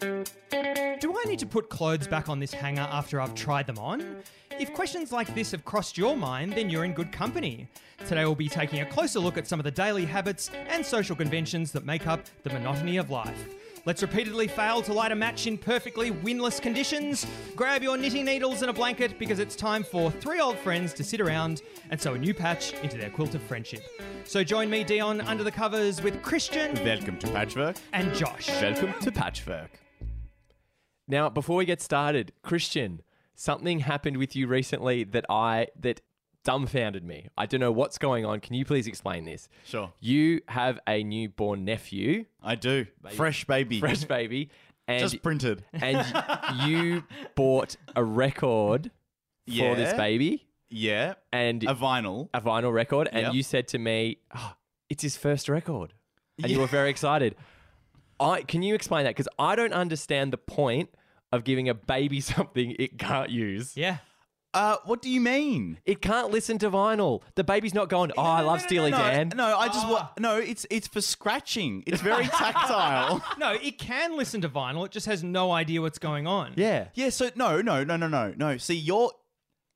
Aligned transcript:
Do 0.00 1.14
I 1.18 1.24
need 1.26 1.38
to 1.40 1.46
put 1.46 1.68
clothes 1.68 2.06
back 2.06 2.28
on 2.28 2.38
this 2.40 2.52
hanger 2.52 2.88
after 2.90 3.20
I've 3.20 3.34
tried 3.34 3.66
them 3.66 3.78
on? 3.78 4.16
If 4.58 4.72
questions 4.72 5.12
like 5.12 5.34
this 5.34 5.50
have 5.52 5.64
crossed 5.64 5.98
your 5.98 6.16
mind, 6.16 6.54
then 6.54 6.70
you're 6.70 6.84
in 6.84 6.92
good 6.94 7.12
company. 7.12 7.68
Today 8.06 8.24
we'll 8.24 8.34
be 8.34 8.48
taking 8.48 8.80
a 8.80 8.86
closer 8.86 9.20
look 9.20 9.36
at 9.36 9.46
some 9.46 9.60
of 9.60 9.64
the 9.64 9.70
daily 9.70 10.06
habits 10.06 10.50
and 10.68 10.84
social 10.84 11.14
conventions 11.14 11.70
that 11.72 11.84
make 11.84 12.06
up 12.06 12.20
the 12.44 12.50
monotony 12.50 12.96
of 12.96 13.10
life. 13.10 13.54
Let's 13.86 14.02
repeatedly 14.02 14.48
fail 14.48 14.82
to 14.82 14.92
light 14.92 15.12
a 15.12 15.14
match 15.14 15.46
in 15.46 15.56
perfectly 15.56 16.10
windless 16.10 16.60
conditions. 16.60 17.26
Grab 17.56 17.82
your 17.82 17.96
knitting 17.96 18.26
needles 18.26 18.60
and 18.62 18.70
a 18.70 18.74
blanket 18.74 19.18
because 19.18 19.38
it's 19.38 19.56
time 19.56 19.82
for 19.82 20.10
three 20.10 20.40
old 20.40 20.58
friends 20.58 20.92
to 20.94 21.04
sit 21.04 21.20
around 21.20 21.62
and 21.90 22.00
sew 22.00 22.14
a 22.14 22.18
new 22.18 22.34
patch 22.34 22.74
into 22.82 22.98
their 22.98 23.10
quilt 23.10 23.34
of 23.34 23.42
friendship. 23.42 23.82
So 24.24 24.44
join 24.44 24.68
me, 24.68 24.84
Dion, 24.84 25.20
under 25.22 25.44
the 25.44 25.52
covers 25.52 26.02
with 26.02 26.22
Christian 26.22 26.74
Welcome 26.84 27.18
to 27.18 27.26
Patchwork. 27.28 27.76
and 27.94 28.14
Josh. 28.14 28.48
Welcome 28.48 28.94
to 29.00 29.10
Patchwork. 29.10 29.70
Now, 31.10 31.28
before 31.28 31.56
we 31.56 31.64
get 31.64 31.80
started, 31.82 32.32
Christian, 32.42 33.02
something 33.34 33.80
happened 33.80 34.16
with 34.16 34.36
you 34.36 34.46
recently 34.46 35.02
that 35.04 35.26
I 35.28 35.66
that 35.80 36.00
dumbfounded 36.44 37.04
me. 37.04 37.28
I 37.36 37.46
don't 37.46 37.60
know 37.60 37.72
what's 37.72 37.98
going 37.98 38.24
on. 38.24 38.40
Can 38.40 38.54
you 38.54 38.64
please 38.64 38.86
explain 38.86 39.24
this? 39.24 39.48
Sure. 39.66 39.92
You 40.00 40.40
have 40.48 40.78
a 40.88 41.02
newborn 41.02 41.64
nephew, 41.64 42.26
I 42.42 42.54
do. 42.54 42.86
Fresh 43.12 43.44
baby. 43.46 43.80
fresh 43.80 44.04
baby, 44.04 44.50
and 44.88 45.00
Just 45.00 45.22
printed. 45.22 45.64
and 45.72 46.06
you 46.66 47.04
bought 47.34 47.76
a 47.96 48.02
record 48.04 48.84
for 48.84 48.90
Yeah. 49.52 49.74
this 49.74 49.92
baby 49.94 50.46
Yeah. 50.70 51.14
and 51.32 51.62
A 51.64 51.74
vinyl. 51.74 52.28
a 52.32 52.40
vinyl 52.40 52.72
record, 52.72 53.08
and 53.12 53.22
Yep. 53.26 53.34
you 53.34 53.42
said 53.42 53.68
to 53.68 53.78
me, 53.78 54.18
"Oh, 54.34 54.54
"It's 54.88 55.02
his 55.02 55.16
first 55.16 55.48
record," 55.48 55.92
and 56.42 56.50
you 56.50 56.60
were 56.60 56.66
very 56.68 56.88
excited. 56.88 57.34
I 58.20 58.42
can 58.42 58.62
you 58.62 58.74
explain 58.74 59.04
that 59.04 59.10
because 59.16 59.28
I 59.38 59.56
don't 59.56 59.72
understand 59.72 60.32
the 60.32 60.38
point 60.38 60.90
of 61.32 61.44
giving 61.44 61.68
a 61.68 61.74
baby 61.74 62.20
something 62.32 62.74
it 62.78 62.98
can't 62.98 63.30
use. 63.30 63.76
Yeah. 63.76 63.98
Uh, 64.52 64.76
what 64.84 65.00
do 65.00 65.08
you 65.08 65.20
mean? 65.20 65.78
It 65.84 66.02
can't 66.02 66.32
listen 66.32 66.58
to 66.58 66.70
vinyl. 66.70 67.22
The 67.36 67.44
baby's 67.44 67.72
not 67.72 67.88
going. 67.88 68.10
Oh, 68.18 68.22
I 68.22 68.40
love 68.40 68.60
Steely 68.60 68.90
no, 68.90 68.96
Dan. 68.98 69.30
No, 69.36 69.56
I 69.56 69.68
just 69.68 69.86
Ah. 69.86 69.90
wa- 69.92 70.08
no. 70.18 70.38
It's 70.38 70.66
it's 70.70 70.88
for 70.88 71.00
scratching. 71.00 71.84
It's 71.86 72.00
very 72.02 72.24
tactile. 72.40 73.22
No, 73.38 73.52
it 73.52 73.78
can 73.78 74.16
listen 74.16 74.40
to 74.40 74.48
vinyl. 74.48 74.84
It 74.86 74.90
just 74.90 75.06
has 75.06 75.22
no 75.22 75.52
idea 75.52 75.80
what's 75.80 76.00
going 76.00 76.26
on. 76.26 76.54
Yeah. 76.56 76.88
yeah. 76.94 77.10
So 77.10 77.30
no, 77.36 77.60
no, 77.60 77.84
no, 77.84 77.96
no, 77.96 78.08
no, 78.08 78.34
no. 78.36 78.56
See, 78.56 78.74
you're 78.74 79.12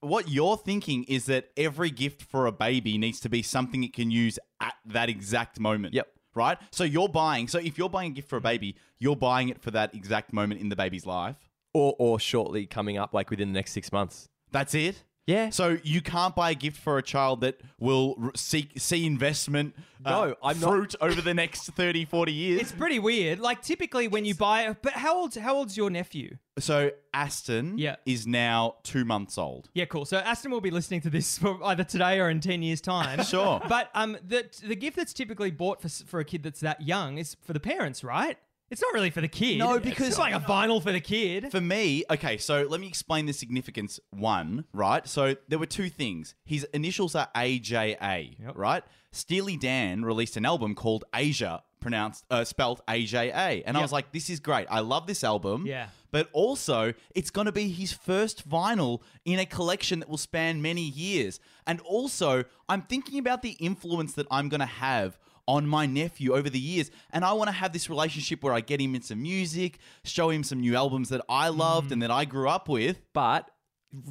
what 0.00 0.28
you're 0.28 0.56
thinking 0.56 1.05
is 1.05 1.27
that 1.27 1.50
every 1.56 1.91
gift 1.91 2.22
for 2.22 2.47
a 2.47 2.52
baby 2.52 2.98
needs 2.98 3.20
to 3.20 3.28
be 3.28 3.42
something 3.42 3.84
it 3.84 3.92
can 3.94 4.10
use 4.10 4.41
at 4.60 4.75
that 4.86 5.08
exact 5.08 5.60
moment. 5.60 5.94
Yep. 5.94 6.08
Right. 6.35 6.59
So 6.73 6.85
you're 6.85 7.09
buying. 7.09 7.49
So 7.49 7.59
if 7.59 7.79
you're 7.79 7.89
buying 7.89 8.13
a 8.13 8.15
gift 8.15 8.29
for 8.29 8.37
a 8.37 8.41
baby, 8.41 8.77
you're 8.99 9.17
buying 9.17 9.49
it 9.49 9.61
for 9.61 9.71
that 9.71 9.95
exact 9.95 10.33
moment 10.33 10.61
in 10.61 10.69
the 10.69 10.77
baby's 10.77 11.07
life. 11.07 11.37
Or 11.73 11.95
or 11.99 12.21
shortly 12.21 12.67
coming 12.67 12.99
up, 12.99 13.13
like 13.13 13.31
within 13.31 13.49
the 13.49 13.55
next 13.55 13.73
six 13.73 13.91
months. 13.91 14.29
That's 14.53 14.75
it. 14.75 15.03
Yeah. 15.27 15.48
So 15.50 15.78
you 15.83 16.03
can't 16.03 16.34
buy 16.36 16.50
a 16.50 16.55
gift 16.55 16.77
for 16.78 16.98
a 16.98 17.03
child 17.03 17.41
that 17.41 17.58
will 17.78 18.14
r- 18.22 18.33
seek 18.36 18.72
see 18.77 19.06
investment 19.06 19.75
uh, 20.05 20.11
No, 20.11 20.34
I'm 20.42 20.61
not- 20.61 20.69
fruit 20.69 20.94
over 21.00 21.20
the 21.22 21.33
next 21.33 21.62
30, 21.70 22.05
40 22.05 22.31
years. 22.33 22.61
It's 22.61 22.72
pretty 22.72 22.98
weird. 22.98 23.41
Like 23.41 23.62
typically 23.62 24.06
when 24.06 24.27
you 24.27 24.34
buy 24.34 24.62
a, 24.62 24.75
but 24.75 24.92
how 24.92 25.16
old 25.16 25.34
how 25.36 25.55
old's 25.56 25.77
your 25.77 25.89
nephew? 25.91 26.36
so 26.58 26.91
Aston 27.14 27.78
Yeah. 27.78 27.97
is 28.06 28.27
now 28.27 28.77
two 28.83 29.05
months 29.05 29.39
old. 29.39 29.70
Yeah, 29.75 29.86
cool. 29.86 30.05
So 30.05 30.19
Aston 30.19 30.50
will 30.50 30.61
be 30.61 30.70
listening 30.70 31.00
to 31.03 31.11
this 31.11 31.38
for 31.42 31.59
either 31.64 31.84
today 31.84 32.20
or 32.20 32.28
in 32.28 32.41
10 32.41 32.62
years 32.62 32.81
time. 32.81 33.22
Sure. 33.25 33.62
But 33.69 33.88
um 33.94 34.19
the 34.27 34.44
the 34.62 34.77
gift 34.77 34.97
that's 34.97 35.14
typically 35.14 35.50
bought 35.50 35.81
for 35.81 35.88
for 35.88 36.20
a 36.20 36.25
kid 36.25 36.42
that's 36.42 36.61
that 36.61 36.83
young 36.83 37.16
is 37.19 37.36
for 37.47 37.55
the 37.55 37.61
parents, 37.61 38.05
right? 38.05 38.36
It's 38.75 38.83
not 38.83 38.92
really 38.92 39.11
for 39.11 39.20
the 39.20 39.28
kid. 39.28 39.58
No, 39.58 39.78
because- 39.78 40.08
it's 40.08 40.19
like 40.19 40.34
a 40.34 40.41
vinyl 40.41 40.83
for 40.83 40.91
the 40.91 40.98
kid. 41.00 41.53
For 41.53 41.61
me, 41.61 42.03
okay, 42.11 42.39
so 42.39 42.67
let 42.69 42.81
me 42.81 42.89
explain 42.89 43.27
the 43.27 43.33
significance. 43.33 44.00
One, 44.11 44.64
right? 44.72 45.06
So 45.06 45.37
there 45.47 45.60
were 45.60 45.66
two 45.66 45.88
things. 45.88 46.34
His 46.44 46.65
initials 46.75 47.15
are 47.15 47.28
AJA, 47.37 48.37
Yep. 48.41 48.56
right? 48.56 48.82
Steely 49.12 49.56
Dan 49.56 50.04
released 50.04 50.37
an 50.37 50.44
album 50.44 50.75
called 50.75 51.04
Asia, 51.15 51.62
pronounced 51.78 52.25
uh, 52.31 52.43
spelled 52.43 52.81
AJA, 52.88 53.62
and 53.65 53.76
I 53.76 53.81
was 53.81 53.93
like, 53.93 54.10
"This 54.10 54.28
is 54.28 54.41
great. 54.41 54.66
I 54.69 54.81
love 54.81 55.06
this 55.06 55.22
album." 55.22 55.66
Yeah. 55.69 55.87
But 56.10 56.31
also, 56.32 56.94
it's 57.15 57.31
going 57.31 57.44
to 57.47 57.53
be 57.53 57.69
his 57.69 57.93
first 57.93 58.49
vinyl 58.49 59.03
in 59.25 59.38
a 59.38 59.47
collection 59.47 60.00
that 60.00 60.09
will 60.09 60.16
span 60.19 60.60
many 60.62 60.82
years. 60.82 61.38
And 61.65 61.78
also, 61.82 62.43
I'm 62.69 62.82
thinking 62.82 63.20
about 63.20 63.43
the 63.43 63.50
influence 63.53 64.15
that 64.15 64.26
I'm 64.32 64.49
going 64.49 64.60
to 64.60 64.66
have 64.66 65.16
on 65.47 65.66
my 65.66 65.87
nephew 65.87 66.34
over 66.34 66.49
the 66.49 66.59
years. 66.59 66.91
And 67.10 67.25
I 67.25 67.32
want 67.32 67.49
to 67.49 67.53
have 67.53 67.72
this 67.72 67.91
relationship 67.91 68.43
where 68.43 68.53
I 68.53 68.60
get 68.60 68.81
him 68.81 68.94
into 68.94 69.16
music, 69.16 69.78
show 70.05 70.31
him 70.31 70.43
some 70.43 70.60
new 70.60 70.77
albums 70.77 71.09
that 71.10 71.22
I 71.28 71.49
loved 71.49 71.93
and 71.93 72.03
that 72.03 72.10
I 72.10 72.25
grew 72.25 72.49
up 72.49 72.69
with. 72.69 73.00
But 73.12 73.50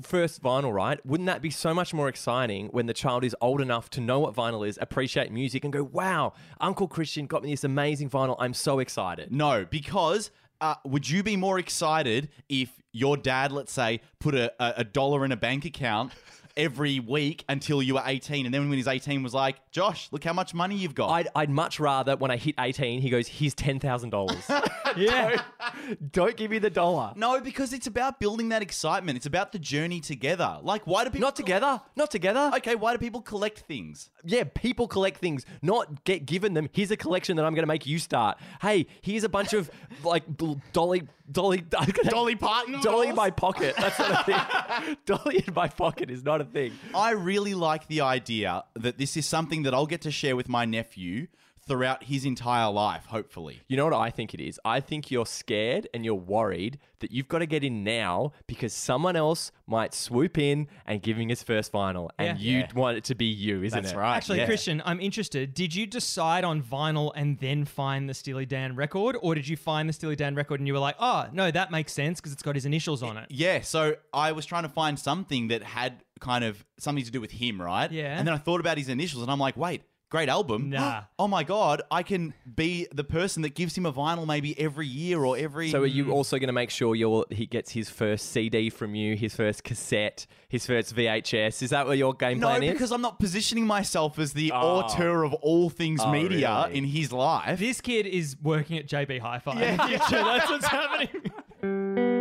first 0.01 0.41
vinyl, 0.41 0.73
right? 0.73 1.03
Wouldn't 1.05 1.27
that 1.27 1.41
be 1.41 1.49
so 1.49 1.73
much 1.73 1.93
more 1.93 2.07
exciting 2.07 2.67
when 2.67 2.85
the 2.85 2.93
child 2.93 3.23
is 3.23 3.35
old 3.41 3.61
enough 3.61 3.89
to 3.91 4.01
know 4.01 4.19
what 4.19 4.33
vinyl 4.33 4.67
is, 4.67 4.77
appreciate 4.81 5.31
music, 5.31 5.63
and 5.63 5.73
go, 5.73 5.83
wow, 5.83 6.33
Uncle 6.61 6.87
Christian 6.87 7.25
got 7.25 7.43
me 7.43 7.51
this 7.51 7.63
amazing 7.63 8.09
vinyl. 8.09 8.35
I'm 8.39 8.53
so 8.53 8.79
excited. 8.79 9.31
No, 9.31 9.65
because 9.65 10.31
uh, 10.61 10.75
would 10.85 11.09
you 11.09 11.23
be 11.23 11.35
more 11.35 11.59
excited 11.59 12.29
if 12.47 12.69
your 12.93 13.17
dad, 13.17 13.51
let's 13.51 13.73
say, 13.73 14.01
put 14.19 14.35
a, 14.35 14.53
a, 14.63 14.73
a 14.77 14.83
dollar 14.83 15.25
in 15.25 15.31
a 15.31 15.37
bank 15.37 15.65
account 15.65 16.13
every 16.55 16.99
week 16.99 17.43
until 17.49 17.81
you 17.81 17.95
were 17.95 18.03
18, 18.05 18.45
and 18.45 18.53
then 18.53 18.69
when 18.69 18.77
he's 18.77 18.87
18 18.87 19.23
was 19.23 19.33
like, 19.33 19.55
Josh, 19.71 20.09
look 20.11 20.23
how 20.23 20.33
much 20.33 20.53
money 20.53 20.75
you've 20.75 20.95
got. 20.95 21.09
I'd, 21.09 21.27
I'd 21.35 21.49
much 21.49 21.79
rather 21.79 22.15
when 22.15 22.31
I 22.31 22.37
hit 22.37 22.55
18, 22.59 23.01
he 23.01 23.09
goes, 23.09 23.27
here's 23.27 23.55
$10,000. 23.55 24.71
yeah. 24.97 25.41
Don't 26.11 26.35
give 26.37 26.51
me 26.51 26.59
the 26.59 26.69
dollar. 26.69 27.13
no, 27.15 27.39
because 27.41 27.73
it's 27.73 27.87
about 27.87 28.19
building 28.19 28.49
that 28.49 28.61
excitement. 28.61 29.17
It's 29.17 29.25
about 29.25 29.51
the 29.51 29.59
journey 29.59 29.99
together. 29.99 30.59
Like, 30.61 30.85
why 30.85 31.03
do 31.03 31.09
people 31.09 31.27
Not 31.27 31.35
together. 31.35 31.81
Not 31.95 32.11
together. 32.11 32.51
Okay, 32.57 32.75
why 32.75 32.93
do 32.93 32.99
people 32.99 33.21
collect 33.21 33.59
things? 33.59 34.09
Yeah, 34.23 34.43
people 34.43 34.87
collect 34.87 35.19
things, 35.19 35.45
not 35.61 36.03
get 36.03 36.25
given 36.25 36.53
them. 36.53 36.69
Here's 36.71 36.91
a 36.91 36.97
collection 36.97 37.37
that 37.37 37.45
I'm 37.45 37.53
going 37.53 37.63
to 37.63 37.67
make 37.67 37.85
you 37.85 37.99
start. 37.99 38.37
Hey, 38.61 38.87
here's 39.01 39.23
a 39.23 39.29
bunch 39.29 39.53
of 39.53 39.69
like 40.03 40.23
Dolly, 40.71 41.03
Dolly, 41.31 41.63
Dolly 42.03 42.35
Parton 42.35 42.81
Dolly 42.81 43.09
in 43.09 43.15
my 43.15 43.29
pocket. 43.29 43.75
That's 43.77 43.97
not 43.97 44.11
a 44.11 44.23
thing. 44.23 44.97
Dolly 45.05 45.43
in 45.47 45.53
my 45.53 45.67
pocket 45.67 46.09
is 46.09 46.23
not 46.23 46.41
a 46.41 46.45
thing. 46.45 46.73
I 46.93 47.11
really 47.11 47.53
like 47.53 47.87
the 47.87 48.01
idea 48.01 48.63
that 48.75 48.97
this 48.97 49.15
is 49.15 49.25
something 49.25 49.63
that 49.63 49.73
I'll 49.73 49.85
get 49.85 50.01
to 50.01 50.11
share 50.11 50.35
with 50.35 50.49
my 50.49 50.65
nephew 50.65 51.27
throughout 51.67 52.03
his 52.03 52.25
entire 52.25 52.69
life, 52.71 53.05
hopefully. 53.05 53.61
You 53.67 53.77
know 53.77 53.85
what 53.85 53.93
I 53.93 54.09
think 54.09 54.33
it 54.33 54.41
is? 54.41 54.59
I 54.65 54.79
think 54.79 55.09
you're 55.11 55.25
scared 55.25 55.87
and 55.93 56.03
you're 56.03 56.13
worried 56.15 56.79
that 56.99 57.11
you've 57.11 57.27
got 57.27 57.39
to 57.39 57.45
get 57.45 57.63
in 57.63 57.83
now 57.83 58.31
because 58.47 58.73
someone 58.73 59.15
else 59.15 59.51
might 59.67 59.93
swoop 59.93 60.37
in 60.37 60.67
and 60.85 61.01
give 61.01 61.17
him 61.17 61.29
his 61.29 61.43
first 61.43 61.71
vinyl, 61.71 62.09
and 62.17 62.39
Yeah. 62.39 62.51
you 62.51 62.57
Yeah. 62.59 62.67
want 62.75 62.97
it 62.97 63.03
to 63.05 63.15
be 63.15 63.25
you, 63.25 63.63
isn't 63.63 63.81
That's 63.81 63.93
it? 63.93 63.97
right. 63.97 64.15
Actually, 64.15 64.39
yeah. 64.39 64.45
Christian, 64.45 64.81
I'm 64.85 64.99
interested. 65.01 65.53
Did 65.53 65.75
you 65.75 65.85
decide 65.85 66.43
on 66.43 66.61
vinyl 66.61 67.11
and 67.15 67.39
then 67.39 67.65
find 67.65 68.09
the 68.09 68.13
Steely 68.13 68.45
Dan 68.45 68.75
record, 68.75 69.17
or 69.21 69.35
did 69.35 69.47
you 69.47 69.57
find 69.57 69.87
the 69.89 69.93
Steely 69.93 70.15
Dan 70.15 70.35
record 70.35 70.59
and 70.59 70.67
you 70.67 70.73
were 70.73 70.79
like, 70.79 70.95
"Oh, 70.99 71.27
no, 71.33 71.51
that 71.51 71.71
makes 71.71 71.91
sense 71.93 72.19
because 72.19 72.31
it's 72.33 72.43
got 72.43 72.55
his 72.55 72.65
initials 72.65 73.03
on 73.03 73.17
it"? 73.17 73.25
Yeah, 73.29 73.61
so 73.61 73.95
I 74.13 74.31
was 74.31 74.45
trying 74.45 74.63
to 74.63 74.69
find 74.69 74.97
something 74.99 75.47
that 75.49 75.63
had 75.63 76.03
kind 76.19 76.43
of 76.45 76.65
something 76.79 77.03
to 77.03 77.11
do 77.11 77.19
with 77.19 77.31
him, 77.31 77.61
right? 77.61 77.91
Yeah. 77.91 78.17
And 78.17 78.25
then 78.27 78.33
I 78.33 78.37
thought 78.37 78.61
about 78.61 78.77
his 78.77 78.87
initials 78.87 79.23
and 79.23 79.31
I'm 79.31 79.39
like, 79.39 79.57
wait, 79.57 79.81
great 80.13 80.29
album. 80.29 80.69
Nah. 80.69 81.05
oh 81.19 81.27
my 81.27 81.43
God, 81.43 81.81
I 81.89 82.03
can 82.03 82.35
be 82.55 82.87
the 82.93 83.03
person 83.03 83.41
that 83.41 83.55
gives 83.55 83.75
him 83.75 83.87
a 83.87 83.91
vinyl 83.91 84.27
maybe 84.27 84.57
every 84.59 84.85
year 84.85 85.25
or 85.25 85.35
every. 85.35 85.71
So 85.71 85.81
are 85.81 85.87
you 85.87 86.05
mm. 86.05 86.11
also 86.11 86.37
going 86.37 86.47
to 86.47 86.53
make 86.53 86.69
sure 86.69 86.93
you're, 86.93 87.25
he 87.31 87.47
gets 87.47 87.71
his 87.71 87.89
first 87.89 88.29
CD 88.29 88.69
from 88.69 88.93
you, 88.93 89.15
his 89.15 89.35
first 89.35 89.63
cassette, 89.63 90.27
his 90.47 90.67
first 90.67 90.95
VHS? 90.95 91.63
Is 91.63 91.71
that 91.71 91.87
what 91.87 91.97
your 91.97 92.13
game 92.13 92.39
No, 92.39 92.47
plan 92.47 92.61
is? 92.61 92.73
because 92.73 92.91
I'm 92.91 93.01
not 93.01 93.17
positioning 93.17 93.65
myself 93.65 94.19
as 94.19 94.33
the 94.33 94.51
Oh. 94.51 94.81
auteur 94.81 95.23
of 95.23 95.33
all 95.33 95.71
things 95.71 95.99
Oh, 96.03 96.11
media 96.11 96.65
really? 96.67 96.77
in 96.77 96.83
his 96.83 97.11
life. 97.11 97.57
This 97.57 97.81
kid 97.81 98.05
is 98.05 98.37
working 98.39 98.77
at 98.77 98.87
JB 98.87 99.19
Hi-Fi. 99.19 99.61
in 99.63 99.77
the 99.77 99.83
future. 99.83 100.23
That's 100.23 100.49
what's 100.49 100.67
happening. 100.67 102.09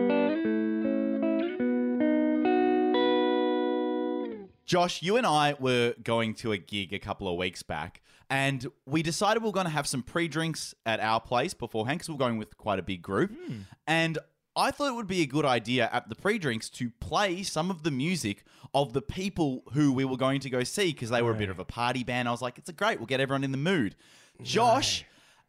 Josh, 4.72 5.02
you 5.02 5.18
and 5.18 5.26
I 5.26 5.54
were 5.60 5.92
going 6.02 6.32
to 6.36 6.52
a 6.52 6.56
gig 6.56 6.94
a 6.94 6.98
couple 6.98 7.28
of 7.28 7.36
weeks 7.36 7.62
back, 7.62 8.00
and 8.30 8.66
we 8.86 9.02
decided 9.02 9.42
we 9.42 9.50
were 9.50 9.52
going 9.52 9.66
to 9.66 9.70
have 9.70 9.86
some 9.86 10.02
pre 10.02 10.28
drinks 10.28 10.74
at 10.86 10.98
our 10.98 11.20
place 11.20 11.52
beforehand 11.52 11.98
because 11.98 12.08
we 12.08 12.14
we're 12.14 12.20
going 12.20 12.38
with 12.38 12.56
quite 12.56 12.78
a 12.78 12.82
big 12.82 13.02
group. 13.02 13.32
Hmm. 13.32 13.52
And 13.86 14.18
I 14.56 14.70
thought 14.70 14.88
it 14.88 14.94
would 14.94 15.06
be 15.06 15.20
a 15.20 15.26
good 15.26 15.44
idea 15.44 15.90
at 15.92 16.08
the 16.08 16.14
pre 16.14 16.38
drinks 16.38 16.70
to 16.70 16.88
play 17.00 17.42
some 17.42 17.70
of 17.70 17.82
the 17.82 17.90
music 17.90 18.44
of 18.72 18.94
the 18.94 19.02
people 19.02 19.62
who 19.74 19.92
we 19.92 20.06
were 20.06 20.16
going 20.16 20.40
to 20.40 20.48
go 20.48 20.64
see 20.64 20.86
because 20.94 21.10
they 21.10 21.20
were 21.20 21.32
a 21.32 21.34
bit 21.34 21.50
of 21.50 21.58
a 21.58 21.66
party 21.66 22.02
band. 22.02 22.26
I 22.26 22.30
was 22.30 22.40
like, 22.40 22.56
it's 22.56 22.70
a 22.70 22.72
great, 22.72 22.98
we'll 22.98 23.04
get 23.04 23.20
everyone 23.20 23.44
in 23.44 23.52
the 23.52 23.58
mood. 23.58 23.94
Josh 24.40 25.04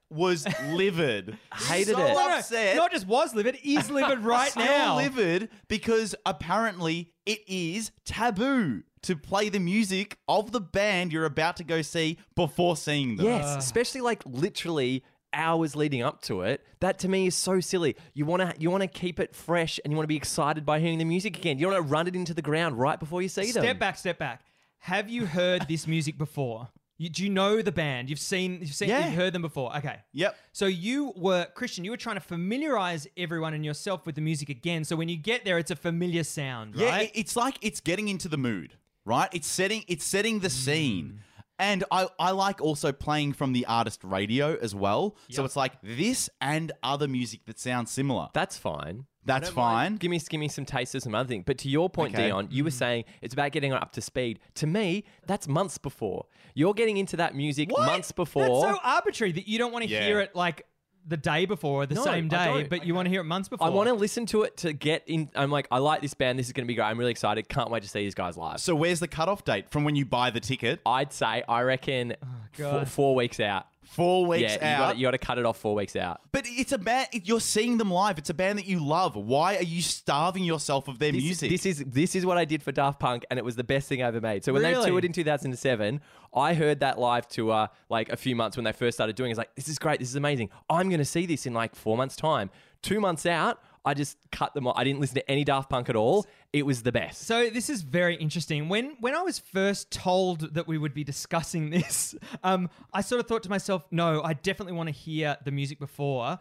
was 0.09 0.45
livid, 0.65 1.37
Hated 1.55 1.95
so 1.95 2.01
it. 2.01 2.09
No, 2.09 2.27
no, 2.27 2.37
upset. 2.39 2.75
not 2.75 2.91
just 2.91 3.07
was 3.07 3.33
livid, 3.33 3.57
is 3.63 3.89
livid 3.89 4.19
right 4.25 4.51
Still 4.51 4.65
now. 4.65 4.97
livid 4.97 5.47
because 5.69 6.13
apparently 6.25 7.13
it 7.25 7.39
is 7.47 7.91
taboo 8.03 8.83
to 9.03 9.15
play 9.15 9.49
the 9.49 9.59
music 9.59 10.17
of 10.27 10.51
the 10.51 10.61
band 10.61 11.13
you're 11.13 11.25
about 11.25 11.57
to 11.57 11.63
go 11.63 11.81
see 11.81 12.17
before 12.35 12.75
seeing 12.77 13.15
them. 13.17 13.25
Yes, 13.27 13.55
especially 13.57 14.01
like 14.01 14.23
literally 14.25 15.03
hours 15.35 15.75
leading 15.75 16.01
up 16.03 16.21
to 16.23 16.41
it. 16.41 16.61
That 16.79 16.99
to 16.99 17.07
me 17.09 17.27
is 17.27 17.35
so 17.35 17.59
silly. 17.59 17.95
You 18.13 18.25
want 18.25 18.41
to 18.41 18.53
you 18.59 18.69
want 18.69 18.81
to 18.81 18.87
keep 18.87 19.19
it 19.19 19.35
fresh 19.35 19.79
and 19.83 19.91
you 19.91 19.97
want 19.97 20.03
to 20.03 20.07
be 20.07 20.15
excited 20.17 20.65
by 20.65 20.79
hearing 20.79 20.99
the 20.99 21.05
music 21.05 21.37
again. 21.37 21.57
You 21.59 21.67
want 21.67 21.77
to 21.77 21.89
run 21.91 22.07
it 22.07 22.15
into 22.15 22.33
the 22.33 22.41
ground 22.41 22.77
right 22.79 22.99
before 22.99 23.21
you 23.21 23.29
see 23.29 23.51
them. 23.51 23.63
Step 23.63 23.79
back, 23.79 23.97
step 23.97 24.17
back. 24.19 24.41
Have 24.79 25.09
you 25.09 25.25
heard 25.25 25.67
this 25.67 25.87
music 25.95 26.17
before? 26.17 26.69
You, 26.99 27.09
do 27.09 27.23
you 27.23 27.29
know 27.29 27.63
the 27.63 27.71
band? 27.71 28.07
You've 28.09 28.19
seen, 28.19 28.59
you've 28.61 28.75
seen, 28.75 28.87
Yeah. 28.89 29.07
you've 29.07 29.15
heard 29.15 29.33
them 29.33 29.41
before. 29.41 29.75
Okay. 29.77 29.97
Yep. 30.13 30.37
So 30.51 30.67
you 30.67 31.11
were 31.15 31.47
Christian. 31.55 31.83
You 31.83 31.89
were 31.91 31.97
trying 31.97 32.17
to 32.17 32.21
familiarize 32.21 33.07
everyone 33.17 33.55
and 33.55 33.65
yourself 33.65 34.05
with 34.05 34.13
the 34.15 34.21
music 34.21 34.49
again. 34.49 34.83
So 34.83 34.95
when 34.95 35.09
you 35.09 35.17
get 35.17 35.43
there, 35.43 35.57
it's 35.57 35.71
a 35.71 35.75
familiar 35.75 36.23
sound, 36.23 36.75
Yeah, 36.75 36.89
right? 36.89 37.09
it- 37.09 37.19
it's 37.19 37.35
like 37.35 37.57
it's 37.61 37.79
getting 37.79 38.07
into 38.09 38.27
the 38.29 38.37
mood, 38.37 38.75
right? 39.05 39.29
It's 39.33 39.47
setting 39.47 39.83
it's 39.87 40.05
setting 40.05 40.39
the 40.39 40.49
scene. 40.49 41.05
Mm. 41.05 41.19
And 41.59 41.83
I, 41.91 42.07
I 42.19 42.31
like 42.31 42.61
also 42.61 42.91
playing 42.91 43.33
from 43.33 43.53
the 43.53 43.65
artist 43.67 44.03
radio 44.03 44.57
as 44.59 44.73
well. 44.73 45.15
So 45.29 45.43
Yep. 45.43 45.45
it's 45.45 45.55
like 45.55 45.73
this 45.83 46.29
and 46.41 46.71
other 46.81 47.07
music 47.07 47.45
that 47.45 47.59
sounds 47.59 47.91
similar. 47.91 48.27
That's 48.33 48.57
fine. 48.57 49.05
That's 49.25 49.47
I 49.47 49.49
don't 49.51 49.55
mind. 49.55 49.89
fine. 49.93 49.95
Give 49.97 50.11
me 50.11 50.19
give 50.29 50.39
me 50.39 50.47
some 50.49 50.65
taste 50.65 50.95
of 50.95 51.03
some 51.03 51.15
other 51.15 51.29
thing. 51.29 51.43
But 51.45 51.59
to 51.59 51.69
your 51.69 51.89
point, 51.89 52.15
Okay. 52.15 52.25
Dion, 52.27 52.47
you 52.51 52.63
were 52.63 52.71
mm. 52.71 52.73
saying 52.73 53.05
it's 53.21 53.33
about 53.33 53.51
getting 53.51 53.71
up 53.71 53.91
to 53.93 54.01
speed. 54.01 54.39
To 54.55 54.67
me, 54.67 55.05
that's 55.27 55.47
months 55.47 55.77
before. 55.77 56.25
You're 56.55 56.73
getting 56.73 56.97
into 56.97 57.15
that 57.17 57.35
music 57.35 57.71
What? 57.71 57.85
months 57.85 58.11
before. 58.11 58.41
That's 58.63 58.75
so 58.75 58.79
arbitrary 58.83 59.31
that 59.33 59.47
you 59.47 59.57
don't 59.59 59.71
want 59.71 59.85
to 59.85 59.91
Yeah. 59.91 60.03
hear 60.05 60.19
it 60.19 60.35
like 60.35 60.65
the 61.07 61.17
day 61.17 61.45
before 61.45 61.85
the 61.85 61.95
No, 61.95 62.03
same 62.03 62.25
I 62.25 62.27
day, 62.27 62.45
don't. 62.61 62.69
but 62.69 62.85
you 62.85 62.95
want 62.95 63.05
to 63.07 63.09
hear 63.09 63.21
it 63.21 63.25
months 63.25 63.49
before. 63.49 63.67
I 63.67 63.69
want 63.69 63.87
to 63.89 63.93
listen 63.93 64.25
to 64.27 64.43
it 64.43 64.57
to 64.57 64.73
get 64.73 65.03
in. 65.07 65.29
I'm 65.35 65.51
like, 65.51 65.67
I 65.71 65.79
like 65.79 66.01
this 66.01 66.13
band. 66.13 66.39
This 66.39 66.47
is 66.47 66.53
going 66.53 66.65
to 66.65 66.67
be 66.67 66.75
great. 66.75 66.85
I'm 66.85 66.97
really 66.97 67.11
excited. 67.11 67.49
Can't 67.49 67.69
wait 67.69 67.83
to 67.83 67.89
see 67.89 67.99
these 68.03 68.15
guys 68.15 68.37
live. 68.37 68.59
So 68.59 68.73
where's 68.75 68.99
the 68.99 69.07
cutoff 69.07 69.43
date 69.43 69.69
from 69.69 69.83
when 69.83 69.95
you 69.95 70.05
buy 70.05 70.29
the 70.29 70.39
ticket? 70.39 70.79
I'd 70.85 71.11
say, 71.13 71.43
I 71.47 71.61
reckon, 71.63 72.15
oh, 72.23 72.27
four, 72.53 72.71
God. 72.71 72.87
four 72.89 73.15
weeks 73.15 73.39
out. 73.39 73.67
Four 73.83 74.25
weeks 74.25 74.53
yeah, 74.53 74.77
you 74.77 74.83
out. 74.83 74.87
got 74.87 74.97
you 74.97 75.05
got 75.05 75.11
to 75.11 75.17
cut 75.19 75.37
it 75.37 75.45
off 75.45 75.57
four 75.59 75.75
weeks 75.75 75.95
out. 75.95 76.19
but 76.31 76.45
it's 76.47 76.71
a 76.71 76.79
band. 76.79 77.09
You're 77.11 77.39
seeing 77.41 77.77
them 77.77 77.91
live. 77.91 78.17
It's 78.17 78.31
a 78.31 78.33
band 78.33 78.57
that 78.57 78.65
you 78.65 78.83
love. 78.83 79.15
Why 79.15 79.57
are 79.57 79.61
you 79.63 79.83
starving 79.83 80.43
yourself 80.43 80.87
of 80.87 80.97
their 80.97 81.11
This, 81.11 81.21
music? 81.21 81.51
this 81.51 81.65
is 81.67 81.83
this 81.85 82.15
is 82.15 82.25
what 82.25 82.37
I 82.39 82.45
did 82.45 82.63
for 82.63 82.71
Daft 82.71 82.99
Punk, 82.99 83.23
and 83.29 83.37
it 83.37 83.45
was 83.45 83.55
the 83.55 83.63
best 83.63 83.87
thing 83.89 84.01
I 84.01 84.07
ever 84.07 84.19
made. 84.19 84.43
So 84.45 84.51
when 84.53 84.63
Really? 84.63 84.81
they 84.85 84.89
toured 84.89 85.05
in 85.05 85.11
2007, 85.13 86.01
I 86.35 86.53
heard 86.53 86.79
that 86.81 86.99
live 86.99 87.27
tour 87.27 87.69
like 87.89 88.09
a 88.09 88.17
few 88.17 88.35
months 88.35 88.57
when 88.57 88.63
they 88.63 88.71
first 88.71 88.97
started 88.97 89.15
doing. 89.15 89.29
it. 89.29 89.33
It's 89.33 89.37
like 89.37 89.55
this 89.55 89.69
is 89.69 89.79
great, 89.79 89.99
this 89.99 90.09
is 90.09 90.15
amazing. 90.15 90.49
I'm 90.69 90.89
going 90.89 90.99
to 90.99 91.05
see 91.05 91.25
this 91.25 91.45
in 91.45 91.53
like 91.53 91.75
four 91.75 91.97
months' 91.97 92.15
time. 92.15 92.49
Two 92.81 92.99
months 92.99 93.25
out, 93.25 93.59
I 93.85 93.93
just 93.93 94.17
cut 94.31 94.53
them. 94.53 94.67
off. 94.67 94.75
I 94.77 94.83
didn't 94.83 94.99
listen 94.99 95.15
to 95.15 95.31
any 95.31 95.43
Daft 95.43 95.69
Punk 95.69 95.89
at 95.89 95.95
all. 95.95 96.25
It 96.51 96.65
was 96.65 96.83
the 96.83 96.91
best. 96.91 97.23
So 97.23 97.49
this 97.49 97.69
is 97.69 97.81
very 97.81 98.15
interesting. 98.15 98.69
When 98.69 98.95
when 98.99 99.15
I 99.15 99.21
was 99.21 99.39
first 99.39 99.91
told 99.91 100.53
that 100.53 100.67
we 100.67 100.77
would 100.77 100.93
be 100.93 101.03
discussing 101.03 101.69
this, 101.71 102.15
um, 102.43 102.69
I 102.93 103.01
sort 103.01 103.19
of 103.19 103.27
thought 103.27 103.43
to 103.43 103.49
myself, 103.49 103.85
no, 103.91 104.21
I 104.21 104.33
definitely 104.33 104.73
want 104.73 104.87
to 104.87 104.93
hear 104.93 105.37
the 105.43 105.51
music 105.51 105.79
before. 105.79 106.39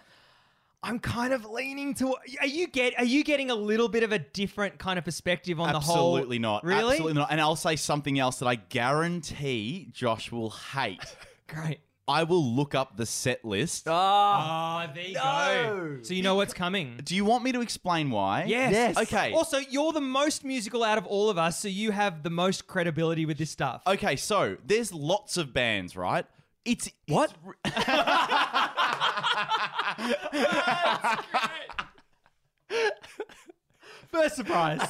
I'm 0.84 0.98
kind 0.98 1.32
of 1.32 1.44
leaning 1.44 1.94
to. 1.94 2.14
Are 2.40 2.46
you 2.46 2.66
get? 2.66 2.94
Are 2.98 3.04
you 3.04 3.22
getting 3.22 3.50
a 3.50 3.54
little 3.54 3.88
bit 3.88 4.02
of 4.02 4.10
a 4.12 4.18
different 4.18 4.78
kind 4.78 4.98
of 4.98 5.04
perspective 5.04 5.60
on 5.60 5.72
the 5.72 5.78
whole? 5.80 6.16
Absolutely 6.16 6.38
not. 6.40 6.64
Really? 6.64 6.92
Absolutely 6.92 7.14
not. 7.14 7.28
And 7.30 7.40
I'll 7.40 7.54
say 7.56 7.76
something 7.76 8.18
else 8.18 8.38
that 8.40 8.46
I 8.46 8.56
guarantee 8.56 9.88
Josh 9.92 10.32
will 10.32 10.50
hate. 10.50 11.00
Great. 11.46 11.80
I 12.08 12.24
will 12.24 12.44
look 12.44 12.74
up 12.74 12.96
the 12.96 13.06
set 13.06 13.44
list. 13.44 13.86
Ah, 13.88 14.88
Oh, 14.88 14.92
there 14.92 15.04
you 15.04 15.14
No. 15.14 15.20
go. 15.20 15.98
So 16.02 16.14
you 16.14 16.22
know 16.24 16.34
what's 16.34 16.52
coming. 16.52 16.98
Do 17.04 17.14
you 17.14 17.24
want 17.24 17.44
me 17.44 17.52
to 17.52 17.60
explain 17.60 18.10
why? 18.10 18.44
Yes. 18.48 18.72
Yes. 18.72 18.96
Okay. 18.98 19.32
Also, 19.32 19.58
you're 19.58 19.92
the 19.92 20.00
most 20.00 20.44
musical 20.44 20.82
out 20.82 20.98
of 20.98 21.06
all 21.06 21.30
of 21.30 21.38
us, 21.38 21.60
so 21.60 21.68
you 21.68 21.92
have 21.92 22.24
the 22.24 22.30
most 22.30 22.66
credibility 22.66 23.24
with 23.24 23.38
this 23.38 23.50
stuff. 23.50 23.82
Okay, 23.86 24.16
so 24.16 24.56
there's 24.66 24.92
lots 24.92 25.36
of 25.36 25.54
bands, 25.54 25.96
right? 25.96 26.26
It's 26.64 26.90
What? 27.06 27.32
First 34.08 34.36
surprise. 34.36 34.86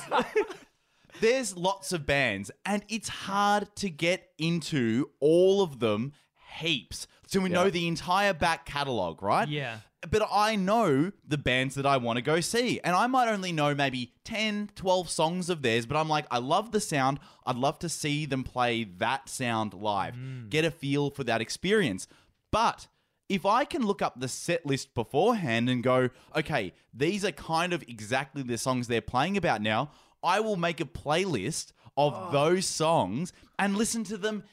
there's 1.21 1.57
lots 1.57 1.93
of 1.93 2.05
bands, 2.05 2.51
and 2.67 2.85
it's 2.89 3.09
hard 3.09 3.75
to 3.77 3.89
get 3.89 4.31
into 4.39 5.11
all 5.21 5.63
of 5.63 5.79
them 5.79 6.13
heaps. 6.59 7.07
So 7.27 7.41
we 7.41 7.49
know 7.49 7.71
the 7.71 7.89
entire 7.89 8.35
back 8.35 8.67
catalogue, 8.67 9.23
right? 9.23 9.49
Yeah. 9.49 9.79
But 10.11 10.29
I 10.31 10.57
know 10.57 11.13
the 11.27 11.39
bands 11.39 11.77
that 11.77 11.87
I 11.87 11.97
want 11.97 12.17
to 12.17 12.23
go 12.23 12.41
see. 12.41 12.81
And 12.83 12.95
I 12.95 13.07
might 13.07 13.29
only 13.29 13.53
know 13.53 13.75
maybe 13.75 14.13
10, 14.25 14.71
12 14.75 15.09
songs 15.09 15.49
of 15.49 15.63
theirs, 15.63 15.87
but 15.87 15.97
I'm 15.97 16.09
like, 16.09 16.27
I 16.31 16.39
love 16.39 16.73
the 16.73 16.81
sound. 16.81 17.21
I'd 17.47 17.57
love 17.57 17.79
to 17.79 17.89
see 17.89 18.27
them 18.27 18.43
play 18.43 18.85
that 18.85 19.29
sound 19.29 19.73
live, 19.73 20.15
mm. 20.15 20.51
get 20.51 20.65
a 20.65 20.71
feel 20.71 21.11
for 21.11 21.25
that 21.25 21.41
experience. 21.41 22.09
But 22.51 22.89
if 23.33 23.47
I 23.47 23.65
can 23.65 23.87
look 23.87 24.03
up 24.03 24.21
the 24.21 24.29
set 24.29 24.67
list 24.67 24.95
beforehand 24.95 25.71
and 25.71 25.83
go, 25.83 26.11
okay, 26.37 26.75
these 26.93 27.25
are 27.25 27.33
kind 27.33 27.73
of 27.73 27.83
exactly 27.89 28.43
the 28.43 28.59
songs 28.59 28.89
they're 28.89 29.01
playing 29.01 29.39
about 29.39 29.63
now, 29.63 29.91
I 30.23 30.41
will 30.41 30.57
make 30.57 30.83
a 30.83 30.85
playlist 30.85 31.73
of 31.97 32.13
oh. 32.15 32.31
those 32.31 32.67
songs 32.67 33.33
and 33.59 33.75
listen 33.75 34.05
to 34.05 34.19
them 34.19 34.45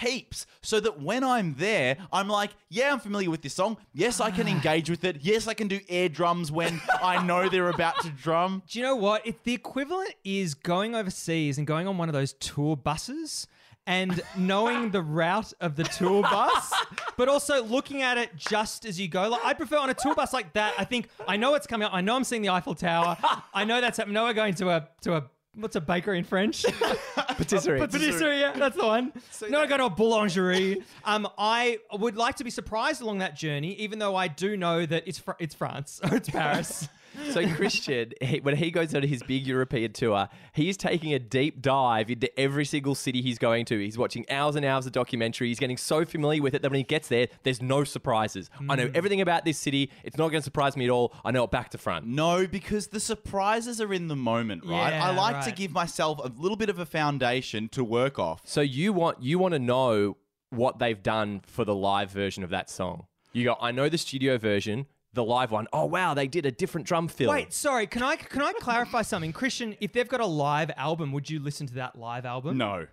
heaps 0.00 0.46
so 0.62 0.80
that 0.80 1.00
when 1.00 1.22
I'm 1.22 1.54
there, 1.58 1.96
I'm 2.12 2.26
like, 2.26 2.50
yeah, 2.70 2.92
I'm 2.92 2.98
familiar 2.98 3.30
with 3.30 3.42
this 3.42 3.54
song. 3.54 3.76
Yes, 3.92 4.20
I 4.20 4.32
can 4.32 4.48
ah. 4.48 4.50
engage 4.50 4.90
with 4.90 5.04
it. 5.04 5.18
Yes, 5.20 5.46
I 5.46 5.54
can 5.54 5.68
do 5.68 5.78
air 5.88 6.08
drums 6.08 6.50
when 6.50 6.80
I 7.00 7.24
know 7.24 7.48
they're 7.48 7.68
about 7.68 8.00
to 8.02 8.10
drum. 8.10 8.64
Do 8.66 8.80
you 8.80 8.84
know 8.84 8.96
what? 8.96 9.24
If 9.24 9.44
the 9.44 9.54
equivalent 9.54 10.14
is 10.24 10.54
going 10.54 10.96
overseas 10.96 11.56
and 11.56 11.68
going 11.68 11.86
on 11.86 11.98
one 11.98 12.08
of 12.08 12.14
those 12.14 12.32
tour 12.32 12.76
buses 12.76 13.46
and 13.86 14.20
knowing 14.36 14.90
the 14.90 15.02
route 15.02 15.52
of 15.60 15.76
the 15.76 15.84
tour 15.84 16.22
bus, 16.22 16.72
but 17.16 17.28
also 17.28 17.62
looking 17.64 18.02
at 18.02 18.18
it 18.18 18.34
just 18.36 18.84
as 18.84 18.98
you 18.98 19.08
go. 19.08 19.28
Like 19.28 19.44
I 19.44 19.54
prefer 19.54 19.78
on 19.78 19.90
a 19.90 19.94
tour 19.94 20.14
bus 20.14 20.32
like 20.32 20.52
that. 20.54 20.74
I 20.78 20.84
think 20.84 21.08
I 21.28 21.36
know 21.36 21.50
what's 21.50 21.66
coming 21.66 21.86
up. 21.86 21.94
I 21.94 22.00
know 22.00 22.16
I'm 22.16 22.24
seeing 22.24 22.42
the 22.42 22.50
Eiffel 22.50 22.74
Tower. 22.74 23.16
I 23.52 23.64
know 23.64 23.80
that's 23.80 23.98
happening. 23.98 24.16
I 24.16 24.20
know 24.20 24.26
we're 24.26 24.34
going 24.34 24.54
to 24.54 24.70
a 24.70 24.88
to 25.02 25.16
a 25.16 25.24
what's 25.56 25.76
a 25.76 25.80
bakery 25.80 26.18
in 26.18 26.24
French? 26.24 26.64
Patisserie. 27.36 27.80
Patisserie, 27.80 28.40
yeah, 28.40 28.52
that's 28.52 28.76
the 28.76 28.86
one. 28.86 29.12
no, 29.48 29.60
I 29.60 29.66
go 29.66 29.76
to 29.76 29.86
a 29.86 29.90
boulangerie. 29.90 30.82
Um, 31.04 31.28
I 31.38 31.78
would 31.92 32.16
like 32.16 32.36
to 32.36 32.44
be 32.44 32.50
surprised 32.50 33.02
along 33.02 33.18
that 33.18 33.36
journey, 33.36 33.74
even 33.74 33.98
though 33.98 34.16
I 34.16 34.28
do 34.28 34.56
know 34.56 34.84
that 34.86 35.04
it's 35.06 35.18
fr- 35.18 35.32
it's 35.38 35.54
France 35.54 36.00
or 36.10 36.16
it's 36.16 36.28
Paris. 36.30 36.88
So 37.30 37.46
Christian, 37.54 38.12
he, 38.20 38.40
when 38.40 38.56
he 38.56 38.70
goes 38.70 38.94
on 38.94 39.02
his 39.02 39.22
big 39.22 39.46
European 39.46 39.92
tour, 39.92 40.28
he's 40.52 40.76
taking 40.76 41.14
a 41.14 41.18
deep 41.18 41.62
dive 41.62 42.10
into 42.10 42.38
every 42.38 42.64
single 42.64 42.94
city 42.94 43.22
he's 43.22 43.38
going 43.38 43.64
to. 43.66 43.78
He's 43.78 43.98
watching 43.98 44.24
hours 44.30 44.56
and 44.56 44.64
hours 44.64 44.86
of 44.86 44.92
documentary. 44.92 45.48
He's 45.48 45.58
getting 45.58 45.76
so 45.76 46.04
familiar 46.04 46.42
with 46.42 46.54
it 46.54 46.62
that 46.62 46.70
when 46.70 46.78
he 46.78 46.84
gets 46.84 47.08
there, 47.08 47.28
there's 47.42 47.62
no 47.62 47.84
surprises. 47.84 48.50
I 48.68 48.76
know 48.76 48.86
hmm. 48.86 48.96
everything 48.96 49.20
about 49.20 49.44
this 49.44 49.58
city. 49.58 49.90
It's 50.02 50.16
not 50.16 50.28
going 50.30 50.40
to 50.40 50.44
surprise 50.44 50.76
me 50.76 50.84
at 50.84 50.90
all. 50.90 51.12
I 51.24 51.30
know 51.30 51.44
it 51.44 51.50
back 51.50 51.70
to 51.70 51.78
front. 51.78 52.06
No, 52.06 52.46
because 52.46 52.88
the 52.88 53.00
surprises 53.00 53.80
are 53.80 53.92
in 53.92 54.08
the 54.08 54.16
moment, 54.16 54.64
right? 54.64 54.90
Yeah, 54.90 55.04
I 55.04 55.14
like 55.14 55.44
to 55.44 55.52
give 55.52 55.72
myself 55.72 56.18
a 56.22 56.28
little 56.28 56.56
bit 56.56 56.68
of 56.68 56.78
a 56.78 56.86
foundation 56.86 57.68
to 57.70 57.84
work 57.84 58.18
off. 58.18 58.42
So 58.44 58.60
you 58.60 58.92
want 58.92 59.22
you 59.22 59.38
want 59.38 59.52
to 59.52 59.58
know 59.58 60.16
what 60.50 60.78
they've 60.78 61.02
done 61.02 61.40
for 61.46 61.64
the 61.64 61.74
live 61.74 62.10
version 62.10 62.44
of 62.44 62.50
that 62.50 62.70
song. 62.70 63.06
You 63.32 63.44
go, 63.44 63.56
I 63.60 63.72
know 63.72 63.88
the 63.88 63.98
studio 63.98 64.38
version, 64.38 64.86
the 65.14 65.24
live 65.24 65.50
one. 65.50 65.66
Oh 65.72 65.86
wow, 65.86 66.14
they 66.14 66.26
did 66.26 66.44
a 66.46 66.50
different 66.50 66.86
drum 66.86 67.08
fill. 67.08 67.30
Wait, 67.30 67.52
sorry. 67.52 67.86
Can 67.86 68.02
I 68.02 68.16
can 68.16 68.42
I 68.42 68.52
clarify 68.52 69.02
something, 69.02 69.32
Christian? 69.32 69.76
If 69.80 69.92
they've 69.92 70.08
got 70.08 70.20
a 70.20 70.26
live 70.26 70.70
album, 70.76 71.12
would 71.12 71.30
you 71.30 71.40
listen 71.40 71.66
to 71.68 71.74
that 71.74 71.96
live 71.98 72.24
album? 72.26 72.58
No. 72.58 72.86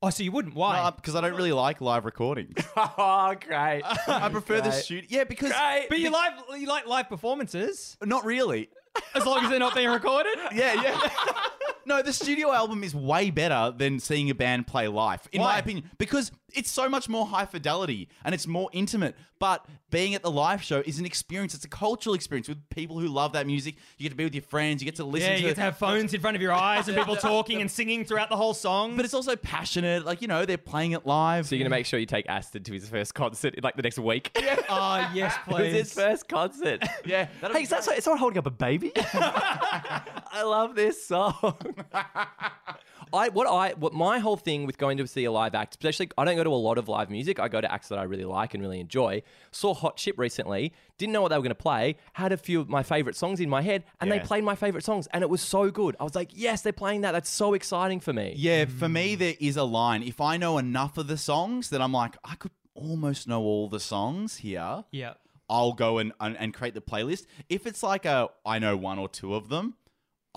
Oh, 0.00 0.10
so 0.10 0.22
you 0.22 0.30
wouldn't? 0.30 0.54
Why? 0.54 0.90
Because 0.94 1.16
I 1.16 1.20
don't 1.20 1.34
really 1.34 1.52
like 1.52 1.80
live 1.80 2.04
recordings. 2.04 2.54
oh 2.76 3.34
great. 3.40 3.82
I 4.06 4.28
prefer 4.28 4.56
the 4.56 4.70
Great. 4.70 4.74
studio. 4.74 5.08
Yeah, 5.08 5.24
because 5.24 5.50
Great. 5.52 5.86
but 5.88 5.98
you 5.98 6.10
like 6.10 6.32
you 6.56 6.66
like 6.68 6.86
live 6.86 7.08
performances 7.08 7.96
not 8.04 8.24
really. 8.24 8.68
as 9.14 9.24
long 9.26 9.44
as 9.44 9.50
they're 9.50 9.58
not 9.58 9.74
being 9.74 9.90
recorded. 9.90 10.36
Yeah, 10.52 10.82
yeah. 10.82 11.08
no, 11.86 12.02
the 12.02 12.12
studio 12.12 12.52
album 12.52 12.82
is 12.82 12.94
way 12.94 13.30
better 13.30 13.72
than 13.76 13.98
seeing 14.00 14.30
a 14.30 14.34
band 14.34 14.66
play 14.66 14.88
live, 14.88 15.28
in 15.32 15.40
Why? 15.40 15.52
my 15.54 15.58
opinion, 15.58 15.90
because 15.98 16.32
it's 16.54 16.70
so 16.70 16.88
much 16.88 17.08
more 17.08 17.26
high 17.26 17.44
fidelity 17.46 18.08
and 18.24 18.34
it's 18.34 18.46
more 18.46 18.70
intimate. 18.72 19.14
But 19.38 19.64
being 19.90 20.14
at 20.16 20.22
the 20.22 20.30
live 20.32 20.62
show 20.64 20.82
is 20.84 20.98
an 20.98 21.06
experience. 21.06 21.54
It's 21.54 21.64
a 21.64 21.68
cultural 21.68 22.14
experience 22.14 22.48
with 22.48 22.58
people 22.70 22.98
who 22.98 23.06
love 23.06 23.34
that 23.34 23.46
music. 23.46 23.76
You 23.96 24.04
get 24.04 24.08
to 24.10 24.16
be 24.16 24.24
with 24.24 24.34
your 24.34 24.42
friends. 24.42 24.82
You 24.82 24.86
get 24.86 24.96
to 24.96 25.04
listen 25.04 25.30
Yeah, 25.30 25.36
to 25.36 25.42
you 25.42 25.48
get 25.48 25.54
to 25.54 25.60
have 25.60 25.76
phones 25.78 26.12
in 26.12 26.20
front 26.20 26.34
of 26.34 26.42
your 26.42 26.52
eyes 26.52 26.88
and 26.88 26.96
people 26.96 27.14
talking 27.30 27.60
and 27.60 27.70
singing 27.70 28.04
throughout 28.04 28.30
the 28.30 28.36
whole 28.36 28.52
song. 28.54 28.96
But 28.96 29.04
it's 29.04 29.14
also 29.14 29.36
passionate. 29.36 30.04
Like, 30.04 30.22
you 30.22 30.26
know, 30.28 30.44
they're 30.44 30.58
playing 30.58 30.92
it 30.92 31.06
live. 31.06 31.46
So 31.46 31.54
you're 31.54 31.62
gonna 31.64 31.70
make 31.70 31.86
sure 31.86 32.00
you 32.00 32.06
take 32.06 32.28
Aston 32.28 32.64
to 32.64 32.72
his 32.72 32.88
first 32.88 33.14
concert 33.14 33.54
in 33.54 33.62
like 33.62 33.76
the 33.76 33.82
next 33.82 33.98
week. 34.00 34.36
Yeah. 34.40 34.56
oh 34.68 35.10
yes, 35.14 35.36
It 35.46 35.52
was 35.52 35.72
his 35.72 35.92
first 35.94 36.28
concert. 36.28 36.82
Yeah, 37.04 37.28
Hey, 37.52 37.62
is 37.62 37.68
that 37.68 37.84
so, 37.84 37.92
it's 37.92 38.06
not 38.06 38.18
holding 38.18 38.38
up 38.38 38.46
a 38.46 38.50
baby? 38.50 38.90
I 38.96 40.42
love 40.44 40.74
this 40.74 41.06
song. 41.06 41.64
I 43.12 43.28
what 43.28 43.46
I 43.46 43.74
what 43.74 43.92
my 43.92 44.18
whole 44.18 44.36
thing 44.36 44.66
with 44.66 44.78
going 44.78 44.98
to 44.98 45.06
see 45.06 45.24
a 45.24 45.32
live 45.32 45.54
act, 45.54 45.74
especially 45.74 46.10
I 46.16 46.24
don't 46.24 46.36
go 46.36 46.44
to 46.44 46.50
a 46.50 46.54
lot 46.54 46.78
of 46.78 46.88
live 46.88 47.10
music. 47.10 47.38
I 47.38 47.48
go 47.48 47.60
to 47.60 47.72
acts 47.72 47.88
that 47.88 47.98
I 47.98 48.04
really 48.04 48.24
like 48.24 48.54
and 48.54 48.62
really 48.62 48.80
enjoy. 48.80 49.22
Saw 49.50 49.74
Hot 49.74 49.96
Chip 49.96 50.18
recently, 50.18 50.72
didn't 50.98 51.12
know 51.12 51.22
what 51.22 51.28
they 51.28 51.36
were 51.36 51.42
going 51.42 51.50
to 51.50 51.54
play. 51.54 51.96
Had 52.14 52.32
a 52.32 52.36
few 52.36 52.60
of 52.60 52.68
my 52.68 52.82
favorite 52.82 53.16
songs 53.16 53.40
in 53.40 53.48
my 53.48 53.62
head, 53.62 53.84
and 54.00 54.10
they 54.10 54.20
played 54.20 54.44
my 54.44 54.54
favorite 54.54 54.84
songs, 54.84 55.08
and 55.12 55.22
it 55.22 55.30
was 55.30 55.40
so 55.40 55.70
good. 55.70 55.96
I 56.00 56.04
was 56.04 56.14
like, 56.14 56.30
yes, 56.32 56.62
they're 56.62 56.72
playing 56.72 57.02
that. 57.02 57.12
That's 57.12 57.30
so 57.30 57.54
exciting 57.54 58.00
for 58.00 58.12
me. 58.12 58.34
Yeah, 58.36 58.64
for 58.66 58.88
me, 58.88 59.14
there 59.14 59.34
is 59.40 59.56
a 59.56 59.64
line. 59.64 60.02
If 60.02 60.20
I 60.20 60.36
know 60.36 60.58
enough 60.58 60.98
of 60.98 61.06
the 61.06 61.18
songs 61.18 61.70
that 61.70 61.80
I'm 61.80 61.92
like, 61.92 62.16
I 62.24 62.34
could 62.34 62.52
almost 62.74 63.26
know 63.26 63.42
all 63.42 63.68
the 63.68 63.80
songs 63.80 64.36
here. 64.38 64.84
yeah. 64.92 65.14
I'll 65.50 65.72
go 65.72 65.96
and, 65.96 66.12
and 66.20 66.36
and 66.36 66.52
create 66.52 66.74
the 66.74 66.82
playlist. 66.82 67.24
If 67.48 67.66
it's 67.66 67.82
like 67.82 68.04
a 68.04 68.28
I 68.44 68.58
know 68.58 68.76
one 68.76 68.98
or 68.98 69.08
two 69.08 69.34
of 69.34 69.48
them, 69.48 69.76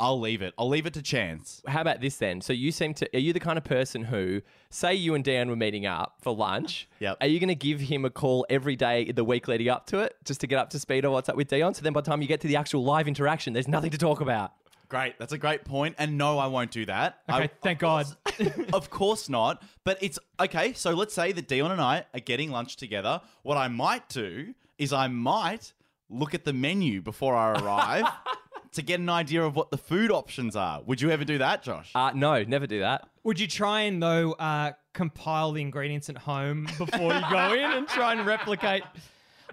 I'll 0.02 0.20
leave 0.20 0.42
it. 0.42 0.54
I'll 0.58 0.68
leave 0.68 0.88
it 0.88 0.94
to 0.96 1.02
chance. 1.04 1.62
How 1.68 1.80
about 1.82 2.02
this 2.02 2.18
then? 2.18 2.42
So 2.42 2.54
you 2.54 2.72
seem 2.72 2.96
to 2.96 3.16
are 3.16 3.20
you 3.20 3.34
the 3.34 3.40
kind 3.40 3.58
of 3.58 3.64
person 3.64 4.04
who 4.04 4.42
say 4.72 4.96
you 4.96 5.14
and 5.14 5.24
Dan 5.24 5.48
were 5.48 5.56
meeting 5.56 5.86
up 5.86 6.16
for 6.22 6.36
lunch? 6.36 6.90
Yep. 7.00 7.18
Are 7.22 7.28
you 7.28 7.40
going 7.40 7.50
to 7.50 7.56
give 7.56 7.80
him 7.80 8.04
a 8.04 8.10
call 8.10 8.46
every 8.50 8.76
day 8.76 9.12
the 9.12 9.24
week 9.24 9.48
leading 9.48 9.70
up 9.70 9.86
to 9.88 10.00
it 10.00 10.16
just 10.26 10.42
to 10.42 10.48
get 10.48 10.58
up 10.58 10.72
to 10.72 10.80
speed 10.80 11.06
on 11.06 11.12
what's 11.12 11.30
up 11.30 11.36
with 11.36 11.48
Dion? 11.50 11.76
So 11.76 11.84
then 11.84 11.94
by 11.94 12.02
the 12.02 12.10
time 12.10 12.22
you 12.22 12.28
get 12.28 12.42
to 12.42 12.48
the 12.48 12.56
actual 12.56 12.84
live 12.84 13.08
interaction, 13.08 13.54
there's 13.54 13.68
nothing 13.68 13.92
to 13.92 13.98
talk 14.00 14.22
about. 14.22 14.54
Great. 14.90 15.18
That's 15.20 15.34
a 15.34 15.38
great 15.38 15.64
point. 15.66 15.96
And 16.00 16.18
no, 16.18 16.38
I 16.40 16.48
won't 16.48 16.72
do 16.72 16.86
that. 16.88 17.20
Okay, 17.30 17.44
I- 17.44 17.50
thank 17.62 17.78
God. 17.80 18.08
of 18.74 18.90
course 18.90 19.30
not. 19.30 19.64
But 19.84 20.00
it's 20.02 20.18
okay. 20.40 20.74
So 20.74 20.92
let's 20.92 21.14
say 21.14 21.32
that 21.32 21.48
Dion 21.48 21.72
and 21.72 21.80
I 21.80 22.06
are 22.14 22.20
getting 22.20 22.50
lunch 22.52 22.76
together. 22.76 23.22
What 23.44 23.56
I 23.58 23.68
might 23.68 24.10
do 24.10 24.54
is 24.80 24.92
I 24.92 25.08
might 25.08 25.74
look 26.10 26.34
at 26.34 26.44
the 26.44 26.52
menu 26.54 27.02
before 27.02 27.36
I 27.36 27.52
arrive 27.54 28.06
to 28.74 28.82
get 28.82 29.00
an 29.00 29.10
idea 29.10 29.44
of 29.44 29.56
what 29.56 29.70
the 29.72 29.78
food 29.78 30.12
options 30.12 30.56
are. 30.56 30.82
Would 30.84 31.02
you 31.02 31.12
ever 31.12 31.26
do 31.26 31.38
that, 31.40 31.64
Josh? 31.64 31.92
Uh, 31.94 32.12
no, 32.16 32.44
never 32.44 32.68
do 32.68 32.80
that. 32.80 33.08
Would 33.24 33.40
you 33.40 33.48
try 33.48 33.82
and 33.82 34.02
though 34.02 34.34
uh, 34.34 34.72
compile 34.94 35.52
the 35.52 35.62
ingredients 35.62 36.10
at 36.10 36.18
home 36.18 36.68
before 36.78 37.14
you 37.14 37.22
go 37.30 37.54
in 37.54 37.72
and 37.72 37.88
try 37.88 38.14
and 38.14 38.26
replicate? 38.26 38.84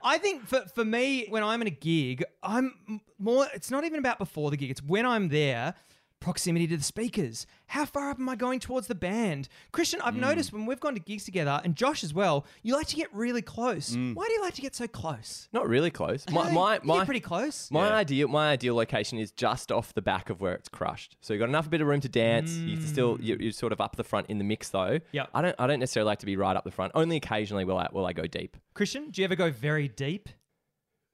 I 0.03 0.19
think 0.19 0.47
for 0.47 0.61
for 0.75 0.85
me, 0.85 1.27
when 1.29 1.43
I'm 1.43 1.61
in 1.61 1.67
a 1.67 1.73
gig, 1.73 2.25
I'm 2.43 3.01
more. 3.19 3.47
It's 3.55 3.71
not 3.71 3.85
even 3.85 3.99
about 3.99 4.19
before 4.19 4.51
the 4.51 4.57
gig. 4.57 4.71
It's 4.71 4.83
when 4.83 5.05
I'm 5.05 5.29
there. 5.29 5.75
Proximity 6.21 6.67
to 6.67 6.77
the 6.77 6.83
speakers. 6.83 7.47
How 7.67 7.85
far 7.85 8.11
up 8.11 8.19
am 8.19 8.29
I 8.29 8.35
going 8.35 8.61
towards 8.61 8.87
the 8.87 8.95
band? 8.95 9.49
Christian, 9.73 10.01
I've 10.03 10.15
hmm. 10.15 10.21
noticed 10.21 10.53
when 10.53 10.67
we've 10.67 10.81
gone 10.81 10.95
to 10.95 11.01
gigs 11.01 11.25
together, 11.25 11.61
and 11.63 11.77
Josh 11.77 12.03
as 12.03 12.13
well, 12.13 12.45
you 12.63 12.75
like 12.75 12.89
to 12.89 12.97
get 12.97 13.09
really 13.15 13.43
close. 13.43 13.95
Hmm. 13.95 14.15
Why 14.15 14.27
do 14.27 14.33
you 14.33 14.41
like 14.41 14.55
to 14.55 14.63
get 14.63 14.75
so 14.75 14.89
close? 14.89 15.49
Not 15.53 15.69
really 15.69 15.91
close. 15.91 16.25
My 16.31 16.45
Hey, 16.49 16.55
my 16.55 16.75
you 16.75 16.79
get 16.81 16.87
my 16.87 17.05
pretty 17.05 17.21
close. 17.21 17.71
My 17.71 17.89
Yeah. 17.89 17.97
ideal 17.97 18.29
my 18.29 18.51
ideal 18.51 18.75
location 18.75 19.19
is 19.19 19.31
just 19.31 19.71
off 19.71 19.95
the 19.95 20.03
back 20.03 20.31
of 20.31 20.41
where 20.41 20.55
it's 20.55 20.69
crushed. 20.69 21.17
So 21.21 21.33
you've 21.33 21.41
got 21.41 21.49
enough 21.49 21.71
bit 21.71 21.81
of 21.81 21.87
room 21.87 22.01
to 22.01 22.09
dance. 22.09 22.57
You 22.57 22.81
still 22.81 23.17
hmm. 23.17 23.23
you, 23.23 23.37
you're 23.39 23.53
sort 23.53 23.73
of 23.73 23.81
up 23.81 23.97
the 23.97 24.05
front 24.05 24.29
in 24.29 24.39
the 24.39 24.45
mix 24.45 24.71
though. 24.71 24.99
Yeah. 25.13 25.27
I 25.35 25.43
don't 25.43 25.57
I 25.59 25.67
don't 25.67 25.81
necessarily 25.81 26.09
like 26.09 26.19
to 26.21 26.27
be 26.27 26.37
right 26.37 26.57
up 26.57 26.65
the 26.65 26.71
front. 26.71 26.93
Only 26.95 27.17
occasionally 27.17 27.65
will 27.65 27.79
I 27.79 27.89
will 27.93 28.07
I 28.07 28.13
go 28.13 28.27
deep. 28.27 28.57
Christian, 28.75 29.11
do 29.11 29.21
you 29.21 29.25
ever 29.25 29.37
go 29.37 29.51
very 29.51 29.89
deep? 29.89 30.29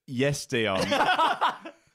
yes, 0.06 0.46
Dion. 0.46 0.86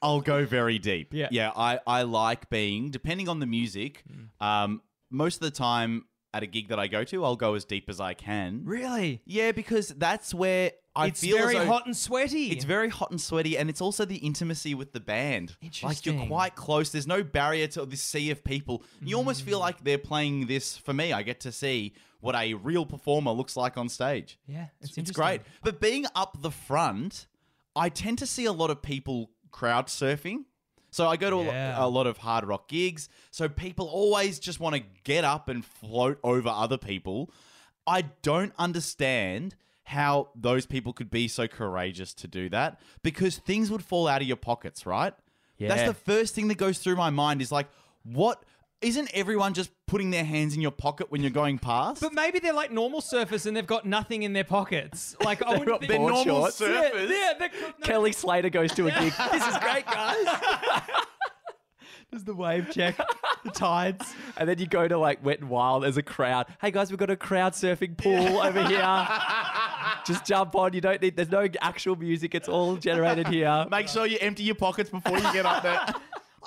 I'll 0.02 0.20
go 0.20 0.44
very 0.46 0.78
deep. 0.78 1.12
Yeah. 1.12 1.28
Yeah. 1.30 1.50
I, 1.56 1.80
I 1.86 2.02
like 2.02 2.48
being, 2.50 2.90
depending 2.90 3.28
on 3.28 3.40
the 3.40 3.46
music, 3.46 4.02
um, 4.40 4.82
most 5.10 5.36
of 5.36 5.40
the 5.42 5.50
time 5.50 6.04
at 6.32 6.42
a 6.42 6.46
gig 6.46 6.68
that 6.68 6.78
I 6.78 6.86
go 6.86 7.02
to, 7.04 7.24
I'll 7.24 7.36
go 7.36 7.54
as 7.54 7.64
deep 7.64 7.88
as 7.88 8.00
I 8.00 8.14
can. 8.14 8.62
Really? 8.64 9.20
Yeah, 9.26 9.50
because 9.52 9.88
that's 9.88 10.32
where 10.32 10.70
I 10.94 11.08
it's 11.08 11.20
feel 11.20 11.36
as 11.38 11.42
very 11.44 11.54
though- 11.56 11.66
hot 11.66 11.86
and 11.86 11.96
sweaty. 11.96 12.50
It's 12.52 12.64
very 12.64 12.88
hot 12.88 13.10
and 13.10 13.20
sweaty, 13.20 13.58
and 13.58 13.68
it's 13.68 13.80
also 13.80 14.04
the 14.04 14.16
intimacy 14.16 14.74
with 14.74 14.92
the 14.92 15.00
band. 15.00 15.56
Interesting. 15.60 15.88
Like 15.88 16.06
you're 16.06 16.26
quite 16.28 16.54
close. 16.54 16.90
There's 16.90 17.06
no 17.06 17.22
barrier 17.22 17.66
to 17.68 17.84
this 17.84 18.02
sea 18.02 18.30
of 18.30 18.42
people. 18.44 18.82
You 19.02 19.16
almost 19.16 19.42
Mm. 19.42 19.46
feel 19.46 19.58
like 19.60 19.82
they're 19.84 19.98
playing 19.98 20.46
this 20.46 20.76
for 20.76 20.92
me. 20.92 21.12
I 21.12 21.22
get 21.22 21.40
to 21.40 21.52
see 21.52 21.94
what 22.20 22.34
a 22.36 22.54
real 22.54 22.86
performer 22.86 23.32
looks 23.32 23.56
like 23.56 23.76
on 23.76 23.88
stage. 23.88 24.38
yeah, 24.46 24.66
it's, 24.80 24.90
It's 24.90 24.98
interesting. 24.98 25.22
great. 25.24 25.40
But 25.64 25.80
being 25.80 26.06
up 26.14 26.40
the 26.42 26.50
front, 26.50 27.26
I 27.74 27.88
tend 27.88 28.18
to 28.18 28.26
see 28.26 28.44
a 28.44 28.52
lot 28.52 28.70
of 28.70 28.82
people 28.82 29.30
crowd 29.50 29.86
surfing. 29.86 30.44
So 30.92 31.06
I 31.08 31.16
go 31.16 31.30
to 31.30 31.36
a, 31.36 31.44
Yeah. 31.44 31.78
lo- 31.78 31.86
a 31.86 31.88
lot 31.88 32.06
of 32.06 32.18
hard 32.18 32.44
rock 32.44 32.68
gigs. 32.68 33.08
So 33.30 33.48
people 33.48 33.86
always 33.86 34.38
just 34.38 34.58
want 34.60 34.74
to 34.76 34.82
get 35.04 35.24
up 35.24 35.48
and 35.48 35.64
float 35.64 36.18
over 36.24 36.48
other 36.48 36.78
people. 36.78 37.30
I 37.86 38.02
don't 38.22 38.52
understand 38.58 39.54
how 39.84 40.28
those 40.34 40.66
people 40.66 40.92
could 40.92 41.10
be 41.10 41.26
so 41.28 41.48
courageous 41.48 42.14
to 42.14 42.28
do 42.28 42.48
that 42.50 42.80
because 43.02 43.38
things 43.38 43.70
would 43.70 43.82
fall 43.84 44.06
out 44.08 44.20
of 44.22 44.28
your 44.28 44.36
pockets, 44.36 44.86
right? 44.86 45.14
That's 45.58 45.82
the 45.88 45.94
first 45.94 46.34
thing 46.34 46.48
that 46.48 46.56
goes 46.58 46.78
through 46.78 46.96
my 46.96 47.10
mind 47.10 47.42
is 47.42 47.52
like, 47.52 47.68
what? 48.02 48.42
Isn't 48.80 49.10
everyone 49.12 49.52
just 49.52 49.70
putting 49.86 50.10
their 50.10 50.24
hands 50.24 50.54
in 50.54 50.62
your 50.62 50.70
pocket 50.70 51.10
when 51.10 51.20
you're 51.20 51.30
going 51.30 51.58
past? 51.58 52.00
But 52.00 52.14
maybe 52.14 52.38
they're 52.38 52.54
like 52.54 52.70
normal 52.72 53.02
surfers 53.02 53.44
and 53.44 53.54
they've 53.54 53.66
got 53.66 53.84
nothing 53.84 54.22
in 54.22 54.32
their 54.32 54.44
pockets. 54.44 55.16
Like 55.24 55.42
I 55.42 55.50
wouldn't 55.50 55.68
got 55.68 55.80
think- 55.80 55.90
they're 55.90 55.98
board 55.98 56.14
normal 56.14 56.40
shorts. 56.50 56.60
surfers. 56.60 57.08
Yeah, 57.10 57.14
yeah 57.14 57.32
they're, 57.38 57.50
no, 57.78 57.86
Kelly 57.86 58.12
Slater 58.12 58.48
goes 58.48 58.72
to 58.72 58.86
a 58.86 58.90
gig. 58.90 59.12
this 59.32 59.46
is 59.46 59.56
great, 59.58 59.84
guys. 59.86 60.26
There's 62.10 62.24
the 62.24 62.34
wave 62.34 62.70
check, 62.72 62.96
the 63.44 63.50
tides. 63.50 64.12
And 64.36 64.48
then 64.48 64.58
you 64.58 64.66
go 64.66 64.88
to 64.88 64.98
like 64.98 65.24
Wet 65.24 65.38
and 65.40 65.48
Wild 65.48 65.84
There's 65.84 65.96
a 65.98 66.02
crowd. 66.02 66.46
Hey 66.60 66.72
guys, 66.72 66.90
we've 66.90 66.98
got 66.98 67.10
a 67.10 67.16
crowd 67.16 67.52
surfing 67.52 67.96
pool 67.96 68.40
over 68.40 68.66
here. 68.66 69.08
Just 70.06 70.24
jump 70.24 70.56
on. 70.56 70.72
You 70.72 70.80
don't 70.80 71.00
need. 71.00 71.14
There's 71.16 71.30
no 71.30 71.46
actual 71.60 71.94
music. 71.94 72.34
It's 72.34 72.48
all 72.48 72.74
generated 72.76 73.28
here. 73.28 73.66
Make 73.70 73.88
sure 73.88 74.06
you 74.06 74.18
empty 74.20 74.42
your 74.42 74.56
pockets 74.56 74.90
before 74.90 75.18
you 75.18 75.32
get 75.32 75.46
up 75.46 75.62
there. 75.62 75.86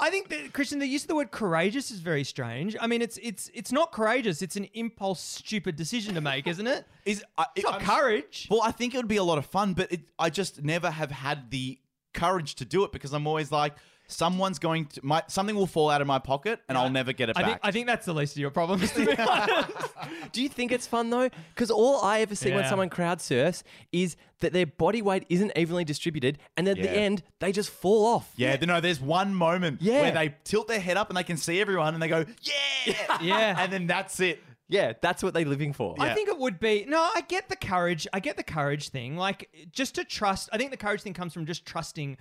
I 0.03 0.09
think 0.09 0.27
that 0.29 0.51
Christian, 0.51 0.79
the 0.79 0.85
use 0.85 1.03
of 1.03 1.07
the 1.07 1.15
word 1.15 1.31
courageous 1.31 1.89
is 1.89 1.99
very 1.99 2.25
strange. 2.25 2.75
I 2.81 2.87
mean, 2.87 3.01
it's 3.01 3.17
it's 3.23 3.49
it's 3.53 3.71
not 3.71 3.93
courageous. 3.93 4.41
It's 4.41 4.57
an 4.57 4.67
impulse, 4.73 5.21
stupid 5.21 5.77
decision 5.77 6.13
to 6.15 6.21
make, 6.21 6.45
isn't 6.45 6.67
it? 6.67 6.85
Is 7.05 7.23
I, 7.37 7.45
It's 7.55 7.63
not 7.63 7.75
I'm- 7.75 7.85
courage. 7.85 8.47
Well, 8.51 8.61
I 8.61 8.71
think 8.71 8.93
it 8.93 8.97
would 8.97 9.07
be 9.07 9.15
a 9.15 9.23
lot 9.23 9.37
of 9.37 9.45
fun, 9.45 9.73
but 9.73 9.93
it, 9.93 10.01
I 10.19 10.29
just 10.29 10.61
never 10.61 10.91
have 10.91 11.09
had 11.09 11.49
the 11.51 11.79
courage 12.13 12.55
to 12.55 12.65
do 12.65 12.83
it 12.83 12.91
because 12.91 13.13
I'm 13.13 13.25
always 13.27 13.49
like, 13.49 13.75
someone's 14.07 14.59
going 14.59 14.85
to 14.85 14.99
my 15.03 15.23
something 15.27 15.55
will 15.55 15.65
fall 15.67 15.89
out 15.89 16.01
of 16.01 16.07
my 16.07 16.19
pocket 16.19 16.59
and 16.67 16.77
I'll 16.77 16.89
never 16.89 17.13
get 17.13 17.29
it 17.29 17.37
I 17.37 17.41
back. 17.41 17.49
think 17.49 17.59
I 17.63 17.71
think 17.71 17.87
that's 17.87 18.05
the 18.05 18.13
least 18.13 18.35
of 18.35 18.39
your 18.41 18.51
problems. 18.51 18.91
To 18.91 19.05
be 19.05 19.17
honest. 19.17 19.69
Do 20.31 20.41
you 20.41 20.49
think 20.49 20.71
it's 20.71 20.85
fun 20.87 21.09
though? 21.09 21.29
Because 21.55 21.71
all 21.71 22.01
I 22.03 22.19
ever 22.21 22.35
see 22.35 22.51
when 22.51 22.59
Yeah. 22.61 22.69
someone 22.69 22.89
crowd 22.89 23.21
surfs 23.21 23.63
is 23.91 24.15
that 24.41 24.51
their 24.53 24.65
body 24.67 25.01
weight 25.01 25.25
isn't 25.29 25.51
evenly 25.55 25.85
distributed, 25.85 26.37
and 26.57 26.67
at 26.67 26.75
Yeah. 26.77 26.83
the 26.83 26.91
end 26.91 27.23
they 27.39 27.51
just 27.51 27.69
fall 27.69 28.05
off. 28.05 28.31
yeah, 28.35 28.55
no, 28.57 28.81
there's 28.81 28.99
one 28.99 29.33
moment 29.33 29.81
Yeah. 29.81 30.01
where 30.01 30.11
they 30.11 30.35
tilt 30.43 30.67
their 30.67 30.79
head 30.81 30.97
up 30.97 31.09
and 31.09 31.15
they 31.17 31.23
can 31.23 31.37
see 31.37 31.61
everyone 31.61 31.93
and 31.93 32.03
they 32.03 32.07
go, 32.09 32.25
yeah, 32.41 33.17
Yeah. 33.21 33.55
and 33.63 33.71
then 33.71 33.87
that's 33.87 34.19
it. 34.19 34.43
Yeah, 34.69 34.93
that's 35.01 35.21
what 35.21 35.33
they're 35.33 35.45
living 35.45 35.71
for. 35.73 35.95
I 35.99 36.13
think 36.13 36.29
it 36.29 36.37
would 36.39 36.59
be 36.59 36.85
no. 36.87 36.97
I 36.99 37.21
get 37.27 37.47
the 37.49 37.55
courage. 37.55 38.07
I 38.13 38.19
get 38.19 38.37
the 38.37 38.43
courage 38.43 38.89
thing. 38.89 39.17
Like 39.17 39.49
just 39.71 39.95
to 39.95 40.03
trust. 40.03 40.49
I 40.51 40.57
think 40.57 40.71
the 40.71 40.77
courage 40.77 41.01
thing 41.01 41.13
comes 41.13 41.33
from 41.33 41.45
just 41.45 41.65
trusting. 41.65 42.17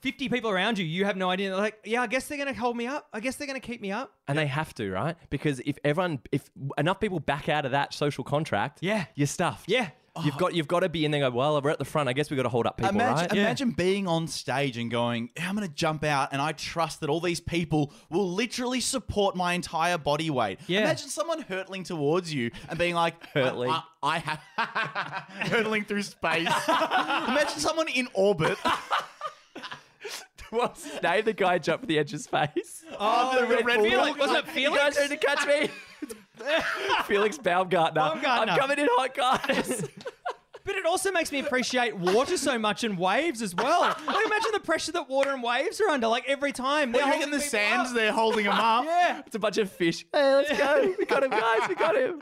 Fifty 0.00 0.28
people 0.28 0.50
around 0.50 0.78
you, 0.78 0.84
you 0.84 1.04
have 1.04 1.16
no 1.16 1.30
idea. 1.30 1.50
They're 1.50 1.58
like, 1.58 1.78
yeah, 1.84 2.02
I 2.02 2.06
guess 2.06 2.26
they're 2.28 2.38
gonna 2.38 2.54
hold 2.54 2.76
me 2.76 2.86
up. 2.86 3.08
I 3.12 3.20
guess 3.20 3.36
they're 3.36 3.46
gonna 3.48 3.60
keep 3.60 3.80
me 3.80 3.90
up. 3.92 4.12
And 4.26 4.36
they 4.38 4.46
have 4.46 4.74
to, 4.74 4.90
right? 4.90 5.16
Because 5.30 5.60
if 5.66 5.78
everyone, 5.84 6.20
if 6.32 6.50
enough 6.76 7.00
people 7.00 7.20
back 7.20 7.48
out 7.48 7.64
of 7.64 7.72
that 7.72 7.92
social 7.94 8.24
contract, 8.24 8.78
Yeah. 8.82 9.06
you're 9.14 9.26
stuffed. 9.26 9.68
Yeah. 9.68 9.90
You've 10.24 10.36
got 10.36 10.52
you've 10.52 10.66
got 10.66 10.80
to 10.80 10.88
be 10.88 11.04
in 11.04 11.12
there. 11.12 11.22
and 11.22 11.32
Go 11.32 11.38
well. 11.38 11.62
We're 11.62 11.70
at 11.70 11.78
the 11.78 11.84
front. 11.84 12.08
I 12.08 12.12
guess 12.12 12.28
we 12.28 12.34
have 12.36 12.42
got 12.42 12.48
to 12.48 12.52
hold 12.52 12.66
up 12.66 12.76
people, 12.76 12.92
Imagine, 12.96 13.38
right? 13.38 13.60
Yeah. 13.60 13.64
being 13.76 14.08
on 14.08 14.26
stage 14.26 14.76
and 14.76 14.90
going, 14.90 15.30
I'm 15.40 15.54
going 15.54 15.68
to 15.68 15.72
jump 15.72 16.02
out, 16.02 16.30
and 16.32 16.42
I 16.42 16.50
trust 16.50 16.98
that 17.02 17.08
all 17.08 17.20
these 17.20 17.38
people 17.38 17.92
will 18.10 18.28
literally 18.28 18.80
support 18.80 19.36
my 19.36 19.52
entire 19.52 19.96
body 19.96 20.28
weight. 20.28 20.58
Yeah. 20.66 20.80
Imagine 20.80 21.08
someone 21.08 21.42
hurtling 21.42 21.84
towards 21.84 22.34
you 22.34 22.50
and 22.68 22.76
being 22.80 22.96
like, 22.96 23.14
Hurtling. 23.32 23.70
I, 23.70 23.82
I, 24.02 24.16
I 24.16 24.18
have 24.18 24.40
hurtling 25.52 25.84
through 25.84 26.02
space. 26.02 26.48
imagine 26.68 27.60
someone 27.60 27.86
in 27.86 28.08
orbit. 28.12 28.58
What's 30.50 30.84
his 30.90 31.02
name? 31.02 31.24
The 31.24 31.32
guy 31.32 31.58
jumped 31.58 31.82
with 31.82 31.88
the 31.88 31.98
edge 31.98 32.12
of 32.14 32.20
space. 32.20 32.84
Oh, 32.92 32.96
oh, 33.34 33.40
the 33.40 33.64
Red. 33.64 33.80
Felix, 33.80 34.18
was 34.18 34.30
it 34.30 34.46
You 34.56 34.70
guys 34.74 34.96
Felix? 34.96 34.96
ready 34.96 35.16
to 35.16 35.26
catch 35.26 35.46
me? 35.46 35.68
Felix 37.04 37.36
Baumgartner. 37.38 38.00
Baumgartner. 38.00 38.52
I'm 38.52 38.58
coming 38.58 38.78
in 38.78 38.88
hot, 38.92 39.14
guys. 39.14 39.88
But 40.64 40.76
it 40.76 40.84
also 40.84 41.10
makes 41.10 41.32
me 41.32 41.38
appreciate 41.38 41.96
water 41.96 42.36
so 42.36 42.58
much 42.58 42.84
and 42.84 42.98
waves 42.98 43.40
as 43.40 43.54
well. 43.54 43.80
Like 44.06 44.26
imagine 44.26 44.50
the 44.52 44.60
pressure 44.62 44.92
that 44.92 45.08
water 45.08 45.32
and 45.32 45.42
waves 45.42 45.80
are 45.80 45.88
under. 45.88 46.08
Like 46.08 46.28
every 46.28 46.52
time 46.52 46.92
they're 46.92 47.06
They're 47.06 47.22
in 47.22 47.30
the 47.30 47.40
sands, 47.40 47.88
up. 47.88 47.96
they're 47.96 48.12
holding 48.12 48.44
them 48.44 48.52
up. 48.52 48.84
Yeah. 48.86 49.22
it's 49.26 49.34
a 49.34 49.38
bunch 49.38 49.56
of 49.56 49.72
fish. 49.72 50.04
Hey, 50.12 50.34
let's 50.34 50.58
go. 50.58 50.94
We 50.98 51.06
got 51.06 51.22
him, 51.24 51.30
guys. 51.30 51.68
We 51.70 51.74
got 51.74 51.96
him. 51.96 52.20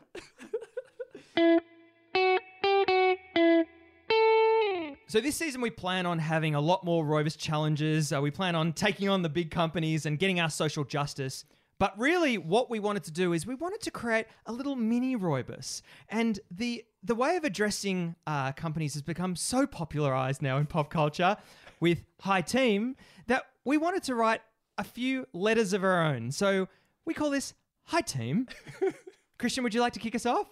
So 5.08 5.20
this 5.20 5.36
season 5.36 5.60
we 5.60 5.70
plan 5.70 6.04
on 6.04 6.18
having 6.18 6.56
a 6.56 6.60
lot 6.60 6.84
more 6.84 7.04
Rovers 7.04 7.36
challenges. 7.36 8.12
Uh, 8.12 8.20
we 8.20 8.32
plan 8.32 8.56
on 8.56 8.72
taking 8.72 9.08
on 9.08 9.22
the 9.22 9.28
big 9.28 9.52
companies 9.52 10.04
and 10.04 10.18
getting 10.18 10.40
our 10.40 10.50
social 10.50 10.82
justice. 10.82 11.44
But 11.78 11.96
really, 11.96 12.38
what 12.38 12.70
we 12.70 12.80
wanted 12.80 13.04
to 13.04 13.12
do 13.12 13.32
is 13.32 13.46
we 13.46 13.54
wanted 13.54 13.82
to 13.82 13.90
create 13.92 14.26
a 14.46 14.52
little 14.52 14.74
mini 14.74 15.14
Roibus. 15.16 15.82
And 16.08 16.40
the 16.50 16.84
the 17.04 17.14
way 17.14 17.36
of 17.36 17.44
addressing 17.44 18.16
uh, 18.26 18.50
companies 18.52 18.94
has 18.94 19.02
become 19.02 19.36
so 19.36 19.64
popularized 19.64 20.42
now 20.42 20.56
in 20.56 20.66
pop 20.66 20.90
culture 20.90 21.36
with 21.78 22.02
High 22.20 22.40
Team 22.40 22.96
that 23.28 23.44
we 23.64 23.76
wanted 23.78 24.02
to 24.04 24.16
write 24.16 24.40
a 24.76 24.82
few 24.82 25.26
letters 25.32 25.72
of 25.72 25.84
our 25.84 26.02
own. 26.02 26.32
So 26.32 26.66
we 27.04 27.14
call 27.14 27.30
this 27.30 27.54
High 27.84 28.00
Team. 28.00 28.48
Christian, 29.38 29.62
would 29.62 29.74
you 29.74 29.80
like 29.80 29.92
to 29.92 30.00
kick 30.00 30.16
us 30.16 30.26
off? 30.26 30.48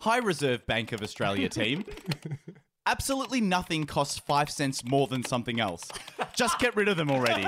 High 0.00 0.18
Reserve 0.18 0.66
Bank 0.66 0.92
of 0.92 1.02
Australia 1.02 1.48
team. 1.48 1.84
Absolutely 2.86 3.40
nothing 3.40 3.84
costs 3.84 4.18
five 4.18 4.50
cents 4.50 4.84
more 4.84 5.06
than 5.06 5.24
something 5.24 5.60
else. 5.60 5.88
Just 6.34 6.58
get 6.58 6.74
rid 6.74 6.88
of 6.88 6.96
them 6.96 7.10
already. 7.10 7.46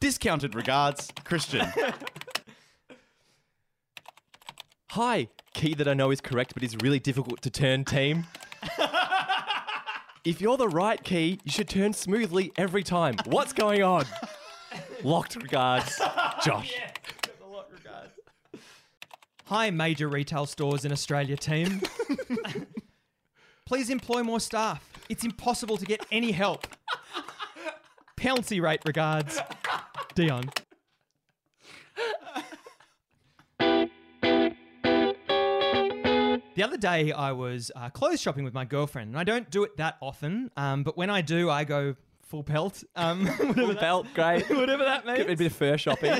Discounted 0.00 0.54
regards, 0.54 1.10
Christian. 1.24 1.66
Hi, 4.90 5.28
key 5.54 5.74
that 5.74 5.88
I 5.88 5.94
know 5.94 6.10
is 6.10 6.20
correct, 6.20 6.54
but 6.54 6.62
is 6.62 6.76
really 6.82 6.98
difficult 6.98 7.40
to 7.42 7.50
turn 7.50 7.84
team. 7.84 8.26
If 10.24 10.40
you're 10.40 10.56
the 10.56 10.68
right 10.68 11.02
key, 11.02 11.40
you 11.42 11.50
should 11.50 11.68
turn 11.68 11.92
smoothly 11.92 12.52
every 12.56 12.84
time. 12.84 13.16
What's 13.24 13.52
going 13.52 13.82
on? 13.82 14.04
Locked 15.02 15.34
regards, 15.34 16.00
Josh. 16.44 16.72
Hi, 19.46 19.70
major 19.70 20.08
retail 20.08 20.46
stores 20.46 20.84
in 20.84 20.92
Australia 20.92 21.36
team. 21.36 21.82
Please 23.72 23.88
employ 23.88 24.22
more 24.22 24.38
staff. 24.38 24.86
It's 25.08 25.24
impossible 25.24 25.78
to 25.78 25.86
get 25.86 26.04
any 26.12 26.30
help. 26.30 26.66
Penalty 28.18 28.60
rate 28.60 28.82
regards, 28.84 29.40
Dion. 30.14 30.44
The 33.58 33.90
other 36.62 36.76
day, 36.76 37.12
I 37.12 37.32
was 37.32 37.72
uh, 37.74 37.88
clothes 37.88 38.20
shopping 38.20 38.44
with 38.44 38.52
my 38.52 38.66
girlfriend, 38.66 39.08
and 39.08 39.18
I 39.18 39.24
don't 39.24 39.50
do 39.50 39.64
it 39.64 39.78
that 39.78 39.96
often. 40.02 40.50
Um, 40.58 40.82
but 40.82 40.98
when 40.98 41.08
I 41.08 41.22
do, 41.22 41.48
I 41.48 41.64
go 41.64 41.96
full 42.20 42.42
pelt. 42.42 42.84
Um, 42.94 43.26
whatever, 43.38 43.72
that, 43.72 43.80
Belt, 43.80 44.06
great. 44.12 44.50
whatever 44.54 44.84
that 44.84 45.06
Get 45.06 45.20
a 45.20 45.24
means. 45.24 45.38
bit 45.38 45.46
of 45.46 45.52
fur 45.54 45.78
shopping. 45.78 46.12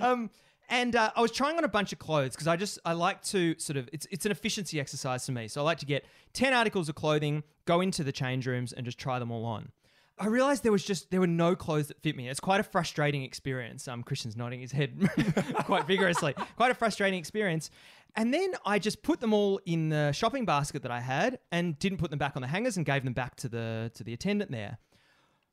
Um, 0.00 0.30
and 0.72 0.96
uh, 0.96 1.10
I 1.14 1.20
was 1.20 1.30
trying 1.30 1.58
on 1.58 1.64
a 1.64 1.68
bunch 1.68 1.92
of 1.92 1.98
clothes 1.98 2.32
because 2.32 2.48
I 2.48 2.56
just 2.56 2.78
I 2.86 2.94
like 2.94 3.22
to 3.24 3.54
sort 3.58 3.76
of 3.76 3.90
it's 3.92 4.06
it's 4.10 4.24
an 4.24 4.32
efficiency 4.32 4.80
exercise 4.80 5.26
for 5.26 5.32
me. 5.32 5.46
So 5.46 5.60
I 5.60 5.64
like 5.64 5.78
to 5.78 5.86
get 5.86 6.06
ten 6.32 6.54
articles 6.54 6.88
of 6.88 6.94
clothing, 6.94 7.44
go 7.66 7.82
into 7.82 8.02
the 8.02 8.10
change 8.10 8.46
rooms, 8.46 8.72
and 8.72 8.86
just 8.86 8.98
try 8.98 9.18
them 9.18 9.30
all 9.30 9.44
on. 9.44 9.70
I 10.18 10.26
realized 10.26 10.62
there 10.62 10.72
was 10.72 10.82
just 10.82 11.10
there 11.10 11.20
were 11.20 11.26
no 11.26 11.54
clothes 11.54 11.88
that 11.88 12.00
fit 12.00 12.16
me. 12.16 12.26
It's 12.26 12.40
quite 12.40 12.58
a 12.58 12.62
frustrating 12.62 13.22
experience. 13.22 13.86
Um, 13.86 14.02
Christian's 14.02 14.34
nodding 14.34 14.60
his 14.60 14.72
head 14.72 14.98
quite 15.66 15.86
vigorously. 15.86 16.34
Quite 16.56 16.70
a 16.70 16.74
frustrating 16.74 17.18
experience. 17.18 17.68
And 18.16 18.32
then 18.32 18.54
I 18.64 18.78
just 18.78 19.02
put 19.02 19.20
them 19.20 19.34
all 19.34 19.60
in 19.66 19.90
the 19.90 20.12
shopping 20.12 20.46
basket 20.46 20.82
that 20.82 20.90
I 20.90 21.00
had 21.00 21.38
and 21.50 21.78
didn't 21.78 21.98
put 21.98 22.10
them 22.10 22.18
back 22.18 22.34
on 22.34 22.42
the 22.42 22.48
hangers 22.48 22.78
and 22.78 22.86
gave 22.86 23.04
them 23.04 23.12
back 23.12 23.36
to 23.36 23.48
the 23.48 23.90
to 23.94 24.04
the 24.04 24.14
attendant 24.14 24.50
there. 24.50 24.78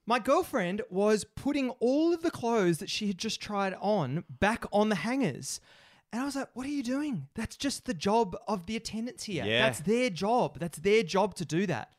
My 0.09 0.17
girlfriend 0.17 0.81
was 0.89 1.23
putting 1.23 1.69
all 1.79 2.15
of 2.15 2.23
the 2.23 2.31
clothes 2.31 2.79
that 2.79 2.89
she 2.89 3.05
had 3.05 3.19
just 3.19 3.39
tried 3.39 3.75
on 3.79 4.23
back 4.27 4.65
on 4.73 4.89
the 4.89 4.95
hangers. 4.95 5.61
And 6.11 6.19
I 6.19 6.25
was 6.25 6.35
like, 6.35 6.47
what 6.55 6.65
are 6.65 6.71
you 6.71 6.81
doing? 6.81 7.27
That's 7.35 7.55
just 7.55 7.85
the 7.85 7.93
job 7.93 8.35
of 8.47 8.65
the 8.65 8.75
attendants 8.75 9.25
here. 9.25 9.45
Yeah. 9.45 9.65
That's 9.65 9.81
their 9.81 10.09
job. 10.09 10.57
That's 10.57 10.79
their 10.79 11.03
job 11.03 11.35
to 11.35 11.45
do 11.45 11.67
that. 11.67 11.91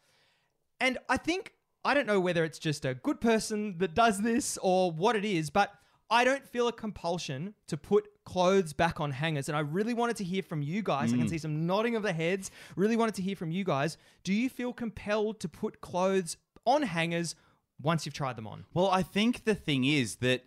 And 0.80 0.98
I 1.08 1.18
think, 1.18 1.52
I 1.84 1.94
don't 1.94 2.08
know 2.08 2.18
whether 2.18 2.42
it's 2.42 2.58
just 2.58 2.84
a 2.84 2.94
good 2.94 3.20
person 3.20 3.78
that 3.78 3.94
does 3.94 4.20
this 4.22 4.58
or 4.60 4.90
what 4.90 5.14
it 5.14 5.24
is, 5.24 5.48
but 5.48 5.72
I 6.10 6.24
don't 6.24 6.44
feel 6.44 6.66
a 6.66 6.72
compulsion 6.72 7.54
to 7.68 7.76
put 7.76 8.08
clothes 8.24 8.72
back 8.72 8.98
on 8.98 9.12
hangers. 9.12 9.48
And 9.48 9.56
I 9.56 9.60
really 9.60 9.94
wanted 9.94 10.16
to 10.16 10.24
hear 10.24 10.42
from 10.42 10.62
you 10.62 10.82
guys. 10.82 11.12
I 11.12 11.16
can 11.16 11.26
mm. 11.26 11.30
see 11.30 11.38
some 11.38 11.64
nodding 11.64 11.94
of 11.94 12.02
the 12.02 12.12
heads. 12.12 12.50
Really 12.74 12.96
wanted 12.96 13.14
to 13.14 13.22
hear 13.22 13.36
from 13.36 13.52
you 13.52 13.62
guys. 13.62 13.98
Do 14.24 14.32
you 14.32 14.48
feel 14.48 14.72
compelled 14.72 15.38
to 15.38 15.48
put 15.48 15.80
clothes 15.80 16.36
on 16.66 16.82
hangers 16.82 17.36
once 17.82 18.06
you've 18.06 18.14
tried 18.14 18.36
them 18.36 18.46
on? 18.46 18.64
Well, 18.74 18.90
I 18.90 19.02
think 19.02 19.44
the 19.44 19.54
thing 19.54 19.84
is 19.84 20.16
that 20.16 20.44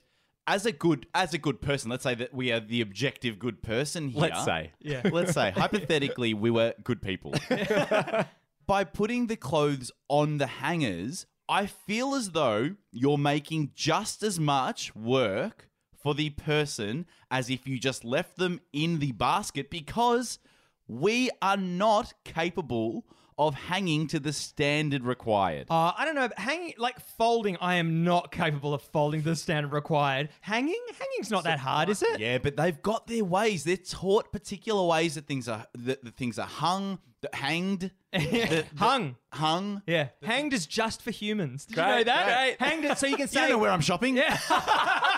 as 0.47 0.65
a 0.65 0.71
good 0.71 1.07
as 1.13 1.33
a 1.33 1.37
good 1.37 1.61
person, 1.61 1.89
let's 1.89 2.03
say 2.03 2.15
that 2.15 2.33
we 2.33 2.51
are 2.51 2.59
the 2.59 2.81
objective 2.81 3.39
good 3.39 3.61
person 3.61 4.09
here. 4.09 4.21
Let's 4.21 4.45
say. 4.45 4.71
Yeah. 4.79 5.01
Let's 5.11 5.33
say 5.33 5.51
hypothetically 5.51 6.33
we 6.33 6.51
were 6.51 6.73
good 6.83 7.01
people. 7.01 7.33
By 8.65 8.83
putting 8.85 9.27
the 9.27 9.35
clothes 9.35 9.91
on 10.07 10.37
the 10.37 10.47
hangers, 10.47 11.25
I 11.49 11.65
feel 11.65 12.15
as 12.15 12.31
though 12.31 12.75
you're 12.91 13.17
making 13.17 13.71
just 13.75 14.23
as 14.23 14.39
much 14.39 14.95
work 14.95 15.69
for 16.01 16.13
the 16.13 16.29
person 16.31 17.05
as 17.31 17.49
if 17.49 17.67
you 17.67 17.79
just 17.79 18.03
left 18.03 18.37
them 18.37 18.59
in 18.71 18.99
the 18.99 19.13
basket 19.13 19.69
because 19.69 20.39
we 20.87 21.29
are 21.41 21.57
not 21.57 22.13
capable 22.25 23.05
of 23.37 23.55
hanging 23.55 24.07
to 24.07 24.19
the 24.19 24.31
standard 24.33 25.03
required. 25.03 25.67
Uh, 25.69 25.91
I 25.97 26.05
don't 26.05 26.15
know. 26.15 26.29
Hanging, 26.37 26.73
like 26.77 26.99
folding, 27.17 27.57
I 27.61 27.75
am 27.75 28.03
not 28.03 28.31
capable 28.31 28.73
of 28.73 28.81
folding 28.81 29.21
the 29.21 29.36
standard 29.36 29.71
required. 29.73 30.29
Hanging? 30.41 30.79
Hanging's 30.99 31.31
not 31.31 31.43
that 31.45 31.60
hard, 31.60 31.89
is 31.89 32.01
it? 32.03 32.19
Yeah, 32.19 32.38
but 32.38 32.55
they've 32.58 32.81
got 32.81 33.08
their 33.08 33.23
ways. 33.25 33.63
They're 33.63 33.77
taught 33.77 34.31
particular 34.31 34.86
ways 34.86 35.15
that 35.15 35.25
things 35.27 35.47
are 35.47 35.65
that, 35.75 36.03
that 36.03 36.15
things 36.15 36.38
are 36.39 36.47
hung, 36.47 36.99
that 37.21 37.34
hanged, 37.36 37.91
that- 38.12 38.65
Hung. 38.77 39.15
hung. 39.31 39.81
Yeah. 39.88 40.10
Hanged 40.21 40.53
is 40.53 40.65
just 40.67 41.01
for 41.01 41.12
humans. 41.12 41.65
Did 41.65 41.77
you 41.77 41.84
know 41.84 42.03
that? 42.03 42.58
great. 42.60 42.67
Hanged 42.69 42.86
it 42.86 42.97
so 42.97 43.08
you 43.08 43.15
can 43.15 43.23
You 43.23 43.27
say. 43.27 43.41
don't 43.41 43.49
know 43.51 43.58
where 43.58 43.71
I'm 43.71 43.81
shopping. 43.81 44.17
Yeah. 44.17 44.38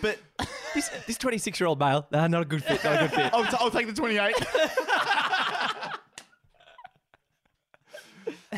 But 0.00 0.18
this 0.74 0.88
this 1.06 1.16
26 1.16 1.60
year 1.60 1.66
old 1.68 1.78
male, 1.78 2.06
nah, 2.10 2.26
not 2.26 2.42
a 2.42 2.44
good 2.44 2.62
fit. 2.64 2.82
Not 2.82 2.96
a 2.96 2.98
good 3.06 3.10
fit. 3.12 3.32
I'll, 3.32 3.44
t- 3.44 3.56
I'll 3.58 3.70
take 3.70 3.86
the 3.86 3.92
28. 3.92 4.34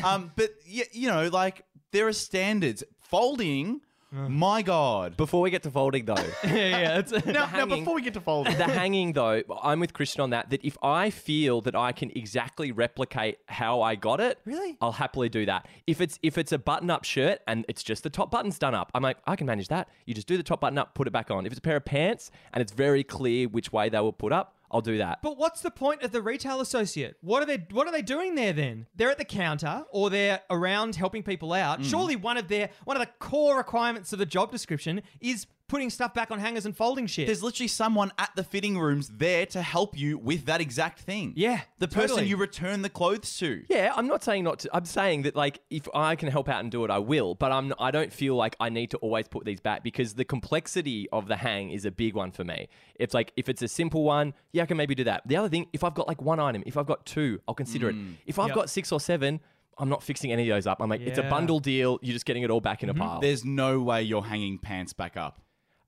um, 0.13 0.31
but 0.35 0.51
y- 0.71 0.83
you 0.91 1.07
know, 1.07 1.27
like 1.29 1.63
there 1.91 2.07
are 2.07 2.13
standards. 2.13 2.83
Folding, 3.09 3.81
my 4.11 4.61
God. 4.61 5.15
Before 5.15 5.41
we 5.41 5.49
get 5.51 5.61
to 5.63 5.71
folding 5.71 6.05
though, 6.05 6.15
yeah, 6.43 6.53
yeah. 6.55 6.97
It's, 6.99 7.11
Now, 7.11 7.21
now, 7.31 7.45
hanging- 7.45 7.79
before 7.79 7.93
we 7.95 8.01
get 8.01 8.13
to 8.15 8.19
folding, 8.21 8.57
the 8.57 8.63
hanging 8.63 9.13
though, 9.13 9.43
I'm 9.61 9.79
with 9.79 9.93
Christian 9.93 10.21
on 10.21 10.31
that. 10.31 10.49
That 10.49 10.65
if 10.65 10.75
I 10.81 11.09
feel 11.11 11.61
that 11.61 11.75
I 11.75 11.91
can 11.91 12.11
exactly 12.15 12.71
replicate 12.71 13.37
how 13.47 13.81
I 13.81 13.95
got 13.95 14.19
it, 14.21 14.39
Really? 14.45 14.77
I'll 14.81 14.91
happily 14.93 15.29
do 15.29 15.45
that. 15.45 15.67
If 15.85 16.01
it's 16.01 16.17
if 16.23 16.37
it's 16.37 16.51
a 16.51 16.57
button 16.57 16.89
up 16.89 17.03
shirt 17.03 17.39
and 17.47 17.63
it's 17.69 17.83
just 17.83 18.03
the 18.03 18.09
top 18.09 18.31
button's 18.31 18.57
done 18.57 18.73
up, 18.73 18.89
I'm 18.95 19.03
like, 19.03 19.17
I 19.27 19.35
can 19.35 19.45
manage 19.47 19.67
that. 19.67 19.87
You 20.05 20.13
just 20.15 20.27
do 20.27 20.35
the 20.37 20.43
top 20.43 20.61
button 20.61 20.77
up, 20.79 20.95
put 20.95 21.07
it 21.07 21.11
back 21.11 21.29
on. 21.29 21.45
If 21.45 21.51
it's 21.51 21.59
a 21.59 21.61
pair 21.61 21.75
of 21.77 21.85
pants 21.85 22.31
and 22.53 22.61
it's 22.61 22.71
very 22.71 23.03
clear 23.03 23.47
which 23.47 23.71
way 23.71 23.89
they 23.89 23.99
were 23.99 24.11
put 24.11 24.33
up, 24.33 24.55
I'll 24.71 24.81
do 24.81 24.97
that. 24.97 25.19
But 25.21 25.37
what's 25.37 25.61
the 25.61 25.71
point 25.71 26.03
of 26.03 26.11
the 26.11 26.21
retail 26.21 26.61
associate? 26.61 27.17
What 27.21 27.43
are 27.43 27.45
they 27.45 27.65
what 27.71 27.87
are 27.87 27.91
they 27.91 28.01
doing 28.01 28.35
there 28.35 28.53
then? 28.53 28.87
They're 28.95 29.11
at 29.11 29.17
the 29.17 29.25
counter 29.25 29.83
or 29.91 30.09
they're 30.09 30.41
around 30.49 30.95
helping 30.95 31.23
people 31.23 31.53
out. 31.53 31.81
Mm. 31.81 31.89
Surely 31.89 32.15
one 32.15 32.37
of 32.37 32.47
their 32.47 32.69
one 32.83 32.97
of 32.97 33.01
the 33.01 33.11
core 33.19 33.57
requirements 33.57 34.11
of 34.13 34.19
the 34.19 34.25
job 34.25 34.51
description 34.51 35.01
is 35.21 35.47
putting 35.67 35.89
stuff 35.89 36.13
back 36.13 36.31
on 36.31 36.39
hangers 36.39 36.65
and 36.65 36.75
folding 36.75 37.07
shit. 37.07 37.25
there's 37.25 37.41
literally 37.41 37.67
someone 37.67 38.11
at 38.17 38.29
the 38.35 38.43
fitting 38.43 38.77
rooms 38.77 39.09
there 39.09 39.45
to 39.47 39.61
help 39.61 39.97
you 39.97 40.17
with 40.17 40.45
that 40.45 40.61
exact 40.61 40.99
thing. 40.99 41.33
Yeah, 41.35 41.61
The 41.79 41.87
person 41.87 42.09
totally. 42.09 42.27
you 42.27 42.37
return 42.37 42.81
the 42.81 42.89
clothes 42.89 43.37
to. 43.39 43.63
Yeah, 43.69 43.91
I'm 43.95 44.07
not 44.07 44.23
saying 44.23 44.43
not 44.43 44.59
to. 44.59 44.69
I'm 44.73 44.85
saying 44.85 45.23
that 45.23 45.35
like 45.35 45.59
if 45.69 45.87
I 45.93 46.15
can 46.15 46.29
help 46.29 46.49
out 46.49 46.59
and 46.61 46.71
do 46.71 46.85
it, 46.85 46.91
I 46.91 46.99
will. 46.99 47.35
But 47.35 47.51
I'm 47.51 47.73
I 47.79 47.91
don't 47.91 48.13
feel 48.13 48.35
like 48.35 48.55
I 48.59 48.69
need 48.69 48.91
to 48.91 48.97
always 48.97 49.27
put 49.27 49.45
these 49.45 49.59
back 49.59 49.83
because 49.83 50.13
the 50.13 50.25
complexity 50.25 51.07
of 51.11 51.27
the 51.27 51.35
hang 51.35 51.71
is 51.71 51.85
a 51.85 51.91
big 51.91 52.13
one 52.15 52.31
for 52.31 52.43
me. 52.43 52.69
It's 52.95 53.13
like 53.13 53.31
if 53.35 53.49
it's 53.49 53.61
a 53.61 53.67
simple 53.67 54.03
one, 54.03 54.33
yeah, 54.51 54.63
I 54.63 54.65
can 54.65 54.77
maybe 54.77 54.95
do 54.95 55.03
that. 55.05 55.27
The 55.27 55.35
other 55.37 55.49
thing, 55.49 55.67
if 55.73 55.83
I've 55.83 55.95
got 55.95 56.07
like 56.07 56.21
one 56.21 56.39
item, 56.39 56.63
if 56.65 56.77
I've 56.77 56.85
got 56.85 57.05
two, 57.05 57.39
I'll 57.47 57.55
consider 57.55 57.89
it. 57.89 57.95
Mm. 57.95 58.15
If 58.25 58.39
I've 58.39 58.49
Yep. 58.49 58.55
got 58.55 58.69
six 58.69 58.91
or 58.91 58.99
seven, 58.99 59.39
I'm 59.77 59.89
not 59.89 60.03
fixing 60.03 60.31
any 60.31 60.49
of 60.49 60.55
those 60.55 60.67
up. 60.67 60.81
I'm 60.81 60.89
like, 60.89 61.01
it's 61.01 61.17
a 61.17 61.23
bundle 61.23 61.59
deal. 61.59 61.99
You're 62.01 62.13
just 62.13 62.25
getting 62.25 62.43
it 62.43 62.49
all 62.49 62.61
back 62.61 62.83
in 62.83 62.89
a 62.89 62.93
mm-hmm. 62.93 63.01
pile. 63.01 63.19
There's 63.19 63.43
no 63.43 63.81
way 63.81 64.03
you're 64.03 64.23
hanging 64.23 64.57
pants 64.57 64.93
back 64.93 65.17
up. 65.17 65.41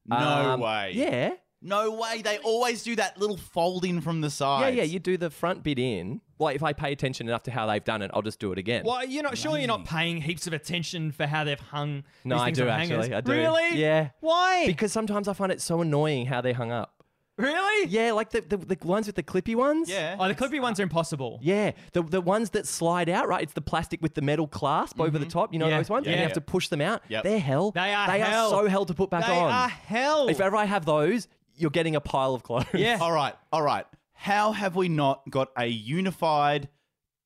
No 0.08 0.18
Um, 0.54 0.60
way. 0.60 0.92
Yeah. 0.96 1.34
No 1.62 1.92
way. 1.96 2.22
They 2.22 2.38
always 2.40 2.84
do 2.84 2.96
that 2.98 3.18
little 3.18 3.36
fold 3.38 3.84
in 3.84 4.00
from 4.02 4.22
the 4.22 4.30
side. 4.30 4.76
yeah, 4.76 4.84
yeah. 4.84 4.84
you 4.84 5.00
do 5.00 5.18
the 5.18 5.30
front 5.32 5.64
bit 5.64 5.80
in. 5.80 6.22
Like 6.40 6.56
if 6.56 6.62
I 6.62 6.72
pay 6.74 6.92
attention 6.92 7.28
enough 7.28 7.42
to 7.44 7.52
how 7.52 7.66
they've 7.66 7.84
done 7.84 8.04
it, 8.04 8.12
I'll 8.14 8.22
just 8.22 8.40
do 8.40 8.52
it 8.52 8.60
again. 8.60 8.84
Well, 8.86 9.04
you're 9.04 9.24
not 9.24 9.38
surely 9.40 9.62
you're 9.62 9.68
not 9.68 9.86
paying 9.86 10.22
heaps 10.22 10.46
of 10.46 10.54
attention 10.54 11.12
for 11.12 11.26
how 11.26 11.44
they've 11.44 11.60
hung. 11.60 12.04
No, 12.24 12.36
these 12.36 12.44
I 12.44 12.52
do 12.52 12.68
actually. 12.70 12.96
hangers. 12.96 13.12
I 13.12 13.22
do. 13.22 13.32
Really? 13.32 13.76
Yeah. 13.80 14.10
Why? 14.20 14.68
Because 14.68 14.92
sometimes 14.94 15.28
I 15.28 15.34
find 15.34 15.52
it 15.52 15.60
so 15.62 15.82
annoying 15.82 16.28
how 16.28 16.42
they 16.42 16.54
hung 16.54 16.72
up. 16.72 16.94
Really? 17.38 17.88
Yeah, 17.90 18.12
like 18.14 18.32
the, 18.32 18.42
the, 18.42 18.58
the 18.58 18.78
ones 18.86 19.08
with 19.08 19.16
the 19.16 19.24
clippy 19.24 19.56
ones. 19.56 19.90
Yeah. 19.90 20.16
Oh, 20.20 20.28
the 20.28 20.36
clippy 20.36 20.62
ones 20.62 20.80
are 20.80 20.84
impossible. 20.84 21.40
Yeah, 21.42 21.72
the 21.94 22.02
the 22.04 22.22
ones 22.22 22.50
that 22.52 22.66
slide 22.68 23.10
out, 23.10 23.28
right? 23.28 23.42
It's 23.44 23.54
the 23.54 23.62
plastic 23.62 24.02
with 24.02 24.14
the 24.16 24.22
metal 24.22 24.48
clasp 24.48 25.00
over 25.00 25.18
the 25.18 25.26
top. 25.26 25.54
You 25.54 25.60
know 25.60 25.66
Mm-hmm. 25.66 25.72
Yeah, 25.72 25.78
those 25.78 25.90
ones? 25.90 26.06
yeah. 26.06 26.12
And 26.14 26.20
you 26.22 26.24
have 26.26 26.34
to 26.34 26.42
push 26.42 26.68
them 26.68 26.82
out. 26.82 27.02
Yep. 27.10 27.24
They're 27.24 27.40
hell. 27.40 27.72
They 27.72 27.94
are 27.94 28.08
They 28.08 28.20
hell. 28.20 28.48
are 28.54 28.64
so 28.64 28.68
hell 28.68 28.86
to 28.86 28.94
put 28.94 29.10
back 29.10 29.24
on. 29.24 29.30
They 29.30 29.40
on. 29.40 29.52
are 29.52 29.70
hell. 29.70 30.28
If 30.30 30.40
ever 30.42 30.56
I 30.56 30.66
have 30.66 30.86
those, 30.86 31.28
you're 31.56 31.70
getting 31.72 31.96
a 31.96 32.02
pile 32.02 32.34
of 32.34 32.44
clothes. 32.44 32.66
Yeah. 32.74 32.98
All 33.02 33.12
right, 33.12 33.34
all 33.52 33.62
right. 33.62 33.86
How 34.14 34.52
have 34.52 34.76
we 34.76 34.90
not 34.90 35.30
got 35.30 35.50
a 35.58 35.66
unified 35.68 36.70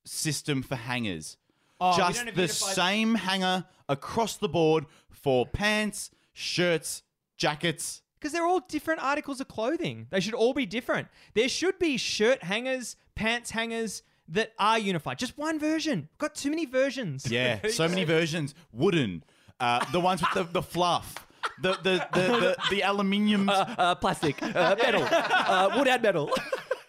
system 0.04 0.62
for 0.62 0.76
hangers? 0.76 1.36
Oh, 1.80 1.92
we 1.92 1.96
Just 1.96 2.16
don't 2.18 2.26
have 2.26 2.34
the 2.36 2.42
unified- 2.42 2.74
same 2.74 3.14
hanger 3.14 3.64
across 3.88 4.36
the 4.36 4.48
board 4.48 4.86
for 5.10 5.46
pants, 5.46 6.10
shirts, 6.32 7.02
jackets. 7.36 8.01
Because 8.22 8.32
they're 8.32 8.46
all 8.46 8.60
different 8.60 9.02
articles 9.02 9.40
of 9.40 9.48
clothing. 9.48 10.06
They 10.10 10.20
should 10.20 10.34
all 10.34 10.54
be 10.54 10.64
different. 10.64 11.08
There 11.34 11.48
should 11.48 11.80
be 11.80 11.96
shirt 11.96 12.44
hangers, 12.44 12.94
pants 13.16 13.50
hangers 13.50 14.04
that 14.28 14.52
are 14.60 14.78
unified. 14.78 15.18
Just 15.18 15.36
one 15.36 15.58
version. 15.58 16.08
We've 16.12 16.18
got 16.18 16.36
too 16.36 16.50
many 16.50 16.64
versions. 16.64 17.28
Yeah, 17.28 17.58
so 17.70 17.88
many 17.88 18.04
versions. 18.04 18.54
Wooden, 18.70 19.24
uh, 19.58 19.84
the 19.90 19.98
ones 19.98 20.20
with 20.20 20.30
the, 20.34 20.44
the 20.44 20.62
fluff, 20.62 21.26
the 21.60 21.72
the 21.82 22.06
the, 22.12 22.20
the, 22.20 22.56
the 22.70 22.82
aluminium. 22.84 23.48
Uh, 23.48 23.96
plastic, 23.96 24.40
uh, 24.40 24.76
metal, 24.80 25.02
uh, 25.10 25.74
wood 25.76 25.88
and 25.88 26.00
metal, 26.00 26.30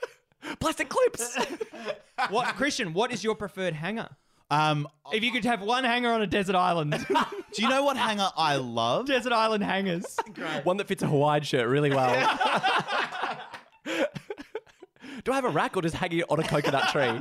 plastic 0.60 0.88
clips. 0.88 1.36
What 2.30 2.56
Christian? 2.58 2.94
What 2.94 3.12
is 3.12 3.24
your 3.24 3.34
preferred 3.34 3.74
hanger? 3.74 4.10
Um, 4.52 4.88
If 5.12 5.24
you 5.24 5.32
could 5.32 5.46
have 5.46 5.62
one 5.62 5.84
hanger 5.84 6.12
on 6.12 6.22
a 6.22 6.28
desert 6.28 6.56
island, 6.56 6.92
do 7.54 7.62
you 7.62 7.70
know 7.70 7.84
what 7.84 7.98
hanger 7.98 8.30
I 8.38 8.56
love? 8.58 9.08
desert 9.08 9.34
island 9.34 9.64
hangers. 9.64 10.06
Great. 10.34 10.64
One 10.66 10.78
that 10.78 10.88
fits 10.88 11.02
a 11.04 11.08
Hawaiian 11.08 11.44
shirt 11.44 11.68
really 11.68 11.90
well. 11.90 12.12
Do 15.24 15.32
I 15.32 15.36
have 15.36 15.46
a 15.46 15.50
rack 15.50 15.78
or 15.78 15.82
just 15.82 15.96
hanging 15.96 16.20
it 16.20 16.26
on 16.30 16.40
a 16.40 16.44
coconut 16.44 16.90
tree? 16.90 17.20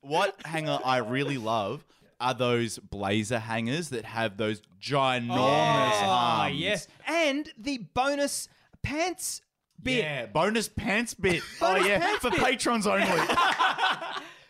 What 0.00 0.34
hanger 0.46 0.78
I 0.84 0.98
really 0.98 1.36
love 1.36 1.84
are 2.20 2.32
those 2.34 2.78
blazer 2.78 3.38
hangers 3.38 3.90
that 3.90 4.04
have 4.06 4.36
those 4.38 4.62
ginormous 4.80 5.28
Ah, 5.38 6.42
arms. 6.44 6.56
yes. 6.56 6.88
And 7.06 7.50
the 7.58 7.78
bonus 7.94 8.48
pants 8.82 9.42
bit. 9.82 10.04
Yeah, 10.04 10.26
bonus 10.26 10.68
pants 10.68 11.12
bit. 11.14 11.42
Bonus 11.60 11.82
oh 11.84 11.86
yeah, 11.86 11.98
pants 11.98 12.18
for 12.22 12.30
bit. 12.30 12.40
patrons 12.40 12.86
only. 12.86 13.04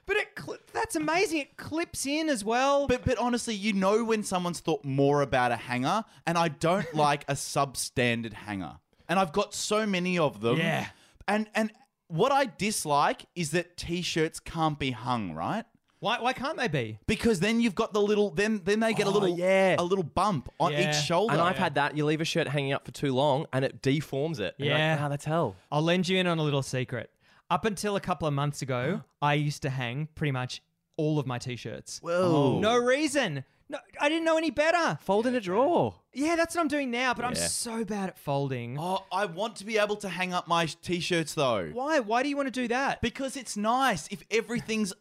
But 0.07 0.17
it 0.17 0.29
cl- 0.39 0.59
that's 0.73 0.97
amazing. 0.97 1.39
It 1.39 1.57
clips 1.57 2.07
in 2.07 2.29
as 2.29 2.45
well. 2.45 2.87
but 2.87 3.05
but 3.05 3.19
honestly, 3.19 3.55
you 3.55 3.73
know 3.73 4.05
when 4.05 4.23
someone's 4.25 4.61
thought 4.61 4.85
more 4.85 5.23
about 5.23 5.53
a 5.53 5.57
hanger, 5.57 6.05
and 6.27 6.37
I 6.37 6.49
don't 6.49 6.93
like 7.07 7.25
a 7.29 7.35
substandard 7.35 8.33
hanger. 8.33 8.77
And 9.09 9.19
I've 9.19 9.33
got 9.33 9.55
so 9.55 9.87
many 9.87 10.19
of 10.19 10.41
them. 10.41 10.57
Yeah. 10.59 10.89
And 11.29 11.49
and 11.55 11.71
what 12.09 12.33
I 12.33 12.47
dislike 12.47 13.27
is 13.35 13.53
that 13.53 13.77
t-shirts 13.77 14.41
can't 14.41 14.79
be 14.79 14.91
hung, 14.91 15.33
right? 15.35 15.65
why, 16.01 16.19
why 16.21 16.33
can't 16.33 16.59
they 16.59 16.67
be? 16.67 16.99
Because 17.07 17.39
then 17.39 17.61
you've 17.61 17.77
got 17.77 17.93
the 17.93 18.03
little 18.03 18.31
then 18.31 18.61
then 18.65 18.81
they 18.81 18.93
get 18.93 19.07
a 19.07 19.11
Oh, 19.11 19.13
little 19.13 19.39
yeah. 19.39 19.77
a 19.79 19.85
little 19.85 20.03
bump 20.03 20.49
on 20.59 20.73
Yeah. 20.73 20.91
each 20.91 20.97
shoulder. 20.97 21.33
And 21.33 21.41
I've 21.41 21.57
had 21.57 21.77
that. 21.77 21.97
You 21.97 22.05
leave 22.05 22.21
a 22.21 22.25
shirt 22.25 22.49
hanging 22.49 22.73
up 22.73 22.85
for 22.85 22.91
too 22.91 23.15
long 23.15 23.47
and 23.53 23.65
it 23.65 23.83
deforms 23.83 24.41
it. 24.41 24.57
And 24.59 24.67
you're 24.67 24.77
Yeah. 24.77 24.95
Like, 24.95 25.01
wow, 25.03 25.09
that's 25.11 25.25
hell. 25.25 25.55
I'll 25.71 25.81
lend 25.83 26.09
you 26.09 26.19
in 26.19 26.27
on 26.27 26.41
a 26.41 26.43
little 26.43 26.63
secret. 26.65 27.11
Up 27.53 27.67
until 27.67 27.97
a 27.97 28.01
couple 28.01 28.27
of 28.27 28.33
months 28.33 28.63
ago, 28.63 29.03
I 29.23 29.35
used 29.35 29.61
to 29.63 29.69
hang 29.69 30.09
pretty 30.15 30.33
much 30.33 30.63
all 30.97 31.19
of 31.19 31.27
my 31.27 31.37
t-shirts. 31.39 32.01
Whoa. 32.03 32.55
Oh. 32.57 32.61
No 32.61 32.79
reason. 32.79 33.45
No, 33.69 33.79
I 34.01 34.09
didn't 34.09 34.25
know 34.25 34.39
any 34.39 34.49
better. 34.51 34.99
Fold 35.03 35.27
in 35.27 35.35
a 35.35 35.41
drawer. 35.41 35.95
Yeah, 36.15 36.35
that's 36.35 36.55
what 36.55 36.63
I'm 36.63 36.69
doing 36.69 36.91
now, 36.91 37.13
but 37.13 37.27
I'm 37.27 37.35
Yeah. 37.35 37.47
so 37.49 37.85
bad 37.85 38.09
at 38.09 38.19
folding. 38.19 38.79
Oh, 38.79 39.05
I 39.13 39.27
want 39.27 39.57
to 39.57 39.67
be 39.67 39.77
able 39.77 39.97
to 39.97 40.09
hang 40.09 40.33
up 40.33 40.49
my 40.49 40.65
t-shirts 40.65 41.35
though. 41.35 41.69
Why? 41.75 42.01
Why 42.01 42.23
do 42.23 42.31
you 42.31 42.37
want 42.39 42.47
to 42.47 42.61
do 42.63 42.69
that? 42.69 43.03
Because 43.03 43.37
it's 43.37 43.55
nice 43.55 44.09
if 44.09 44.23
everything's 44.31 44.95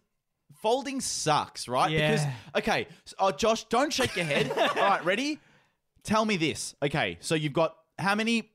folding 0.61 0.99
sucks, 0.99 1.69
right? 1.69 1.89
Yeah. 1.89 2.11
Because 2.11 2.25
okay, 2.57 2.87
so, 3.05 3.15
oh 3.19 3.31
Josh, 3.31 3.63
don't 3.65 3.93
shake 3.93 4.17
your 4.17 4.25
head. 4.25 4.51
All 4.57 4.75
right, 4.75 5.05
ready? 5.05 5.39
Tell 6.03 6.25
me 6.25 6.35
this. 6.35 6.75
Okay, 6.83 7.17
so 7.21 7.33
you've 7.33 7.53
got 7.53 7.77
how 7.97 8.15
many 8.15 8.51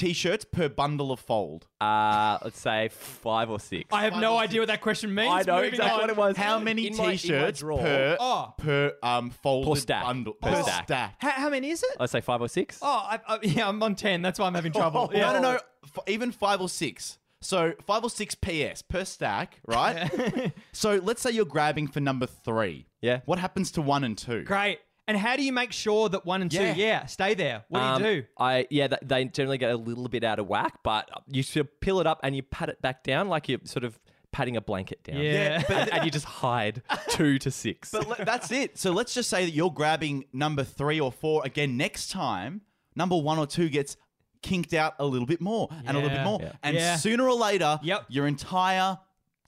t-shirts 0.00 0.44
per 0.44 0.68
bundle 0.68 1.12
of 1.12 1.20
fold? 1.20 1.66
Uh, 1.80 2.38
let's 2.42 2.58
say 2.60 2.88
five 2.90 3.50
or 3.50 3.60
six. 3.60 3.84
I 3.92 4.02
have 4.04 4.16
no 4.16 4.36
idea 4.38 4.60
what 4.60 4.68
that 4.68 4.80
question 4.80 5.14
means. 5.14 5.30
I 5.32 5.42
know 5.42 5.56
Moving 5.56 5.70
exactly 5.70 5.92
on. 5.94 6.00
what 6.00 6.10
it 6.10 6.16
was. 6.16 6.36
How 6.36 6.58
many 6.58 6.86
In 6.86 6.96
my- 6.96 7.02
in 7.04 7.08
my 7.10 7.16
t-shirts 7.16 7.60
drawer. 7.60 7.78
per 7.78 8.16
Oh. 8.18 8.54
per 8.56 8.92
um 9.02 9.30
folded 9.30 9.70
Per 9.74 9.80
stack. 9.80 10.04
bundle 10.04 10.32
Per 10.34 10.50
per 10.50 10.62
stack. 10.62 10.84
stack? 10.84 11.14
How, 11.18 11.30
how 11.30 11.48
many 11.50 11.70
is 11.70 11.82
it? 11.82 11.96
Let's 12.00 12.12
say 12.12 12.20
five 12.20 12.40
or 12.40 12.48
six. 12.48 12.78
Oh, 12.82 12.86
I, 12.88 13.20
I, 13.28 13.38
yeah, 13.42 13.68
I'm 13.68 13.82
on 13.82 13.94
10. 13.94 14.22
That's 14.22 14.38
why 14.38 14.46
I'm 14.46 14.54
having 14.54 14.72
trouble. 14.72 15.08
No, 15.12 15.18
yeah. 15.18 15.32
no, 15.32 15.40
no. 15.40 15.60
F- 15.84 15.98
even 16.08 16.32
five 16.32 16.60
or 16.60 16.68
six. 16.68 17.18
So 17.42 17.72
five 17.86 18.04
or 18.04 18.10
six 18.10 18.34
PS 18.34 18.82
per 18.82 19.04
stack, 19.04 19.60
right? 19.66 20.52
so 20.72 21.00
let's 21.02 21.22
say 21.22 21.30
you're 21.30 21.46
grabbing 21.46 21.88
for 21.88 21.98
number 22.00 22.26
three. 22.26 22.86
Yeah. 23.00 23.20
What 23.24 23.38
happens 23.38 23.70
to 23.72 23.82
one 23.82 24.04
and 24.04 24.16
two? 24.18 24.42
Great. 24.44 24.78
And 25.10 25.18
how 25.18 25.34
do 25.34 25.42
you 25.42 25.52
make 25.52 25.72
sure 25.72 26.08
that 26.08 26.24
one 26.24 26.40
and 26.40 26.50
two, 26.50 26.62
Yeah. 26.62 26.74
yeah, 26.76 27.06
stay 27.06 27.34
there? 27.34 27.64
What 27.68 27.82
Um, 27.82 28.02
do 28.02 28.08
you 28.08 28.20
do? 28.22 28.26
I 28.38 28.66
yeah, 28.70 28.86
th- 28.86 29.00
they 29.04 29.24
generally 29.24 29.58
get 29.58 29.72
a 29.72 29.76
little 29.76 30.06
bit 30.08 30.22
out 30.22 30.38
of 30.38 30.46
whack, 30.46 30.78
but 30.84 31.10
you 31.26 31.42
sort 31.42 31.66
of 31.66 31.80
peel 31.80 31.98
it 31.98 32.06
up 32.06 32.20
and 32.22 32.36
you 32.36 32.42
pat 32.44 32.68
it 32.68 32.80
back 32.80 33.02
down 33.02 33.28
like 33.28 33.48
you're 33.48 33.58
sort 33.64 33.82
of 33.82 33.98
patting 34.30 34.56
a 34.56 34.60
blanket 34.60 35.02
down. 35.02 35.16
Yeah. 35.16 35.60
and, 35.68 35.92
and 35.92 36.04
you 36.04 36.12
just 36.12 36.26
hide 36.26 36.82
two 37.08 37.38
to 37.40 37.50
six. 37.50 37.90
But 37.90 38.06
le- 38.08 38.24
that's 38.24 38.52
it. 38.52 38.78
So 38.78 38.92
let's 38.92 39.12
just 39.12 39.28
say 39.28 39.44
that 39.44 39.50
you're 39.50 39.72
grabbing 39.72 40.26
number 40.32 40.62
three 40.62 41.00
or 41.00 41.10
four 41.10 41.42
again 41.44 41.76
next 41.76 42.12
time. 42.12 42.60
Number 42.94 43.16
one 43.16 43.38
or 43.40 43.46
two 43.48 43.68
gets 43.68 43.96
kinked 44.42 44.72
out 44.74 44.94
a 45.00 45.04
little 45.06 45.26
bit 45.26 45.40
more 45.40 45.68
and 45.84 45.96
a 45.96 46.00
little 46.00 46.08
bit 46.10 46.18
Yeah. 46.18 46.24
more. 46.24 46.38
Yeah. 46.40 46.52
And 46.62 46.76
Yeah. 46.76 46.96
sooner 46.96 47.24
or 47.28 47.34
later, 47.34 47.80
Yep. 47.82 48.04
your 48.08 48.28
entire 48.28 48.98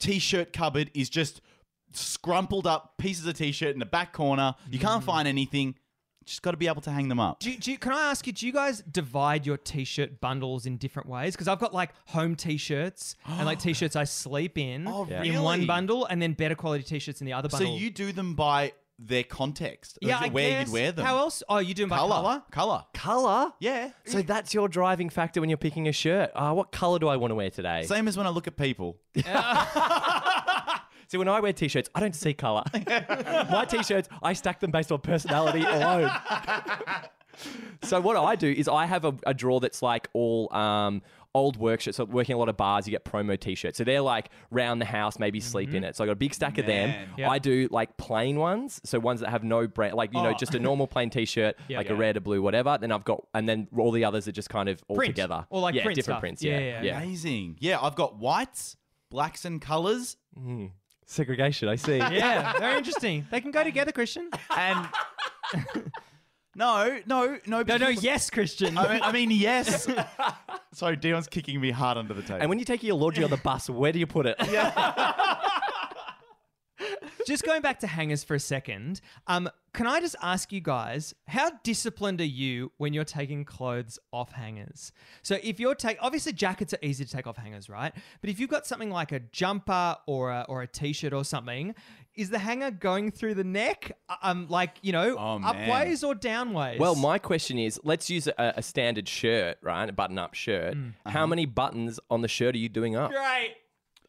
t-shirt 0.00 0.52
cupboard 0.52 0.90
is 0.94 1.08
just 1.08 1.40
scrumpled 1.92 2.66
up 2.66 2.96
pieces 2.98 3.26
of 3.26 3.34
t-shirt 3.34 3.72
in 3.74 3.78
the 3.78 3.86
back 3.86 4.12
corner. 4.12 4.54
You 4.70 4.78
Mm. 4.78 4.82
can't 4.82 5.04
find 5.04 5.26
anything. 5.28 5.74
Just 6.24 6.42
got 6.42 6.52
to 6.52 6.56
be 6.56 6.68
able 6.68 6.82
to 6.82 6.90
hang 6.92 7.08
them 7.08 7.18
up. 7.18 7.40
Do, 7.40 7.50
you- 7.50 7.58
do 7.58 7.72
you, 7.72 7.78
can 7.78 7.92
I 7.92 8.10
ask 8.10 8.26
you, 8.28 8.32
do 8.32 8.46
you 8.46 8.52
guys 8.52 8.80
divide 8.82 9.44
your 9.44 9.56
t-shirt 9.56 10.20
bundles 10.20 10.66
in 10.66 10.76
different 10.76 11.08
ways? 11.08 11.34
Because 11.34 11.48
I've 11.48 11.58
got 11.58 11.74
like 11.74 11.90
home 12.06 12.36
t-shirts 12.36 13.16
and 13.26 13.44
like 13.44 13.58
t-shirts 13.58 13.96
I 13.96 14.04
sleep 14.04 14.56
in 14.56 14.86
Oh, 14.86 15.04
in 15.06 15.42
one 15.42 15.66
bundle 15.66 16.04
and 16.06 16.22
then 16.22 16.34
better 16.34 16.54
quality 16.54 16.84
t-shirts 16.84 17.20
in 17.20 17.26
the 17.26 17.32
other 17.32 17.48
bundle. 17.48 17.58
So 17.66 17.70
bundle. 17.72 17.80
you 17.82 17.90
do 17.90 18.12
them 18.12 18.34
by 18.36 18.72
their 19.04 19.24
context, 19.24 19.98
yeah, 20.00 20.18
I 20.20 20.28
where 20.28 20.48
guess. 20.50 20.68
you'd 20.68 20.72
wear 20.72 20.92
them. 20.92 21.04
How 21.04 21.18
else? 21.18 21.42
Oh, 21.48 21.58
you 21.58 21.74
do 21.74 21.82
them 21.82 21.88
by 21.88 21.96
Color, 21.96 22.14
color? 22.14 22.42
color. 22.52 22.84
color. 22.94 23.52
Yeah. 23.58 23.90
So 24.04 24.22
that's 24.22 24.54
your 24.54 24.68
driving 24.68 25.10
factor 25.10 25.40
when 25.40 25.50
you're 25.50 25.56
picking 25.56 25.88
a 25.88 25.92
shirt. 25.92 26.30
Uh, 26.36 26.52
what 26.52 26.70
color 26.70 27.00
do 27.00 27.08
I 27.08 27.16
want 27.16 27.32
to 27.32 27.34
wear 27.34 27.50
today? 27.50 27.82
Same 27.82 28.06
as 28.06 28.16
when 28.16 28.26
I 28.28 28.30
look 28.30 28.46
at 28.46 28.56
people. 28.56 28.98
See, 31.12 31.18
when 31.18 31.28
I 31.28 31.40
wear 31.40 31.52
t-shirts, 31.52 31.90
I 31.94 32.00
don't 32.00 32.16
see 32.16 32.32
color. 32.32 32.62
My 33.50 33.66
t-shirts, 33.68 34.08
I 34.22 34.32
stack 34.32 34.60
them 34.60 34.70
based 34.70 34.90
on 34.90 34.98
personality 35.00 35.60
alone. 35.62 36.10
so 37.82 38.00
what 38.00 38.16
I 38.16 38.34
do 38.34 38.50
is 38.50 38.66
I 38.66 38.86
have 38.86 39.04
a, 39.04 39.14
a 39.26 39.34
drawer 39.34 39.60
that's 39.60 39.82
like 39.82 40.08
all 40.14 40.50
um, 40.54 41.02
old 41.34 41.58
work 41.58 41.82
shirts. 41.82 41.98
So 41.98 42.06
working 42.06 42.34
a 42.34 42.38
lot 42.38 42.48
of 42.48 42.56
bars, 42.56 42.86
you 42.86 42.92
get 42.92 43.04
promo 43.04 43.38
t-shirts. 43.38 43.76
So 43.76 43.84
they're 43.84 44.00
like 44.00 44.30
round 44.50 44.80
the 44.80 44.86
house, 44.86 45.18
maybe 45.18 45.38
sleep 45.38 45.74
in 45.74 45.84
it. 45.84 45.96
So 45.96 46.04
I 46.04 46.06
got 46.06 46.12
a 46.14 46.16
big 46.16 46.32
stack 46.32 46.56
of 46.56 46.64
them. 46.64 46.88
Man. 46.88 47.08
Yeah. 47.18 47.28
I 47.30 47.38
do 47.38 47.68
like 47.70 47.94
plain 47.98 48.38
ones, 48.38 48.80
so 48.82 48.98
ones 48.98 49.20
that 49.20 49.28
have 49.28 49.44
no 49.44 49.66
brand, 49.66 49.92
like 49.94 50.14
you 50.14 50.22
know, 50.22 50.30
Oh. 50.30 50.38
just 50.38 50.54
a 50.54 50.60
normal 50.60 50.86
plain 50.86 51.10
t-shirt, 51.10 51.56
Yeah. 51.68 51.76
like 51.76 51.88
Yeah. 51.88 51.92
a 51.92 51.96
red, 51.96 52.16
a 52.16 52.22
blue, 52.22 52.40
whatever. 52.40 52.78
Then 52.80 52.90
I've 52.90 53.04
got, 53.04 53.22
and 53.34 53.46
then 53.46 53.68
all 53.76 53.90
the 53.92 54.06
others 54.06 54.26
are 54.28 54.32
just 54.32 54.48
kind 54.48 54.70
of 54.70 54.82
all 54.88 54.96
Print. 54.96 55.14
together, 55.14 55.44
Or 55.50 55.60
like 55.60 55.74
yeah, 55.74 55.82
print 55.82 55.96
different 55.96 56.14
stuff. 56.16 56.20
prints. 56.20 56.42
Yeah, 56.42 56.58
Yeah, 56.58 56.64
yeah, 56.68 56.82
yeah. 56.84 57.02
Amazing. 57.02 57.56
Yeah, 57.60 57.80
I've 57.82 57.96
got 57.96 58.16
whites, 58.16 58.78
blacks, 59.10 59.44
and 59.44 59.60
colors. 59.60 60.16
Segregation, 61.06 61.68
I 61.68 61.76
see. 61.76 61.98
Yeah, 61.98 62.58
very 62.58 62.78
interesting. 62.78 63.26
They 63.30 63.40
can 63.40 63.50
go 63.50 63.64
together, 63.64 63.92
Christian. 63.92 64.30
And 64.56 64.88
no, 66.54 67.00
no, 67.06 67.38
no. 67.46 67.62
No, 67.62 67.76
no, 67.76 67.88
yes, 67.88 68.30
Christian. 68.30 68.78
I 68.78 68.92
mean, 68.92 69.02
I 69.02 69.12
mean, 69.12 69.30
yes. 69.30 69.88
Sorry, 70.72 70.96
Dion's 70.96 71.26
kicking 71.26 71.60
me 71.60 71.70
hard 71.70 71.98
under 71.98 72.14
the 72.14 72.22
table. 72.22 72.40
And 72.40 72.48
when 72.48 72.58
you 72.58 72.64
take 72.64 72.82
your 72.82 72.96
laundry 72.96 73.24
on 73.24 73.30
the 73.30 73.36
bus, 73.36 73.68
where 73.68 73.92
do 73.92 73.98
you 73.98 74.06
put 74.06 74.26
it? 74.26 74.36
just 77.26 77.44
going 77.44 77.62
back 77.62 77.80
to 77.80 77.86
hangers 77.86 78.24
for 78.24 78.34
a 78.34 78.40
second, 78.40 79.00
um, 79.26 79.48
can 79.74 79.86
I 79.86 80.00
just 80.00 80.16
ask 80.22 80.52
you 80.52 80.60
guys, 80.60 81.14
how 81.28 81.50
disciplined 81.62 82.20
are 82.20 82.24
you 82.24 82.72
when 82.76 82.92
you're 82.92 83.04
taking 83.04 83.44
clothes 83.44 83.98
off 84.12 84.32
hangers? 84.32 84.92
So 85.22 85.38
if 85.42 85.58
you're 85.58 85.74
take, 85.74 85.96
obviously 86.00 86.32
jackets 86.34 86.74
are 86.74 86.78
easy 86.82 87.04
to 87.06 87.10
take 87.10 87.26
off 87.26 87.36
hangers, 87.38 87.70
right? 87.70 87.92
But 88.20 88.28
if 88.30 88.38
you've 88.38 88.50
got 88.50 88.66
something 88.66 88.90
like 88.90 89.12
a 89.12 89.20
jumper 89.20 89.96
or 90.06 90.30
a, 90.30 90.44
or 90.48 90.60
a 90.62 90.66
t-shirt 90.66 91.12
or 91.14 91.24
something, 91.24 91.74
is 92.14 92.28
the 92.28 92.38
hanger 92.38 92.70
going 92.70 93.10
through 93.10 93.32
the 93.34 93.44
neck, 93.44 93.96
um, 94.22 94.46
like 94.50 94.76
you 94.82 94.92
know, 94.92 95.16
Oh, 95.18 95.38
man. 95.38 95.54
upways 95.54 96.06
or 96.06 96.14
downways? 96.14 96.78
Well, 96.78 96.94
my 96.94 97.18
question 97.18 97.58
is 97.58 97.80
let's 97.84 98.10
use 98.10 98.26
a, 98.26 98.34
a 98.56 98.62
standard 98.62 99.08
shirt, 99.08 99.56
right? 99.62 99.88
A 99.88 99.92
button 99.92 100.18
up 100.18 100.34
shirt. 100.34 100.76
How 101.06 101.26
many 101.26 101.46
buttons 101.46 101.98
on 102.10 102.20
the 102.20 102.28
shirt 102.28 102.54
are 102.54 102.58
you 102.58 102.68
doing 102.68 102.94
up? 102.96 103.10
great. 103.10 103.54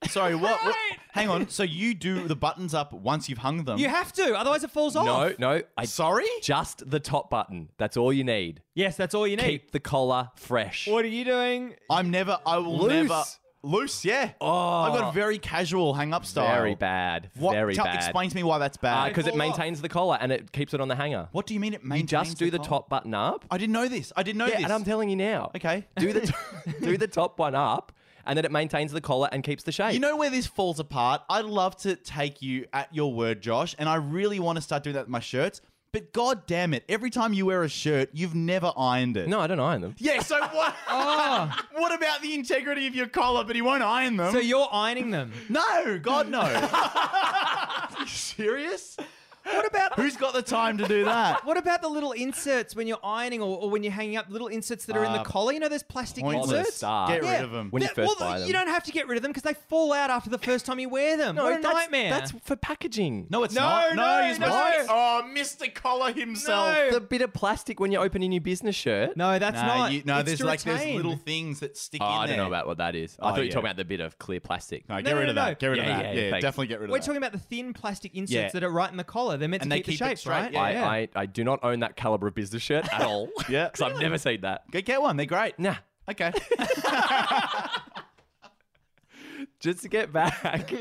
Sorry, 0.10 0.36
what, 0.36 0.64
what? 0.64 0.76
Hang 1.12 1.30
on. 1.30 1.50
So 1.50 1.64
you 1.64 1.94
do 1.94 2.28
the 2.28 2.36
buttons 2.36 2.74
up 2.74 2.94
once 2.94 3.30
you've 3.30 3.40
hung 3.40 3.64
them? 3.64 3.78
You 3.78 3.90
have 3.90 4.12
to, 4.14 4.36
otherwise 4.38 4.64
it 4.64 4.72
falls 4.72 4.96
off. 4.96 5.06
No, 5.06 5.34
no. 5.38 5.62
I, 5.78 5.86
Sorry? 5.86 6.26
just 6.42 6.90
the 6.90 7.00
top 7.00 7.30
button. 7.30 7.70
That's 7.78 7.98
all 7.98 8.12
you 8.12 8.24
need. 8.24 8.62
Yes, 8.74 8.98
that's 8.98 9.14
all 9.14 9.28
you 9.28 9.38
need. 9.38 9.46
Keep 9.46 9.72
the 9.72 9.80
collar 9.80 10.30
fresh. 10.36 10.88
What 10.88 11.06
are 11.06 11.10
you 11.10 11.26
doing? 11.26 11.76
I'm 11.90 12.10
never. 12.12 12.40
I 12.46 12.58
will 12.58 12.78
Loose. 12.78 13.10
never. 13.10 13.24
Loose, 13.66 14.04
yeah. 14.04 14.32
Oh. 14.42 14.82
I've 14.82 14.94
got 14.94 15.04
a 15.04 15.08
oh. 15.08 15.12
very 15.12 15.40
casual 15.40 15.94
hang 15.94 16.14
up 16.14 16.26
style. 16.26 16.54
Very 16.54 16.76
bad. 16.76 17.30
What, 17.38 17.54
Very 17.54 17.76
tell- 17.76 17.86
bad. 17.86 17.96
Explain 17.96 18.30
to 18.30 18.36
me 18.36 18.44
why 18.44 18.58
that's 18.58 18.76
bad. 18.76 19.06
Uh, 19.06 19.08
because 19.08 19.26
it 19.26 19.32
fall 19.32 19.42
off. 19.42 19.58
maintains 19.58 19.82
the 19.82 19.88
collar 19.88 20.18
and 20.20 20.34
it 20.34 20.52
keeps 20.52 20.74
it 20.74 20.82
on 20.82 20.90
the 20.90 20.96
hanger. 20.96 21.30
what 21.32 21.48
do 21.48 21.54
you 21.54 21.62
mean 21.62 21.74
it 21.74 21.84
maintains? 21.84 22.12
You 22.12 22.18
just 22.26 22.38
do 22.38 22.52
the 22.52 22.58
collar? 22.58 22.70
top 22.70 22.90
button 22.90 23.14
up. 23.14 23.46
I 23.50 23.58
didn't 23.58 23.72
know 23.72 23.88
this. 23.88 24.12
I 24.18 24.24
didn't 24.24 24.40
know 24.40 24.48
Yeah, 24.48 24.56
this. 24.56 24.64
and 24.66 24.74
I'm 24.74 24.84
telling 24.84 25.10
you 25.10 25.16
now. 25.16 25.52
Okay. 25.56 25.86
Do 25.96 26.12
the 26.12 26.34
do 26.82 26.98
the 26.98 27.08
top 27.08 27.40
one 27.40 27.56
up, 27.56 27.94
and 28.26 28.38
then 28.38 28.46
it 28.46 28.52
maintains 28.52 28.92
the 28.92 29.02
collar 29.02 29.30
and 29.32 29.44
keeps 29.44 29.64
the 29.64 29.72
shape. 29.72 29.94
You 29.94 30.00
know 30.00 30.16
where 30.18 30.30
this 30.30 30.48
falls 30.48 30.80
apart? 30.80 31.22
I'd 31.30 31.46
love 31.46 31.76
to 31.78 31.96
take 31.96 32.42
you 32.42 32.66
at 32.74 32.94
your 32.94 33.14
word, 33.14 33.42
Josh, 33.42 33.76
and 33.78 33.88
I 33.90 33.96
really 33.96 34.40
want 34.40 34.58
to 34.58 34.62
start 34.62 34.84
doing 34.84 34.94
that 34.96 35.02
with 35.04 35.10
my 35.10 35.20
shirts. 35.20 35.62
But 35.92 36.12
god 36.12 36.48
damn 36.48 36.74
it, 36.74 36.84
every 36.90 37.12
time 37.12 37.34
you 37.34 37.46
wear 37.46 37.62
a 37.62 37.70
shirt, 37.70 38.10
you've 38.14 38.34
never 38.34 38.72
ironed 38.76 39.16
it. 39.16 39.28
no, 39.28 39.40
I 39.40 39.46
don't 39.46 39.60
iron 39.60 39.82
them. 39.82 39.96
Yeah, 40.00 40.22
so 40.22 40.40
what? 40.40 40.76
Oh, 40.90 41.56
what 41.74 41.94
about 41.94 42.22
the 42.24 42.34
integrity 42.34 42.88
of 42.88 42.96
your 42.96 43.08
collar, 43.08 43.44
but 43.44 43.56
he 43.56 43.62
won't 43.62 43.84
iron 43.84 44.18
them? 44.18 44.32
so 44.34 44.40
you're 44.40 44.68
ironing 44.72 45.12
them. 45.12 45.32
no, 45.50 46.00
God 46.00 46.30
no. 46.30 46.40
Are 46.42 47.88
you 48.00 48.08
serious? 48.08 48.98
What 49.46 49.66
about 49.68 49.94
Who's 50.00 50.16
got 50.18 50.34
the 50.34 50.42
time 50.42 50.78
to 50.80 50.88
do 50.88 51.06
that? 51.06 51.46
what 51.46 51.58
about 51.58 51.82
the 51.82 51.88
little 51.90 52.12
inserts 52.14 52.76
when 52.76 52.88
you're 52.88 53.00
ironing 53.04 53.42
or, 53.42 53.58
or 53.58 53.70
when 53.70 53.84
you're 53.84 53.92
hanging 53.92 54.16
up? 54.18 54.26
Little 54.30 54.48
inserts 54.48 54.86
that 54.86 54.96
are 54.98 55.04
in 55.04 55.12
the 55.14 55.20
Uh, 55.20 55.24
collar. 55.24 55.54
You 55.54 55.60
know, 55.60 55.70
there's 55.70 55.84
plastic 55.84 56.24
pointless. 56.24 56.52
inserts. 56.60 56.78
Stop. 56.78 57.10
Get 57.10 57.24
Yeah. 57.24 57.32
rid 57.36 57.42
of 57.44 57.52
them. 57.52 57.70
When 57.70 57.82
you 57.82 57.88
That- 57.90 57.96
first 57.96 58.20
well, 58.20 58.30
buy 58.32 58.40
them. 58.40 58.48
you 58.48 58.54
don't 58.54 58.68
have 58.70 58.84
to 58.86 58.92
get 58.92 59.08
rid 59.08 59.18
of 59.18 59.22
them 59.24 59.32
because 59.32 59.44
they 59.44 59.54
fall 59.70 59.92
out 59.94 60.10
after 60.10 60.30
the 60.30 60.38
first 60.38 60.66
time 60.66 60.80
you 60.80 60.90
wear 60.90 61.18
them. 61.18 61.36
what 61.36 61.60
a 61.60 61.62
that's, 61.62 61.74
nightmare. 61.74 62.10
That's 62.10 62.32
for 62.44 62.56
packaging. 62.56 63.28
No, 63.30 63.44
it's 63.44 63.54
No, 63.54 63.62
not. 63.62 63.96
no, 63.96 64.20
you're 64.26 64.34
supposed 64.36 64.54
no. 64.54 64.72
to. 64.72 64.86
Oh, 64.90 65.22
Mr. 65.34 65.74
Collar 65.74 66.14
himself. 66.14 66.74
No. 66.76 66.92
the 66.92 67.02
bit 67.02 67.22
of 67.22 67.34
plastic 67.34 67.80
when 67.80 67.92
you're 67.92 68.04
opening 68.04 68.32
your 68.32 68.42
business 68.42 68.76
shirt. 68.76 69.16
no, 69.18 69.40
that's 69.40 69.56
No, 69.60 69.68
not. 69.68 69.92
you, 69.92 70.04
no 70.06 70.20
It's 70.20 70.28
there's 70.28 70.40
to 70.40 70.46
like 70.46 70.62
there's 70.62 70.86
little 70.96 71.18
things 71.18 71.60
that 71.60 71.78
stick 71.78 72.02
Oh, 72.02 72.06
in 72.06 72.12
I 72.12 72.28
there. 72.28 72.38
don't 72.38 72.44
know 72.46 72.48
about 72.48 72.68
what 72.68 72.78
that 72.78 72.96
is. 72.96 73.18
I 73.20 73.24
Oh, 73.24 73.30
thought 73.30 73.36
you 73.36 73.42
were 73.42 73.46
yeah. 73.46 73.52
talking 73.52 73.66
about 73.66 73.78
the 73.78 73.86
bit 73.86 74.00
of 74.00 74.18
clear 74.20 74.40
plastic. 74.40 74.88
No, 74.90 74.96
get 74.96 75.06
No, 75.06 75.12
no, 75.12 75.20
rid 75.20 75.30
of 75.30 75.36
no, 75.36 75.46
that. 75.46 75.60
Get 75.60 75.68
rid 75.68 75.78
Yeah, 75.78 75.84
of 75.84 75.90
that. 75.90 76.16
yeah, 76.16 76.22
Yeah, 76.22 76.30
thanks. 76.32 76.44
definitely 76.44 76.68
get 76.68 76.80
rid 76.80 76.84
of 76.86 76.88
that. 76.90 76.92
We're 76.94 77.00
that. 77.00 77.06
talking 77.06 77.18
about 77.18 77.32
the 77.34 77.40
thin 77.40 77.74
plastic 77.74 78.16
inserts 78.16 78.32
Yeah. 78.32 78.50
that 78.50 78.64
are 78.64 78.70
right 78.72 78.90
in 78.90 78.98
the 78.98 79.04
collar. 79.04 79.33
They're 79.38 79.48
meant 79.50 79.64
And 79.64 79.72
to 79.72 79.76
they 79.76 79.82
keep, 79.82 79.94
keep 79.94 80.00
the 80.00 80.06
shape, 80.10 80.18
straight, 80.18 80.54
right? 80.56 80.74
yeah. 80.76 80.88
I, 80.88 80.98
I, 80.98 81.10
I 81.16 81.26
do 81.26 81.44
not 81.44 81.60
own 81.64 81.80
that 81.82 81.96
caliber 81.96 82.28
of 82.28 82.36
business 82.36 82.62
shirt 82.62 82.92
at 82.94 83.02
all. 83.02 83.30
Yeah. 83.50 83.70
Because 83.72 83.82
I've 83.94 84.00
never 84.00 84.18
seen 84.18 84.42
that. 84.42 84.70
Go 84.72 84.82
get 84.82 85.02
one. 85.02 85.18
They're 85.18 85.26
great. 85.26 85.58
Nah. 85.60 85.76
Okay. 86.10 86.32
just 89.60 89.82
to 89.82 89.90
get 89.90 90.12
back, 90.12 90.72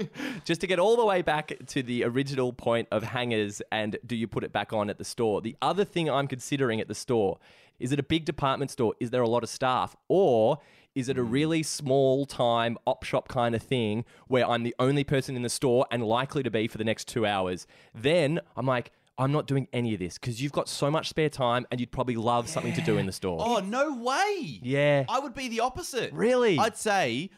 just 0.44 0.60
to 0.60 0.66
get 0.66 0.78
all 0.78 0.96
the 0.96 1.04
way 1.04 1.22
back 1.22 1.52
to 1.68 1.82
the 1.82 2.04
original 2.04 2.52
point 2.52 2.88
of 2.90 3.02
hangers 3.02 3.62
and 3.70 3.96
do 4.06 4.16
you 4.16 4.26
put 4.26 4.42
it 4.44 4.52
back 4.52 4.72
on 4.72 4.90
at 4.90 4.98
the 4.98 5.04
store? 5.04 5.40
The 5.40 5.56
other 5.62 5.84
thing 5.84 6.10
I'm 6.10 6.26
considering 6.26 6.80
at 6.80 6.88
the 6.88 6.94
store 6.94 7.38
is 7.78 7.90
it 7.90 7.98
a 7.98 8.02
big 8.04 8.24
department 8.24 8.70
store? 8.70 8.94
Is 9.00 9.10
there 9.10 9.22
a 9.22 9.28
lot 9.28 9.42
of 9.42 9.48
staff? 9.48 9.96
Or 10.08 10.58
is 10.94 11.08
it 11.08 11.18
a 11.18 11.22
mm. 11.22 11.32
really 11.32 11.62
small 11.62 12.26
time 12.26 12.76
op 12.86 13.04
shop 13.04 13.28
kind 13.28 13.54
of 13.54 13.62
thing 13.62 14.04
where 14.28 14.46
I'm 14.46 14.62
the 14.62 14.74
only 14.78 15.04
person 15.04 15.36
in 15.36 15.42
the 15.42 15.48
store 15.48 15.86
and 15.90 16.04
likely 16.04 16.42
to 16.42 16.50
be 16.50 16.68
for 16.68 16.78
the 16.78 16.84
next 16.84 17.08
two 17.08 17.26
hours? 17.26 17.66
Then 17.94 18.40
I'm 18.56 18.66
like, 18.66 18.92
I'm 19.18 19.32
not 19.32 19.46
doing 19.46 19.68
any 19.72 19.94
of 19.94 20.00
this 20.00 20.18
because 20.18 20.40
you've 20.42 20.52
got 20.52 20.68
so 20.68 20.90
much 20.90 21.08
spare 21.08 21.28
time 21.28 21.66
and 21.70 21.80
you'd 21.80 21.92
probably 21.92 22.16
love 22.16 22.48
something 22.48 22.72
to 22.74 22.80
do 22.80 22.98
in 22.98 23.06
the 23.06 23.12
store. 23.12 23.38
oh, 23.40 23.60
no 23.60 23.94
way. 23.94 24.60
Yeah. 24.62 25.04
I 25.08 25.18
would 25.18 25.34
be 25.34 25.48
the 25.48 25.60
opposite. 25.60 26.12
Really? 26.12 26.58
I'd 26.58 26.76
say 26.76 27.30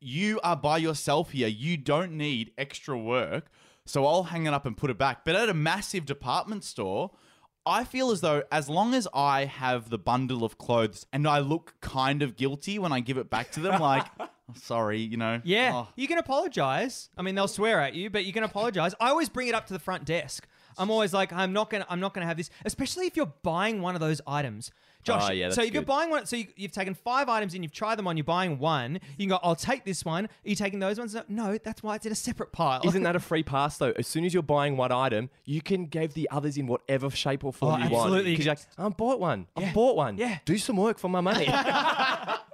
you 0.00 0.40
are 0.42 0.56
by 0.56 0.78
yourself 0.78 1.30
here. 1.30 1.48
You 1.48 1.76
don't 1.76 2.12
need 2.12 2.52
extra 2.56 2.98
work. 2.98 3.50
So 3.84 4.04
I'll 4.04 4.24
hang 4.24 4.46
it 4.46 4.52
up 4.52 4.66
and 4.66 4.76
put 4.76 4.90
it 4.90 4.98
back. 4.98 5.24
But 5.24 5.34
at 5.34 5.48
a 5.48 5.54
massive 5.54 6.04
department 6.04 6.64
store, 6.64 7.12
I 7.68 7.84
feel 7.84 8.10
as 8.10 8.20
though 8.22 8.42
as 8.50 8.68
long 8.68 8.94
as 8.94 9.06
I 9.14 9.44
have 9.44 9.90
the 9.90 9.98
bundle 9.98 10.42
of 10.44 10.58
clothes 10.58 11.06
and 11.12 11.28
I 11.28 11.40
look 11.40 11.74
kind 11.80 12.22
of 12.22 12.36
guilty 12.36 12.78
when 12.78 12.92
I 12.92 13.00
give 13.00 13.18
it 13.18 13.28
back 13.28 13.52
to 13.52 13.60
them, 13.60 13.80
like, 13.80 14.06
"Oh, 14.18 14.28
sorry, 14.54 15.00
you 15.00 15.16
know. 15.18 15.40
Yeah, 15.44 15.72
oh, 15.74 15.88
you 15.94 16.08
can 16.08 16.18
apologize. 16.18 17.10
I 17.16 17.22
mean, 17.22 17.34
they'll 17.34 17.46
swear 17.46 17.80
at 17.80 17.94
you, 17.94 18.10
but 18.10 18.24
you 18.24 18.32
can 18.32 18.42
apologize. 18.42 18.94
I 18.98 19.10
always 19.10 19.28
bring 19.28 19.48
it 19.48 19.54
up 19.54 19.66
to 19.66 19.72
the 19.72 19.78
front 19.78 20.04
desk. 20.04 20.48
I'm 20.76 20.90
always 20.90 21.12
like, 21.14 21.32
I'm 21.32 21.52
not 21.52 21.70
gonna, 21.70 21.86
I'm 21.88 22.00
not 22.00 22.14
gonna 22.14 22.26
have 22.26 22.36
this, 22.36 22.50
especially 22.64 23.06
if 23.06 23.16
you're 23.16 23.32
buying 23.42 23.80
one 23.80 23.94
of 23.94 24.00
those 24.00 24.20
items. 24.26 24.70
Josh, 25.04 25.28
Oh, 25.28 25.32
yeah, 25.32 25.48
so 25.50 25.56
that's 25.56 25.68
if 25.68 25.74
you're 25.74 25.82
good. 25.82 25.86
buying 25.86 26.10
one, 26.10 26.26
so 26.26 26.34
you, 26.36 26.48
you've 26.56 26.72
taken 26.72 26.92
five 26.92 27.28
items 27.28 27.54
and 27.54 27.62
you've 27.62 27.72
tried 27.72 27.96
them 27.96 28.08
on, 28.08 28.16
you're 28.16 28.24
buying 28.24 28.58
one. 28.58 28.94
You 29.16 29.26
can 29.26 29.28
go, 29.28 29.38
I'll 29.44 29.54
take 29.54 29.84
this 29.84 30.04
one. 30.04 30.24
Are 30.26 30.28
you 30.42 30.56
taking 30.56 30.80
those 30.80 30.98
ones? 30.98 31.16
No, 31.28 31.56
that's 31.56 31.82
why 31.84 31.94
it's 31.94 32.04
in 32.04 32.10
a 32.10 32.16
separate 32.16 32.50
pile. 32.52 32.80
Isn't 32.84 33.04
that 33.04 33.14
a 33.16 33.20
free 33.20 33.44
pass 33.44 33.78
though? 33.78 33.92
As 33.96 34.08
soon 34.08 34.24
as 34.24 34.34
you're 34.34 34.42
buying 34.42 34.76
one 34.76 34.90
item, 34.90 35.30
you 35.44 35.62
can 35.62 35.86
give 35.86 36.14
the 36.14 36.28
others 36.32 36.56
in 36.58 36.66
whatever 36.66 37.10
shape 37.10 37.44
or 37.44 37.52
form 37.52 37.74
Oh, 37.80 37.84
you 37.86 37.90
want. 37.90 38.04
absolutely. 38.06 38.32
Because 38.32 38.46
you're 38.46 38.54
like, 38.56 38.66
I 38.76 38.88
bought 38.88 39.20
one. 39.20 39.46
I 39.56 39.72
bought 39.72 39.96
one. 39.96 40.18
Yeah. 40.18 40.38
Do 40.44 40.58
some 40.58 40.76
work 40.76 40.98
for 40.98 41.08
my 41.08 41.20
money. 41.20 41.46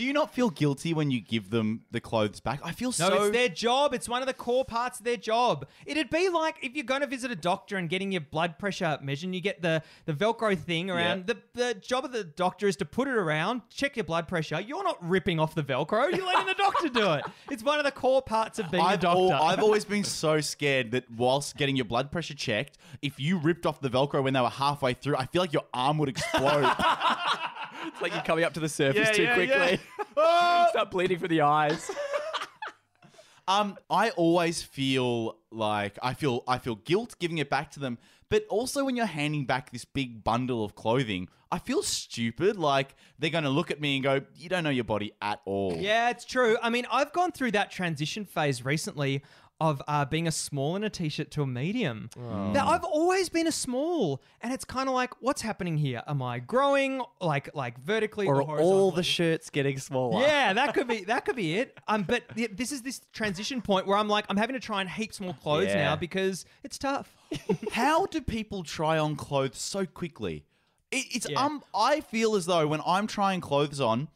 Do 0.00 0.06
you 0.06 0.14
not 0.14 0.32
feel 0.32 0.48
guilty 0.48 0.94
when 0.94 1.10
you 1.10 1.20
give 1.20 1.50
them 1.50 1.82
the 1.90 2.00
clothes 2.00 2.40
back? 2.40 2.60
I 2.64 2.72
feel 2.72 2.88
No, 2.88 2.92
so. 3.10 3.22
it's 3.24 3.36
their 3.36 3.50
job. 3.50 3.92
It's 3.92 4.08
one 4.08 4.22
of 4.22 4.26
the 4.26 4.32
core 4.32 4.64
parts 4.64 4.98
of 4.98 5.04
their 5.04 5.18
job. 5.18 5.66
It'd 5.84 6.08
be 6.08 6.30
like 6.30 6.56
if 6.62 6.74
you're 6.74 6.86
going 6.86 7.02
to 7.02 7.06
visit 7.06 7.30
a 7.30 7.36
doctor 7.36 7.76
and 7.76 7.86
getting 7.86 8.10
your 8.10 8.22
blood 8.22 8.58
pressure 8.58 8.98
measured, 9.02 9.26
and 9.26 9.34
you 9.34 9.42
get 9.42 9.60
the, 9.60 9.82
the 10.06 10.14
Velcro 10.14 10.58
thing 10.58 10.90
around. 10.90 11.26
The, 11.26 11.36
the 11.52 11.74
job 11.74 12.06
of 12.06 12.12
the 12.12 12.24
doctor 12.24 12.66
is 12.66 12.76
to 12.76 12.86
put 12.86 13.08
it 13.08 13.14
around, 13.14 13.60
check 13.68 13.94
your 13.94 14.04
blood 14.04 14.26
pressure. 14.26 14.58
You're 14.58 14.82
not 14.84 15.06
ripping 15.06 15.38
off 15.38 15.54
the 15.54 15.62
Velcro. 15.62 16.10
You're 16.16 16.24
letting 16.24 16.46
the 16.46 16.54
doctor 16.54 16.88
do 16.88 17.12
it. 17.12 17.26
It's 17.50 17.62
one 17.62 17.78
of 17.78 17.84
the 17.84 17.92
core 17.92 18.22
parts 18.22 18.58
of 18.58 18.70
being 18.70 18.82
a 18.82 18.86
I've, 18.86 19.00
doctor. 19.00 19.34
al- 19.34 19.42
I've 19.42 19.62
always 19.62 19.84
been 19.84 20.04
so 20.22 20.40
scared 20.40 20.92
that 20.92 21.10
whilst 21.10 21.58
getting 21.58 21.76
your 21.76 21.84
blood 21.84 22.10
pressure 22.10 22.32
checked, 22.32 22.78
if 23.02 23.20
you 23.20 23.36
ripped 23.36 23.66
off 23.66 23.82
the 23.82 23.90
Velcro 23.90 24.22
when 24.22 24.32
they 24.32 24.40
were 24.40 24.48
halfway 24.48 24.94
through, 24.94 25.16
I 25.16 25.26
feel 25.26 25.42
like 25.42 25.52
your 25.52 25.66
arm 25.74 25.98
would 25.98 26.08
explode. 26.08 26.74
it's 27.86 28.00
like 28.02 28.12
you're 28.12 28.22
coming 28.22 28.44
up 28.44 28.54
to 28.54 28.60
the 28.60 28.68
surface 28.68 29.08
Yeah, 29.08 29.12
too 29.12 29.22
yeah, 29.24 29.34
quickly. 29.34 29.80
yeah. 30.16 30.66
Start 30.70 30.90
bleeding 30.90 31.18
from 31.18 31.28
the 31.28 31.40
eyes. 31.42 31.90
um, 33.48 33.76
I 33.88 34.10
always 34.10 34.62
feel 34.62 35.36
like 35.50 35.98
I 36.02 36.14
feel 36.14 36.44
I 36.46 36.58
feel 36.58 36.76
guilt 36.76 37.16
giving 37.18 37.38
it 37.38 37.50
back 37.50 37.70
to 37.72 37.80
them, 37.80 37.98
but 38.28 38.44
also 38.48 38.84
when 38.84 38.96
you're 38.96 39.06
handing 39.06 39.44
back 39.46 39.70
this 39.72 39.84
big 39.84 40.22
bundle 40.22 40.64
of 40.64 40.74
clothing, 40.74 41.28
I 41.50 41.58
feel 41.58 41.82
stupid. 41.82 42.56
Like 42.56 42.94
they're 43.18 43.30
going 43.30 43.44
to 43.44 43.50
look 43.50 43.70
at 43.70 43.80
me 43.80 43.96
and 43.96 44.04
go, 44.04 44.20
"You 44.36 44.48
don't 44.48 44.62
know 44.64 44.70
your 44.70 44.84
body 44.84 45.12
at 45.20 45.40
all." 45.44 45.76
Yeah, 45.78 46.10
it's 46.10 46.24
true. 46.24 46.56
I 46.62 46.70
mean, 46.70 46.86
I've 46.92 47.12
gone 47.12 47.32
through 47.32 47.52
that 47.52 47.70
transition 47.70 48.24
phase 48.24 48.64
recently 48.64 49.22
of 49.60 49.82
uh, 49.86 50.04
being 50.06 50.26
a 50.26 50.32
small 50.32 50.74
in 50.76 50.84
a 50.84 50.90
t-shirt 50.90 51.30
to 51.32 51.42
a 51.42 51.46
medium. 51.46 52.08
Now, 52.16 52.68
I've 52.68 52.84
always 52.84 53.28
been 53.28 53.46
a 53.46 53.52
small, 53.52 54.22
and 54.40 54.52
it's 54.52 54.64
kind 54.64 54.88
of 54.88 54.94
like, 54.94 55.12
what's 55.20 55.42
happening 55.42 55.76
here? 55.76 56.02
Am 56.06 56.22
I 56.22 56.38
growing 56.38 57.02
like 57.20 57.54
like 57.54 57.78
vertically 57.78 58.26
or 58.26 58.40
or, 58.42 58.58
all 58.58 58.90
the 58.90 59.02
shirts 59.02 59.50
getting 59.50 59.78
smaller. 59.78 60.22
Yeah, 60.22 60.52
that 60.54 60.72
could 60.74 60.88
be 60.88 61.04
that 61.04 61.24
could 61.24 61.36
be 61.36 61.56
it. 61.58 61.78
Um, 61.88 62.04
but 62.04 62.22
th- 62.34 62.52
this 62.54 62.72
is 62.72 62.82
this 62.82 63.00
transition 63.12 63.60
point 63.60 63.86
where 63.86 63.98
I'm 63.98 64.08
like, 64.08 64.24
I'm 64.28 64.36
having 64.36 64.54
to 64.54 64.60
try 64.60 64.80
and 64.80 64.88
heaps 64.88 65.20
more 65.20 65.34
clothes 65.34 65.68
Yeah. 65.68 65.82
now 65.84 65.96
because 65.96 66.44
it's 66.64 66.78
tough. 66.78 67.14
How 67.72 68.06
do 68.06 68.20
people 68.20 68.62
try 68.62 68.98
on 68.98 69.16
clothes 69.16 69.58
so 69.58 69.84
quickly? 69.84 70.44
It, 70.90 71.04
it's 71.14 71.28
Yeah. 71.28 71.44
um. 71.44 71.62
I 71.74 72.00
feel 72.00 72.34
as 72.34 72.46
though 72.46 72.66
when 72.66 72.80
I'm 72.86 73.06
trying 73.06 73.40
clothes 73.40 73.80
on, 73.80 74.08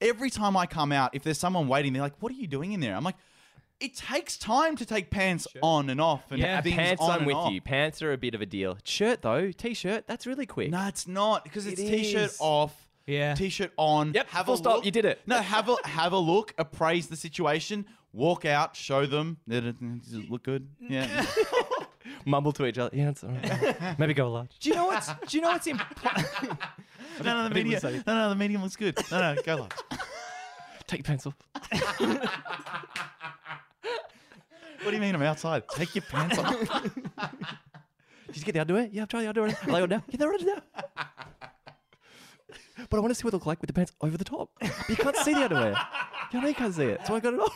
every 0.00 0.30
time 0.30 0.56
I 0.56 0.66
come 0.66 0.92
out, 0.92 1.14
if 1.14 1.22
there's 1.22 1.38
someone 1.38 1.68
waiting, 1.68 1.92
they're 1.92 2.02
like, 2.02 2.20
"What 2.20 2.30
are 2.32 2.36
you 2.36 2.46
doing 2.46 2.72
in 2.72 2.80
there?" 2.80 2.94
I'm 2.94 3.04
like, 3.04 3.16
"It 3.80 3.96
takes 3.96 4.36
time 4.36 4.76
to 4.76 4.86
take 4.86 5.10
pants 5.10 5.46
on 5.62 5.90
and 5.90 6.00
off 6.00 6.30
and 6.30 6.38
Yeah, 6.40 6.60
things 6.60 6.76
Pants, 6.76 7.02
on 7.02 7.10
I'm 7.10 7.18
and 7.18 7.26
with 7.26 7.36
off. 7.36 7.52
you. 7.52 7.60
Pants 7.60 8.02
are 8.02 8.12
a 8.12 8.18
bit 8.18 8.34
of 8.34 8.40
a 8.40 8.46
deal. 8.46 8.78
Shirt 8.84 9.22
though, 9.22 9.50
t-shirt, 9.52 10.06
that's 10.06 10.26
really 10.26 10.46
quick. 10.46 10.70
No, 10.70 10.86
it's 10.86 11.08
not 11.08 11.44
because 11.44 11.66
it's 11.66 11.80
It 11.80 11.88
t-shirt 11.88 12.36
off. 12.40 12.88
Yeah. 13.06 13.34
T-shirt 13.34 13.72
on. 13.76 14.12
Yep, 14.14 14.28
Have 14.28 14.46
full 14.46 14.54
a 14.54 14.58
stop, 14.58 14.74
look. 14.76 14.84
you 14.84 14.90
did 14.92 15.04
it. 15.04 15.20
No, 15.26 15.38
have 15.40 15.68
a 15.68 15.76
have 15.84 16.12
a 16.12 16.18
look. 16.18 16.54
Appraise 16.58 17.08
the 17.08 17.16
situation. 17.16 17.86
Walk 18.12 18.44
out. 18.44 18.76
Show 18.76 19.06
them. 19.06 19.38
Does 19.48 19.64
it 20.12 20.30
look 20.30 20.42
good? 20.44 20.68
Yeah. 20.80 21.24
Mumble 22.26 22.52
to 22.52 22.66
each 22.66 22.76
other. 22.78 22.94
Yeah, 22.96 23.10
it's 23.10 23.24
all 23.24 23.30
right. 23.30 23.98
Maybe 23.98 24.14
go 24.14 24.30
large. 24.30 24.58
Do 24.58 24.68
you 24.68 24.74
know 24.74 24.86
what's 24.86 25.08
Do 25.26 25.36
you 25.36 25.40
know 25.42 25.48
what's 25.50 25.66
important? 25.66 26.26
no, 27.24 27.24
no, 27.24 27.48
the 27.48 27.54
medium. 27.54 27.80
No, 28.06 28.14
no, 28.14 28.28
the 28.28 28.34
medium 28.34 28.62
looks 28.62 28.76
good. 28.76 28.98
No, 29.10 29.34
no, 29.34 29.42
go 29.42 29.56
large. 29.56 29.72
Take 30.86 30.98
your 31.00 31.04
pencil. 31.04 31.34
What 33.82 34.90
do 34.90 34.92
you 34.92 35.00
mean 35.00 35.14
I'm 35.14 35.22
outside? 35.22 35.64
Take 35.74 35.94
your 35.94 36.02
pants 36.02 36.38
off. 36.38 36.56
Did 38.26 38.36
you 38.36 38.44
get 38.44 38.52
the 38.52 38.60
underwear? 38.60 38.88
Yeah, 38.90 39.02
I've 39.02 39.08
tried 39.08 39.22
the 39.22 39.28
underwear. 39.28 39.56
I 39.62 39.70
like 39.70 39.84
it 39.84 39.90
now. 39.90 40.02
Yeah, 40.08 40.16
they're 40.16 40.30
ready 40.30 40.44
now. 40.44 40.62
But 42.88 42.96
I 42.96 43.00
want 43.00 43.10
to 43.10 43.14
see 43.14 43.24
what 43.24 43.32
they 43.32 43.36
look 43.36 43.46
like 43.46 43.60
with 43.60 43.68
the 43.68 43.74
pants 43.74 43.92
over 44.00 44.16
the 44.16 44.24
top. 44.24 44.50
You 44.88 44.96
can't 44.96 45.16
see 45.16 45.34
the 45.34 45.44
underwear. 45.44 45.76
You 46.32 46.40
know 46.40 46.48
you 46.48 46.54
can't 46.54 46.74
see 46.74 46.84
it. 46.84 47.06
So 47.06 47.14
I 47.14 47.20
got 47.20 47.34
it 47.34 47.40
on. 47.40 47.50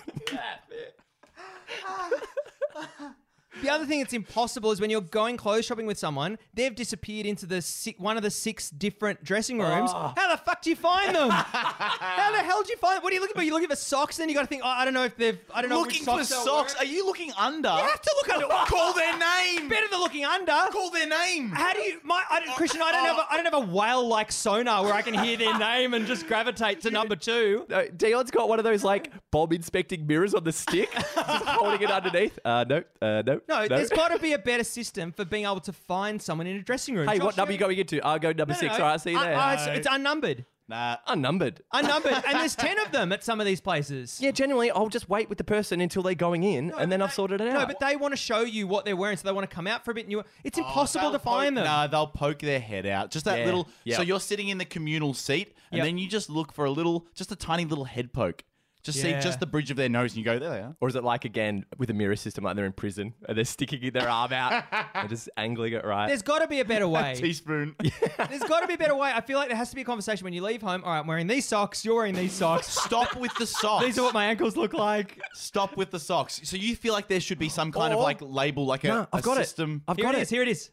The 3.63 3.71
other 3.71 3.87
thing 3.87 4.01
that's 4.01 4.13
impossible 4.13 4.73
is 4.73 4.81
when 4.81 4.91
you're 4.91 5.01
going 5.01 5.37
clothes 5.37 5.65
shopping 5.65 5.87
with 5.87 5.99
someone, 5.99 6.39
they've 6.55 6.75
disappeared 6.75 7.27
into 7.27 7.47
the 7.47 7.63
si- 7.63 7.95
one 7.99 8.17
of 8.17 8.23
the 8.23 8.31
six 8.31 8.71
different 8.71 9.23
dressing 9.25 9.59
rooms. 9.59 9.91
Oh. 9.95 10.13
How 10.17 10.31
the 10.31 10.37
fuck 10.37 10.61
do 10.63 10.71
you 10.71 10.77
find 10.77 11.15
them? 11.15 11.31
How 11.31 12.33
the 12.33 12.39
hell 12.39 12.63
do 12.63 12.71
you 12.71 12.77
find? 12.79 13.03
What 13.03 13.13
are 13.13 13.15
you 13.15 13.21
looking 13.21 13.37
for? 13.37 13.43
You 13.43 13.53
looking 13.53 13.69
for 13.69 13.77
socks? 13.77 14.17
Then 14.17 14.29
you 14.29 14.35
got 14.35 14.43
to 14.43 14.47
think. 14.47 14.63
Oh, 14.65 14.69
I 14.69 14.85
don't 14.85 14.95
know 14.95 15.05
if 15.05 15.17
they've. 15.17 15.39
I 15.53 15.61
don't 15.61 15.71
know 15.71 15.79
looking 15.81 16.01
which 16.01 16.05
for 16.05 16.25
socks. 16.25 16.29
they're 16.29 16.43
socks. 16.45 16.75
Are 16.77 16.85
you 16.85 17.07
looking 17.07 17.33
under? 17.39 17.69
You 17.69 17.75
have 17.77 18.03
to 18.03 18.15
look 18.17 18.35
under. 18.35 18.47
Call 18.67 18.93
their 18.93 19.17
name. 19.19 19.69
Better 19.69 19.87
than 19.91 20.01
looking 20.01 20.25
under. 20.25 20.53
Call 20.71 20.91
their 20.91 21.09
name. 21.09 21.51
How 21.51 21.73
do 21.73 21.81
you, 21.81 22.01
my, 22.03 22.23
I 22.31 22.41
don't, 22.41 22.57
Christian? 22.57 22.83
I 22.83 22.93
don't 22.93 23.07
have, 23.07 23.19
a, 23.19 23.27
I 23.31 23.37
don't 23.37 23.45
have 23.45 23.55
a 23.55 23.73
whale-like 23.73 24.33
sonar 24.33 24.83
where 24.83 24.93
I 24.95 25.03
can 25.03 25.15
hear 25.15 25.37
their 25.37 25.57
name 25.59 25.95
and 25.95 26.07
just 26.07 26.27
gravitate 26.27 26.81
to 26.83 26.91
number 26.91 27.17
two. 27.17 27.67
No, 27.69 27.87
Dion's 27.89 28.31
got 28.31 28.49
one 28.49 28.59
of 28.59 28.65
those 28.65 28.83
like 28.85 29.11
bomb 29.35 29.53
inspecting 29.53 30.07
mirrors 30.07 30.33
on 30.33 30.45
the 30.45 30.53
stick, 30.53 30.91
just 30.95 31.45
holding 31.45 31.83
it 31.83 31.91
underneath. 31.91 32.39
Uh, 32.45 32.65
no, 32.69 32.77
uh, 33.03 33.23
no, 33.27 33.41
No, 33.49 33.67
there's 33.67 33.91
got 33.91 34.09
to 34.13 34.19
be 34.21 34.33
a 34.33 34.39
better 34.39 34.63
system 34.63 35.11
for 35.11 35.25
being 35.25 35.43
able 35.45 35.59
to 35.61 35.73
find 35.73 36.23
someone 36.23 36.47
in 36.47 36.57
a 36.57 36.63
dressing 36.63 36.95
room. 36.95 37.09
Hey, 37.09 37.17
Josh, 37.19 37.25
what 37.25 37.37
number 37.37 37.51
are 37.51 37.53
you 37.55 37.59
going 37.59 37.77
into? 37.79 38.01
I'll 38.07 38.21
go 38.21 38.29
number 38.29 38.55
No, 38.55 38.55
no, 38.55 38.61
six. 38.61 38.79
no. 38.79 38.85
All 38.85 38.91
right, 38.93 39.01
see 39.01 39.11
you 39.11 39.19
Uh, 39.19 39.25
there. 39.25 39.37
uh, 39.37 39.55
it's, 39.55 39.67
it's 39.79 39.89
unnumbered. 39.91 40.45
Nah. 40.69 40.97
Unnumbered. 41.09 41.63
Unnumbered, 41.73 42.23
and 42.27 42.39
there's 42.39 42.55
ten 42.69 42.79
of 42.79 42.93
them 42.93 43.11
at 43.13 43.25
some 43.25 43.41
of 43.41 43.45
these 43.47 43.61
places. 43.61 44.19
Yeah, 44.23 44.31
generally, 44.31 44.71
I'll 44.71 44.89
just 44.89 45.09
wait 45.11 45.29
with 45.29 45.37
the 45.39 45.45
person 45.45 45.81
until 45.81 46.03
they're 46.05 46.15
going 46.15 46.45
in, 46.45 46.73
and 46.79 46.91
then 46.93 47.03
I've 47.03 47.13
sorted 47.13 47.41
it 47.41 47.49
out. 47.49 47.55
No, 47.61 47.67
but 47.67 47.81
they 47.81 47.97
want 47.97 48.13
to 48.13 48.17
show 48.17 48.41
you 48.43 48.67
what 48.69 48.85
they're 48.85 48.97
wearing, 48.97 49.17
so 49.17 49.27
they 49.29 49.33
want 49.35 49.51
to 49.51 49.55
come 49.55 49.67
out 49.67 49.85
for 49.85 49.91
a 49.91 49.95
bit. 49.95 50.05
And 50.05 50.13
you, 50.13 50.23
it's 50.45 50.57
impossible 50.57 51.11
to 51.13 51.19
find 51.19 51.57
them. 51.57 51.65
Nah, 51.65 51.87
they'll 51.89 52.07
poke 52.07 52.39
their 52.39 52.61
head 52.61 52.87
out. 52.87 53.11
Just 53.11 53.25
that 53.27 53.41
Yeah. 53.41 53.45
little. 53.47 53.69
Yep. 53.83 53.97
So 53.97 54.03
you're 54.03 54.21
sitting 54.21 54.49
in 54.49 54.57
the 54.59 54.65
communal 54.65 55.13
seat, 55.13 55.55
and 55.73 55.79
Yep. 55.79 55.87
then 55.87 55.99
you 55.99 56.09
just 56.09 56.31
look 56.31 56.53
for 56.53 56.65
a 56.65 56.71
little, 56.71 57.07
just 57.15 57.31
a 57.33 57.37
tiny 57.37 57.65
little 57.67 57.85
head 57.85 58.13
poke. 58.15 58.43
Just 58.85 58.99
Yeah. 59.03 59.19
see 59.19 59.25
just 59.27 59.41
the 59.41 59.47
bridge 59.47 59.71
of 59.71 59.79
their 59.79 59.89
nose, 59.89 60.11
and 60.13 60.19
you 60.19 60.25
go 60.25 60.39
there. 60.39 60.51
They 60.51 60.61
are. 60.61 60.77
Or 60.79 60.89
is 60.89 60.95
it 60.95 61.03
like 61.03 61.25
again 61.25 61.65
with 61.79 61.89
a 61.89 61.95
mirror 61.95 62.17
system, 62.17 62.45
like 62.45 62.55
they're 62.55 62.67
in 62.67 62.73
prison 62.73 63.15
and 63.27 63.37
they're 63.37 63.45
sticking 63.47 63.91
their 63.95 64.09
arm 64.09 64.33
out 64.35 64.63
and 64.95 65.09
just 65.09 65.31
angling 65.39 65.73
it 65.73 65.85
right? 65.87 66.07
There's 66.09 66.21
got 66.23 66.41
to 66.41 66.47
be 66.49 66.61
a 66.61 66.65
better 66.67 66.87
way. 66.87 67.15
Teaspoon. 67.17 67.75
There's 67.81 68.43
got 68.43 68.61
to 68.61 68.67
be 68.67 68.75
a 68.75 68.79
better 68.79 68.95
way. 68.95 69.11
I 69.15 69.23
feel 69.23 69.39
like 69.39 69.49
there 69.49 69.57
has 69.57 69.71
to 69.71 69.75
be 69.77 69.81
a 69.83 69.85
conversation 69.87 70.25
when 70.25 70.35
you 70.35 70.43
leave 70.43 70.61
home. 70.61 70.85
All 70.85 70.91
right, 70.93 70.99
I'm 70.99 71.07
wearing 71.07 71.27
these 71.27 71.47
socks. 71.47 71.83
You're 71.85 71.95
wearing 71.95 72.15
these 72.15 72.33
socks. 72.33 72.67
Stop 72.69 73.17
with 73.17 73.35
the 73.37 73.47
socks. 73.47 73.87
These 73.87 73.99
are 73.99 74.03
what 74.03 74.13
my 74.15 74.27
ankles 74.27 74.55
look 74.57 74.75
like. 74.75 75.19
Stop 75.33 75.77
with 75.79 75.91
the 75.91 75.99
socks. 76.01 76.41
So 76.45 76.57
you 76.59 76.77
feel 76.77 76.93
like 76.93 77.09
there 77.09 77.21
should 77.21 77.39
be 77.39 77.49
some 77.49 77.73
kind 77.73 77.93
of 77.95 78.01
Or- 78.01 78.03
like 78.03 78.19
label, 78.21 78.67
like 78.67 78.85
a, 78.85 78.89
No, 78.89 79.07
I've 79.13 79.21
a 79.21 79.23
got 79.23 79.37
system. 79.39 79.83
it. 79.89 79.91
I've 79.91 79.97
Here 79.97 80.05
got 80.05 80.15
it 80.15 80.19
it. 80.19 80.23
is. 80.23 80.31
Here 80.31 80.43
it 80.43 80.49
is. 80.49 80.71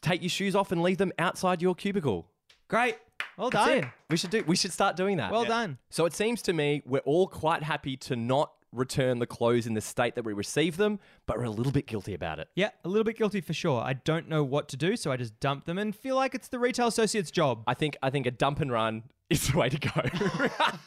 Take 0.00 0.22
your 0.22 0.30
shoes 0.30 0.56
off 0.56 0.72
and 0.72 0.82
leave 0.82 0.96
them 0.98 1.12
outside 1.18 1.60
your 1.60 1.74
cubicle. 1.74 2.26
Great. 2.68 2.96
Well 3.36 3.50
That's 3.50 3.66
done. 3.66 3.78
it. 3.78 3.84
We 4.10 4.16
should 4.16 4.30
do. 4.30 4.44
We 4.46 4.56
should 4.56 4.72
start 4.72 4.96
doing 4.96 5.16
that. 5.18 5.32
Well 5.32 5.44
done. 5.44 5.78
So 5.90 6.04
it 6.06 6.14
seems 6.14 6.42
to 6.42 6.52
me 6.52 6.82
we're 6.86 7.00
all 7.00 7.26
quite 7.26 7.62
happy 7.62 7.96
to 7.98 8.16
not 8.16 8.52
return 8.72 9.20
the 9.20 9.26
clothes 9.26 9.66
in 9.66 9.74
the 9.74 9.80
state 9.80 10.16
that 10.16 10.24
we 10.24 10.32
received 10.32 10.78
them, 10.78 10.98
but 11.26 11.38
we're 11.38 11.44
a 11.44 11.50
little 11.50 11.72
bit 11.72 11.86
guilty 11.86 12.12
about 12.12 12.38
it. 12.40 12.48
Yeah, 12.54 12.70
a 12.84 12.88
little 12.88 13.04
bit 13.04 13.16
guilty 13.16 13.40
for 13.40 13.52
sure. 13.52 13.80
I 13.80 13.92
don't 13.92 14.28
know 14.28 14.42
what 14.42 14.68
to 14.70 14.76
do, 14.76 14.96
so 14.96 15.12
I 15.12 15.16
just 15.16 15.38
dump 15.40 15.64
them 15.64 15.78
and 15.78 15.94
feel 15.94 16.16
like 16.16 16.34
it's 16.34 16.48
the 16.48 16.58
retail 16.58 16.88
associate's 16.88 17.30
job. 17.30 17.62
I 17.66 17.74
think. 17.74 17.96
I 18.02 18.10
think 18.10 18.26
a 18.26 18.30
dump 18.30 18.60
and 18.60 18.70
run 18.70 19.04
is 19.30 19.48
the 19.48 19.58
way 19.58 19.68
to 19.68 19.78
go. 19.78 20.02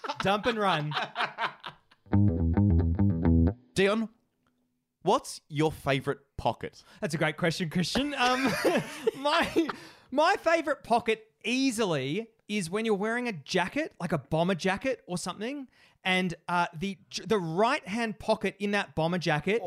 dump 0.21 0.45
and 0.45 0.58
run. 0.58 0.93
Dion, 3.73 4.10
what's 5.04 5.41
your 5.50 5.71
favorite 5.71 6.19
pocket? 6.38 6.84
That's 7.02 7.13
a 7.13 7.17
great 7.17 7.38
question, 7.38 7.69
Christian. 7.69 8.13
Um, 8.17 8.52
my 9.19 9.67
my 10.12 10.36
favorite 10.41 10.84
pocket 10.84 11.26
easily 11.47 12.27
is 12.47 12.69
when 12.69 12.86
you're 12.86 12.95
wearing 12.95 13.27
a 13.27 13.33
jacket, 13.33 13.93
like 13.99 14.12
a 14.12 14.17
bomber 14.17 14.55
jacket 14.55 15.01
or 15.07 15.17
something, 15.17 15.67
and 16.03 16.33
uh, 16.47 16.67
the 16.77 16.97
the 17.25 17.38
right 17.38 17.86
hand 17.88 18.19
pocket 18.19 18.55
in 18.60 18.71
that 18.71 18.95
bomber 18.95 19.17
jacket. 19.17 19.60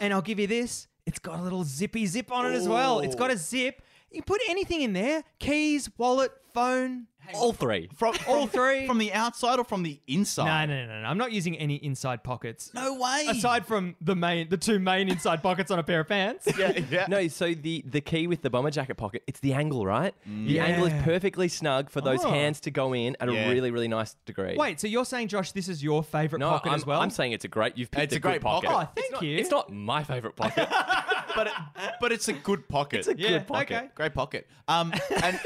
And 0.00 0.12
I'll 0.12 0.22
give 0.22 0.38
you 0.38 0.46
this: 0.46 0.88
it's 1.06 1.18
got 1.18 1.38
a 1.38 1.42
little 1.42 1.64
zippy 1.64 2.06
zip 2.06 2.30
on 2.32 2.46
it 2.46 2.54
as 2.54 2.68
well. 2.68 3.00
It's 3.00 3.14
got 3.14 3.30
a 3.30 3.36
zip. 3.36 3.82
You 4.10 4.22
put 4.22 4.40
anything 4.48 4.82
in 4.82 4.92
there: 4.92 5.22
keys, 5.38 5.88
wallet, 5.96 6.32
phone. 6.52 7.06
All 7.34 7.52
three. 7.52 7.88
From 7.96 8.14
All 8.28 8.46
three. 8.46 8.86
From 8.86 8.98
the 8.98 9.12
outside 9.12 9.58
or 9.58 9.64
from 9.64 9.82
the 9.82 10.00
inside? 10.06 10.68
No, 10.68 10.74
no, 10.76 10.86
no, 10.86 11.02
no. 11.02 11.08
I'm 11.08 11.18
not 11.18 11.32
using 11.32 11.56
any 11.58 11.76
inside 11.76 12.22
pockets. 12.22 12.72
No 12.74 12.94
way. 12.94 13.26
Aside 13.28 13.66
from 13.66 13.96
the 14.00 14.14
main, 14.16 14.48
the 14.48 14.56
two 14.56 14.78
main 14.78 15.08
inside 15.08 15.42
pockets 15.42 15.70
on 15.70 15.78
a 15.78 15.82
pair 15.82 16.00
of 16.00 16.08
pants. 16.08 16.48
yeah, 16.58 16.78
yeah. 16.90 17.06
No, 17.08 17.26
so 17.28 17.54
the 17.54 17.84
the 17.86 18.00
key 18.00 18.26
with 18.26 18.42
the 18.42 18.50
bomber 18.50 18.70
jacket 18.70 18.96
pocket, 18.96 19.22
it's 19.26 19.40
the 19.40 19.52
angle, 19.52 19.84
right? 19.86 20.14
The 20.26 20.60
angle 20.60 20.86
is 20.86 21.02
perfectly 21.02 21.48
snug 21.48 21.90
for 21.90 22.00
those 22.00 22.24
Oh. 22.24 22.30
hands 22.30 22.60
to 22.60 22.70
go 22.70 22.92
in 22.94 23.16
at 23.20 23.30
Yeah. 23.32 23.46
a 23.46 23.50
really, 23.50 23.70
really 23.70 23.88
nice 23.88 24.14
degree. 24.26 24.56
Wait, 24.56 24.80
so 24.80 24.86
you're 24.86 25.04
saying, 25.04 25.28
Josh, 25.28 25.52
this 25.52 25.68
is 25.68 25.82
your 25.82 26.02
favorite 26.02 26.38
no, 26.40 26.50
pocket 26.50 26.68
I'm, 26.70 26.74
as 26.74 26.84
well? 26.86 27.00
I'm 27.00 27.10
saying 27.10 27.32
it's 27.32 27.44
a 27.44 27.48
great. 27.48 27.76
You've 27.78 27.90
picked 27.90 28.04
It's 28.04 28.16
a 28.16 28.20
good 28.20 28.28
great 28.28 28.40
pocket. 28.42 28.70
Oh, 28.72 28.80
It's 28.80 28.90
thank 28.94 29.12
not- 29.12 29.22
you. 29.22 29.36
It's 29.38 29.50
not 29.50 29.72
my 29.72 30.02
favorite 30.04 30.36
pocket. 30.36 30.68
but 31.34 31.46
it, 31.46 31.52
but 32.00 32.12
it's 32.12 32.28
a 32.28 32.32
good 32.32 32.68
pocket. 32.68 32.98
it's 33.00 33.08
a 33.08 33.16
Yeah, 33.18 33.28
good 33.30 33.46
pocket. 33.46 33.76
okay. 33.76 33.88
great 33.94 34.14
pocket. 34.14 34.46
Um, 34.68 34.92
and 35.22 35.38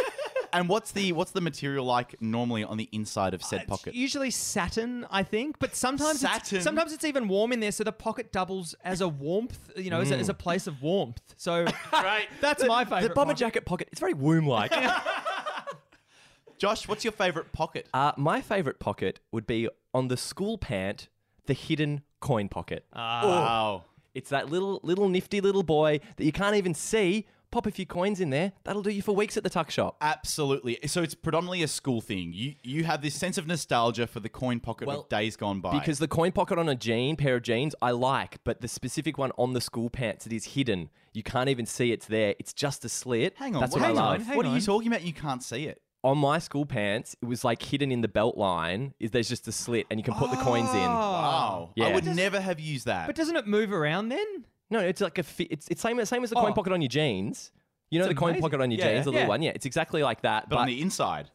and 0.54 0.68
what's 0.68 0.92
the 0.92 1.12
what's 1.12 1.32
the 1.32 1.40
material 1.40 1.84
like 1.84 2.20
normally 2.22 2.64
on 2.64 2.76
the 2.76 2.88
inside 2.92 3.34
of 3.34 3.42
said 3.42 3.60
uh, 3.60 3.62
It's 3.62 3.70
pocket? 3.70 3.94
usually 3.94 4.30
satin, 4.30 5.06
I 5.10 5.22
think, 5.22 5.58
but 5.58 5.74
sometimes 5.74 6.20
Satin? 6.20 6.56
It's, 6.56 6.64
sometimes 6.64 6.92
it's 6.92 7.04
even 7.04 7.28
warm 7.28 7.52
in 7.52 7.60
there, 7.60 7.72
so 7.72 7.84
the 7.84 7.92
pocket 7.92 8.32
doubles 8.32 8.74
as 8.84 9.00
a 9.00 9.08
warmth, 9.08 9.70
you 9.76 9.90
know, 9.90 10.00
as, 10.00 10.10
a, 10.10 10.16
as 10.16 10.28
a 10.28 10.34
mm. 10.34 10.38
place 10.38 10.66
of 10.66 10.80
warmth. 10.82 11.20
So 11.36 11.66
Right. 11.92 12.28
that's 12.40 12.64
my 12.64 12.84
favorite. 12.84 13.08
The 13.08 13.14
bomber 13.14 13.32
pocket. 13.32 13.38
jacket 13.38 13.66
pocket, 13.66 13.88
it's 13.92 14.00
very 14.00 14.14
womb-like. 14.14 14.72
Josh, 16.58 16.86
what's 16.88 17.04
your 17.04 17.12
favorite 17.12 17.52
pocket? 17.52 17.88
uh, 17.92 18.12
my 18.16 18.40
favorite 18.40 18.78
pocket 18.78 19.20
would 19.32 19.46
be 19.46 19.68
on 19.92 20.08
the 20.08 20.16
school 20.16 20.56
pant, 20.56 21.08
the 21.46 21.52
hidden 21.52 22.02
coin 22.20 22.48
pocket. 22.48 22.86
Ah. 22.92 23.26
wow. 23.26 23.84
It's 24.14 24.30
that 24.30 24.48
little, 24.48 24.78
little 24.84 25.08
nifty 25.08 25.40
little 25.40 25.64
boy 25.64 25.98
that 26.16 26.24
you 26.24 26.30
can't 26.30 26.54
even 26.54 26.72
see. 26.72 27.26
Pop 27.54 27.66
a 27.66 27.70
few 27.70 27.86
coins 27.86 28.18
in 28.18 28.30
there. 28.30 28.50
That'll 28.64 28.82
do 28.82 28.90
you 28.90 29.00
for 29.00 29.14
weeks 29.14 29.36
at 29.36 29.44
the 29.44 29.48
tuck 29.48 29.70
shop. 29.70 29.96
Absolutely. 30.00 30.76
So 30.86 31.04
it's 31.04 31.14
predominantly 31.14 31.62
a 31.62 31.68
school 31.68 32.00
thing. 32.00 32.32
You 32.34 32.54
you 32.64 32.82
have 32.82 33.00
this 33.00 33.14
sense 33.14 33.38
of 33.38 33.46
nostalgia 33.46 34.08
for 34.08 34.18
the 34.18 34.28
coin 34.28 34.58
pocket 34.58 34.88
Well, 34.88 35.02
of 35.02 35.08
days 35.08 35.36
gone 35.36 35.60
by. 35.60 35.78
Because 35.78 36.00
the 36.00 36.08
coin 36.08 36.32
pocket 36.32 36.58
on 36.58 36.68
a 36.68 36.74
jean, 36.74 37.14
pair 37.14 37.36
of 37.36 37.44
jeans, 37.44 37.72
I 37.80 37.92
like, 37.92 38.42
but 38.42 38.60
the 38.60 38.66
specific 38.66 39.18
one 39.18 39.30
on 39.38 39.52
the 39.52 39.60
school 39.60 39.88
pants, 39.88 40.26
it 40.26 40.32
is 40.32 40.46
hidden. 40.46 40.90
You 41.12 41.22
can't 41.22 41.48
even 41.48 41.64
see 41.64 41.92
it's 41.92 42.06
there. 42.06 42.34
It's 42.40 42.52
just 42.52 42.84
a 42.84 42.88
slit. 42.88 43.34
hang 43.36 43.54
on, 43.54 43.60
That's 43.60 43.72
what, 43.72 43.82
what 43.82 43.90
I 43.90 43.92
love. 43.92 44.14
on, 44.14 44.20
hang 44.22 44.36
what 44.36 44.46
are 44.46 44.54
you 44.56 44.60
talking 44.60 44.88
about? 44.88 45.02
You 45.02 45.12
can't 45.12 45.40
see 45.40 45.66
it. 45.66 45.80
On 46.02 46.18
my 46.18 46.40
school 46.40 46.66
pants, 46.66 47.14
it 47.22 47.26
was 47.26 47.44
like 47.44 47.62
hidden 47.62 47.92
in 47.92 48.00
the 48.00 48.08
belt 48.08 48.36
line. 48.36 48.94
Is 48.98 49.12
there's 49.12 49.28
just 49.28 49.46
a 49.46 49.52
slit, 49.52 49.86
and 49.92 50.00
you 50.00 50.02
can 50.02 50.14
put 50.14 50.32
the 50.32 50.36
coins 50.38 50.70
in. 50.70 50.76
Oh. 50.76 50.82
Wow. 50.82 51.70
Yeah. 51.76 51.86
I 51.86 51.94
would 51.94 52.04
Does- 52.04 52.16
never 52.16 52.40
have 52.40 52.58
used 52.58 52.86
that. 52.86 53.06
But 53.06 53.14
doesn't 53.14 53.36
it 53.36 53.46
move 53.46 53.72
around 53.72 54.08
then? 54.08 54.44
No, 54.70 54.78
it's 54.80 55.00
like 55.00 55.18
a. 55.18 55.22
Fi- 55.22 55.48
it's 55.50 55.68
it's 55.68 55.80
same 55.82 56.02
same 56.04 56.24
as 56.24 56.30
the 56.30 56.36
coin 56.36 56.50
Oh. 56.52 56.54
pocket 56.54 56.72
on 56.72 56.80
your 56.82 56.88
jeans. 56.88 57.50
You 57.90 57.98
know 58.00 58.06
It's 58.06 58.14
the 58.14 58.18
coin 58.18 58.30
amazing. 58.30 58.42
pocket 58.42 58.60
on 58.60 58.70
your 58.70 58.80
Yeah, 58.80 58.92
jeans, 58.94 59.04
the 59.04 59.10
yeah. 59.12 59.16
little 59.18 59.28
one. 59.28 59.42
Yeah, 59.42 59.52
it's 59.54 59.66
exactly 59.66 60.02
like 60.02 60.22
that. 60.22 60.48
but 60.48 60.56
But, 60.56 60.60
on 60.62 60.66
the 60.66 60.80
inside. 60.80 61.30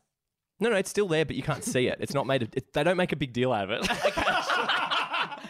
no, 0.60 0.70
no, 0.70 0.76
it's 0.76 0.89
still 0.89 1.08
there, 1.08 1.24
but 1.26 1.36
you 1.36 1.44
can't 1.44 1.63
see 1.63 1.88
it. 1.88 1.98
It's 2.02 2.13
not 2.13 2.26
made. 2.28 2.42
Of, 2.42 2.50
it, 2.56 2.74
they 2.74 2.84
don't 2.84 2.98
make 2.98 3.12
a 3.12 3.15
big 3.15 3.32
deal 3.34 3.54
out 3.54 3.70
of 3.70 3.72
it. 3.72 3.88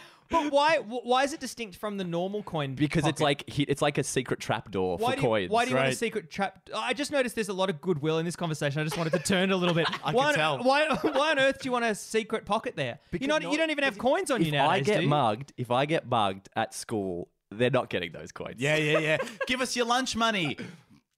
But 0.32 0.52
why? 0.52 0.76
wh- 0.76 1.04
Why 1.04 1.24
is 1.24 1.32
it 1.32 1.40
distinct 1.40 1.74
from 1.76 1.96
the 1.96 2.04
normal 2.04 2.44
coin? 2.44 2.76
because 2.76 3.04
it's 3.04 3.20
pocket? 3.20 3.48
like 3.48 3.50
hi- 3.52 3.64
it's 3.66 3.82
like 3.82 3.98
a 3.98 4.04
secret 4.04 4.38
trap 4.38 4.70
door 4.70 4.96
Why 4.96 5.10
for 5.10 5.16
do, 5.16 5.22
you, 5.22 5.28
coins. 5.28 5.50
why 5.50 5.64
do 5.64 5.70
you 5.70 5.76
want 5.76 5.86
a 5.86 5.90
right? 5.90 5.96
secret 5.96 6.30
trap? 6.30 6.68
I 6.72 6.94
just 6.94 7.10
noticed 7.10 7.34
there's 7.34 7.48
a 7.48 7.52
lot 7.52 7.68
of 7.68 7.80
goodwill 7.80 8.18
in 8.20 8.24
this 8.24 8.36
conversation. 8.36 8.80
I 8.80 8.84
just 8.84 8.96
wanted 8.96 9.12
to 9.14 9.18
turn 9.18 9.50
it 9.50 9.52
a 9.52 9.56
little 9.56 9.74
bit. 9.74 9.88
I 10.04 10.12
why, 10.12 10.32
can 10.32 10.40
on- 10.40 10.58
tell. 10.58 10.64
Why, 10.64 10.86
why 11.02 11.30
on 11.32 11.40
earth 11.40 11.60
do 11.60 11.66
you 11.66 11.72
want 11.72 11.84
a 11.84 11.96
secret 11.96 12.46
pocket 12.46 12.76
there? 12.76 13.00
you 13.10 13.26
not, 13.26 13.42
no- 13.42 13.50
you 13.50 13.56
don't 13.58 13.70
even 13.70 13.82
have 13.82 13.98
coins 13.98 14.30
on 14.30 14.40
you 14.40 14.46
if 14.48 14.52
nowadays. 14.52 14.82
I 14.82 14.84
get 14.84 14.96
do 14.98 15.02
you? 15.02 15.08
mugged, 15.08 15.52
if 15.56 15.72
I 15.72 15.84
get 15.84 16.08
mugged 16.08 16.48
at 16.54 16.74
school, 16.74 17.28
they're 17.50 17.70
not 17.70 17.90
getting 17.90 18.12
those 18.12 18.32
coins. 18.32 18.56
Yeah, 18.58 18.76
yeah, 18.76 18.98
yeah. 18.98 19.18
Give 19.46 19.60
us 19.60 19.76
your 19.76 19.86
lunch 19.86 20.16
money. 20.16 20.56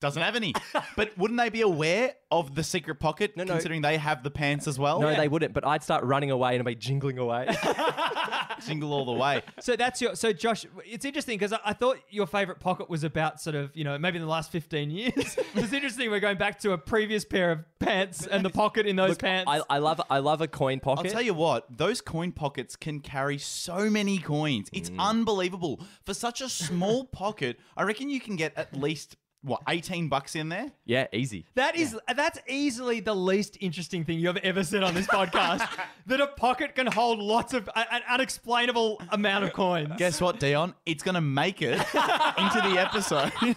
Doesn't 0.03 0.21
have 0.21 0.35
any. 0.35 0.53
But 0.97 1.17
wouldn't 1.17 1.39
they 1.39 1.49
be 1.49 1.61
aware 1.61 2.13
of 2.29 2.55
the 2.55 2.63
secret 2.63 2.95
pocket, 2.99 3.37
No, 3.37 3.45
no. 3.45 3.53
considering 3.53 3.81
they 3.81 3.97
have 3.97 4.21
the 4.21 4.29
pants 4.29 4.67
as 4.67 4.77
well? 4.77 4.99
No, 4.99 5.15
they 5.15 5.29
wouldn't. 5.29 5.53
But 5.53 5.65
I'd 5.65 5.81
start 5.81 6.03
running 6.03 6.29
away 6.29 6.55
and 6.55 6.61
I'd 6.61 6.65
be 6.65 6.75
jingling 6.75 7.17
away. 7.19 7.47
Jingle 8.65 8.91
all 8.93 9.05
the 9.05 9.13
way. 9.13 9.41
So 9.61 9.75
that's 9.75 10.01
your. 10.01 10.15
So 10.15 10.33
Josh, 10.33 10.65
it's 10.85 11.05
interesting 11.05 11.37
because 11.37 11.53
I, 11.53 11.59
I 11.65 11.73
thought 11.73 11.97
your 12.09 12.27
favorite 12.27 12.59
pocket 12.59 12.89
was 12.89 13.03
about 13.03 13.39
sort 13.41 13.55
of 13.55 13.75
you 13.75 13.83
know 13.83 13.97
maybe 13.97 14.17
in 14.17 14.21
the 14.21 14.29
last 14.29 14.51
fifteen 14.51 14.91
years. 14.91 15.13
it's 15.55 15.73
interesting. 15.73 16.11
We're 16.11 16.19
going 16.19 16.37
back 16.37 16.59
to 16.59 16.73
a 16.73 16.77
previous 16.77 17.23
pair 17.25 17.51
of 17.51 17.59
pants 17.79 18.27
and 18.27 18.43
the 18.43 18.49
pocket 18.49 18.85
in 18.85 18.95
those 18.95 19.11
Look, 19.11 19.19
pants. 19.19 19.49
I, 19.49 19.61
I 19.69 19.77
love 19.77 20.01
I 20.09 20.19
love 20.19 20.41
a 20.41 20.47
coin 20.47 20.79
pocket. 20.79 21.07
I'll 21.07 21.11
tell 21.13 21.21
you 21.21 21.33
what, 21.33 21.65
those 21.77 22.01
coin 22.01 22.31
pockets 22.31 22.75
can 22.75 22.99
carry 22.99 23.37
so 23.37 23.89
many 23.89 24.17
coins. 24.17 24.69
It's 24.73 24.89
Mm. 24.89 24.99
unbelievable. 24.99 25.79
For 26.03 26.13
such 26.13 26.41
a 26.41 26.49
small 26.49 27.05
pocket, 27.05 27.57
I 27.77 27.83
reckon 27.83 28.09
you 28.09 28.19
can 28.19 28.35
get 28.35 28.53
at 28.57 28.75
least 28.77 29.15
what, 29.43 29.61
18 29.67 30.07
bucks 30.07 30.35
in 30.35 30.49
there? 30.49 30.71
yeah, 30.85 31.07
easy. 31.11 31.45
That 31.55 31.75
is 31.75 31.97
that's 32.15 32.39
easily 32.47 33.01
the 33.01 33.13
least 33.13 33.57
interesting 33.59 34.05
thing 34.05 34.19
you've 34.19 34.37
ever 34.37 34.63
said 34.63 34.83
on 34.83 34.93
this 34.93 35.05
podcast. 35.07 35.67
that 36.07 36.21
a 36.21 36.27
pocket 36.27 36.75
can 36.75 36.87
hold 36.87 37.19
lots 37.19 37.53
of 37.53 37.67
a- 37.75 37.93
an 37.93 38.01
unexplainable 38.09 39.01
amount 39.11 39.43
of 39.43 39.53
coins. 39.53 39.89
Guess 39.97 40.21
what, 40.21 40.39
Dion? 40.39 40.73
It's 40.85 41.03
going 41.03 41.15
to 41.15 41.21
make 41.21 41.61
it 41.61 41.73
into 41.73 42.61
the 42.63 42.77
episode. 42.79 43.31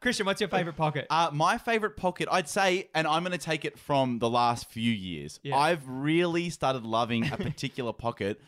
Christian, 0.00 0.26
what's 0.26 0.40
your 0.40 0.50
favorite 0.50 0.76
pocket? 0.76 1.06
Uh, 1.08 1.30
my 1.32 1.56
favorite 1.56 1.96
pocket, 1.96 2.28
I'd 2.30 2.48
say, 2.48 2.90
and 2.94 3.06
I'm 3.06 3.22
going 3.24 3.32
to 3.32 3.38
take 3.38 3.64
it 3.64 3.78
from 3.78 4.18
the 4.18 4.28
last 4.28 4.70
few 4.70 4.92
years. 4.92 5.40
Yeah. 5.42 5.56
I've 5.56 5.82
really 5.88 6.50
started 6.50 6.84
loving 6.84 7.32
a 7.32 7.36
particular 7.38 7.94
pocket 7.94 8.38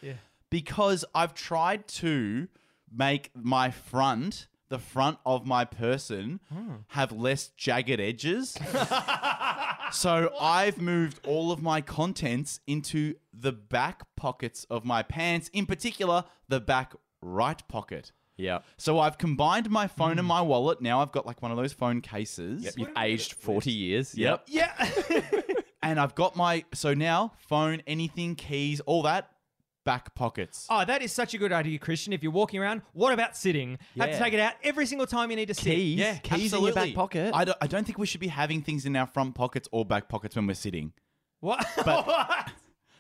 because 0.51 1.05
I've 1.15 1.33
tried 1.33 1.89
to 1.89 2.49
make 2.95 3.31
my 3.35 3.71
front, 3.71 4.49
the 4.69 4.79
front 4.79 5.19
of 5.25 5.47
my 5.47 5.65
person, 5.65 6.41
Hmm. 6.53 6.75
have 6.89 7.13
less 7.13 7.49
jagged 7.57 8.01
edges. 8.01 8.57
so 9.93 10.33
I've 10.41 10.81
moved 10.81 11.21
all 11.27 11.53
of 11.53 11.63
my 11.63 11.81
contents 11.81 12.61
into 12.67 13.15
the 13.33 13.53
back 13.53 14.03
pockets 14.17 14.65
of 14.71 14.85
my 14.85 15.03
pants, 15.03 15.49
in 15.53 15.67
particular, 15.67 16.25
the 16.49 16.61
back 16.61 16.95
right 17.23 17.67
pocket. 17.69 18.13
Yeah. 18.37 18.59
So 18.77 18.99
I've 18.99 19.17
combined 19.19 19.71
my 19.71 19.87
phone 19.87 20.19
and 20.19 20.27
my 20.29 20.43
wallet. 20.43 20.81
Now 20.83 21.01
I've 21.01 21.13
got 21.13 21.25
like 21.27 21.41
one 21.43 21.51
of 21.51 21.57
those 21.57 21.73
phone 21.73 22.01
cases. 22.03 22.75
You've 22.77 22.91
aged 22.99 23.33
40 23.33 23.71
years. 23.73 24.15
Yep. 24.15 24.45
yeah. 24.49 24.91
And 25.83 26.01
I've 26.01 26.17
got 26.17 26.35
my 26.35 26.65
so 26.75 26.95
now 26.95 27.35
phone, 27.39 27.81
anything, 27.87 28.35
keys, 28.35 28.81
all 28.81 29.03
that 29.03 29.31
back 29.87 30.15
pockets. 30.15 30.67
oh, 30.69 30.85
that 30.85 31.01
is 31.01 31.13
such 31.13 31.33
a 31.33 31.39
good 31.39 31.53
idea, 31.53 31.79
Christian. 31.79 32.13
If 32.13 32.23
you're 32.23 32.33
walking 32.33 32.61
around, 32.61 32.83
what 32.93 33.15
about 33.15 33.37
sitting? 33.37 33.79
Have 33.97 34.09
to 34.11 34.13
Yeah. 34.13 34.19
take 34.19 34.33
it 34.35 34.41
out 34.41 34.53
every 34.63 34.85
single 34.85 35.07
time 35.07 35.31
you 35.31 35.37
need 35.37 35.49
to 35.49 35.55
sit. 35.55 35.65
Keys. 35.65 35.99
Yeah. 35.99 36.19
Keys 36.19 36.53
in 36.53 36.63
your 36.63 36.75
back 36.75 36.93
pocket. 36.93 37.31
I 37.35 37.45
don't, 37.47 37.59
I 37.63 37.67
don't 37.67 37.85
think 37.87 37.97
we 37.97 38.07
should 38.07 38.21
be 38.21 38.29
having 38.29 38.61
things 38.61 38.85
in 38.85 38.95
our 38.97 39.07
front 39.07 39.35
pockets 39.35 39.67
or 39.73 39.87
back 39.87 40.09
pockets 40.11 40.37
when 40.37 40.47
we're 40.47 40.55
sitting. 40.55 40.93
What? 41.41 41.65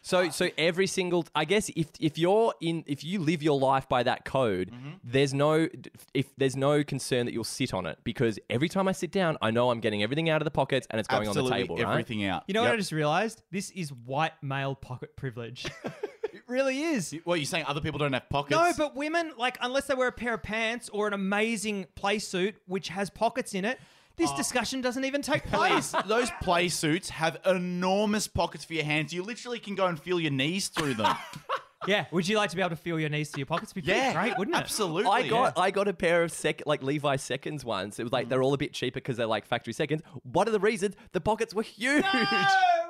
So 0.02 0.30
so 0.30 0.48
every 0.56 0.86
single 0.86 1.26
I 1.34 1.44
guess 1.44 1.68
if 1.74 1.88
if 1.98 2.16
you're 2.16 2.54
in 2.60 2.84
if 2.86 3.02
you 3.02 3.18
live 3.18 3.42
your 3.42 3.58
life 3.58 3.88
by 3.88 4.04
that 4.04 4.24
code, 4.24 4.70
Mm-hmm. 4.70 4.90
there's 5.02 5.34
no 5.34 5.68
if 6.14 6.26
there's 6.36 6.54
no 6.54 6.84
concern 6.84 7.26
that 7.26 7.32
you'll 7.32 7.42
sit 7.42 7.74
on 7.74 7.86
it 7.86 7.98
because 8.04 8.38
every 8.48 8.68
time 8.68 8.86
I 8.86 8.92
sit 8.92 9.10
down, 9.10 9.36
I 9.42 9.50
know 9.50 9.70
I'm 9.72 9.80
getting 9.80 10.04
everything 10.04 10.28
out 10.30 10.40
of 10.40 10.44
the 10.44 10.52
pockets 10.52 10.86
and 10.90 11.00
it's 11.00 11.08
going 11.08 11.26
Absolutely 11.26 11.52
on 11.52 11.58
the 11.58 11.62
table, 11.64 11.76
right? 11.78 11.90
everything 11.90 12.24
out. 12.24 12.44
You 12.46 12.54
know 12.54 12.60
what 12.60 12.68
I 12.68 12.72
Yep. 12.74 12.78
just 12.78 12.92
realized? 12.92 13.42
This 13.50 13.70
is 13.70 13.92
white 13.92 14.34
male 14.42 14.76
pocket 14.76 15.16
privilege. 15.16 15.66
really 16.48 16.82
is. 16.82 17.14
What, 17.24 17.40
you 17.40 17.46
saying 17.46 17.64
other 17.66 17.80
people 17.80 17.98
don't 17.98 18.12
have 18.12 18.28
pockets? 18.28 18.50
No, 18.50 18.72
but 18.76 18.96
women, 18.96 19.32
like, 19.36 19.58
unless 19.60 19.86
they 19.86 19.94
wear 19.94 20.08
a 20.08 20.12
pair 20.12 20.34
of 20.34 20.42
pants 20.42 20.88
or 20.90 21.06
an 21.06 21.12
amazing 21.12 21.86
play 21.94 22.18
suit 22.18 22.56
which 22.66 22.88
has 22.88 23.10
pockets 23.10 23.54
in 23.54 23.64
it, 23.64 23.78
this 24.16 24.30
oh. 24.32 24.36
discussion 24.36 24.80
doesn't 24.80 25.04
even 25.04 25.22
take 25.22 25.44
place. 25.44 25.94
Those 26.06 26.30
play 26.40 26.68
suits 26.68 27.10
have 27.10 27.38
enormous 27.44 28.28
pockets 28.28 28.64
for 28.64 28.74
your 28.74 28.84
hands. 28.84 29.12
You 29.12 29.22
literally 29.22 29.58
can 29.58 29.74
go 29.74 29.86
and 29.86 30.00
feel 30.00 30.18
your 30.18 30.30
knees 30.30 30.68
through 30.68 30.94
them. 30.94 31.14
yeah. 31.86 32.06
Would 32.10 32.26
you 32.26 32.38
like 32.38 32.50
to 32.50 32.56
be 32.56 32.62
able 32.62 32.70
to 32.70 32.76
feel 32.76 32.98
your 32.98 33.10
knees 33.10 33.30
to 33.32 33.38
your 33.38 33.46
pockets? 33.46 33.74
Be 33.74 33.82
pretty 33.82 33.98
yeah, 33.98 34.14
great, 34.14 34.38
wouldn't 34.38 34.56
it? 34.56 34.60
Absolutely. 34.60 35.10
I 35.10 35.28
got 35.28 35.54
yeah. 35.56 35.62
I 35.62 35.70
got 35.70 35.88
a 35.88 35.92
pair 35.92 36.22
of 36.22 36.32
sec 36.32 36.62
like 36.66 36.82
Levi 36.82 37.16
seconds 37.16 37.64
once. 37.64 37.98
It 37.98 38.04
was 38.04 38.12
like 38.12 38.28
they're 38.28 38.42
all 38.42 38.54
a 38.54 38.58
bit 38.58 38.72
cheaper 38.72 38.94
because 38.94 39.18
they're 39.18 39.26
like 39.26 39.46
factory 39.46 39.74
seconds. 39.74 40.02
One 40.22 40.46
of 40.46 40.52
the 40.52 40.60
reasons 40.60 40.94
the 41.12 41.20
pockets 41.20 41.54
were 41.54 41.62
huge, 41.62 42.04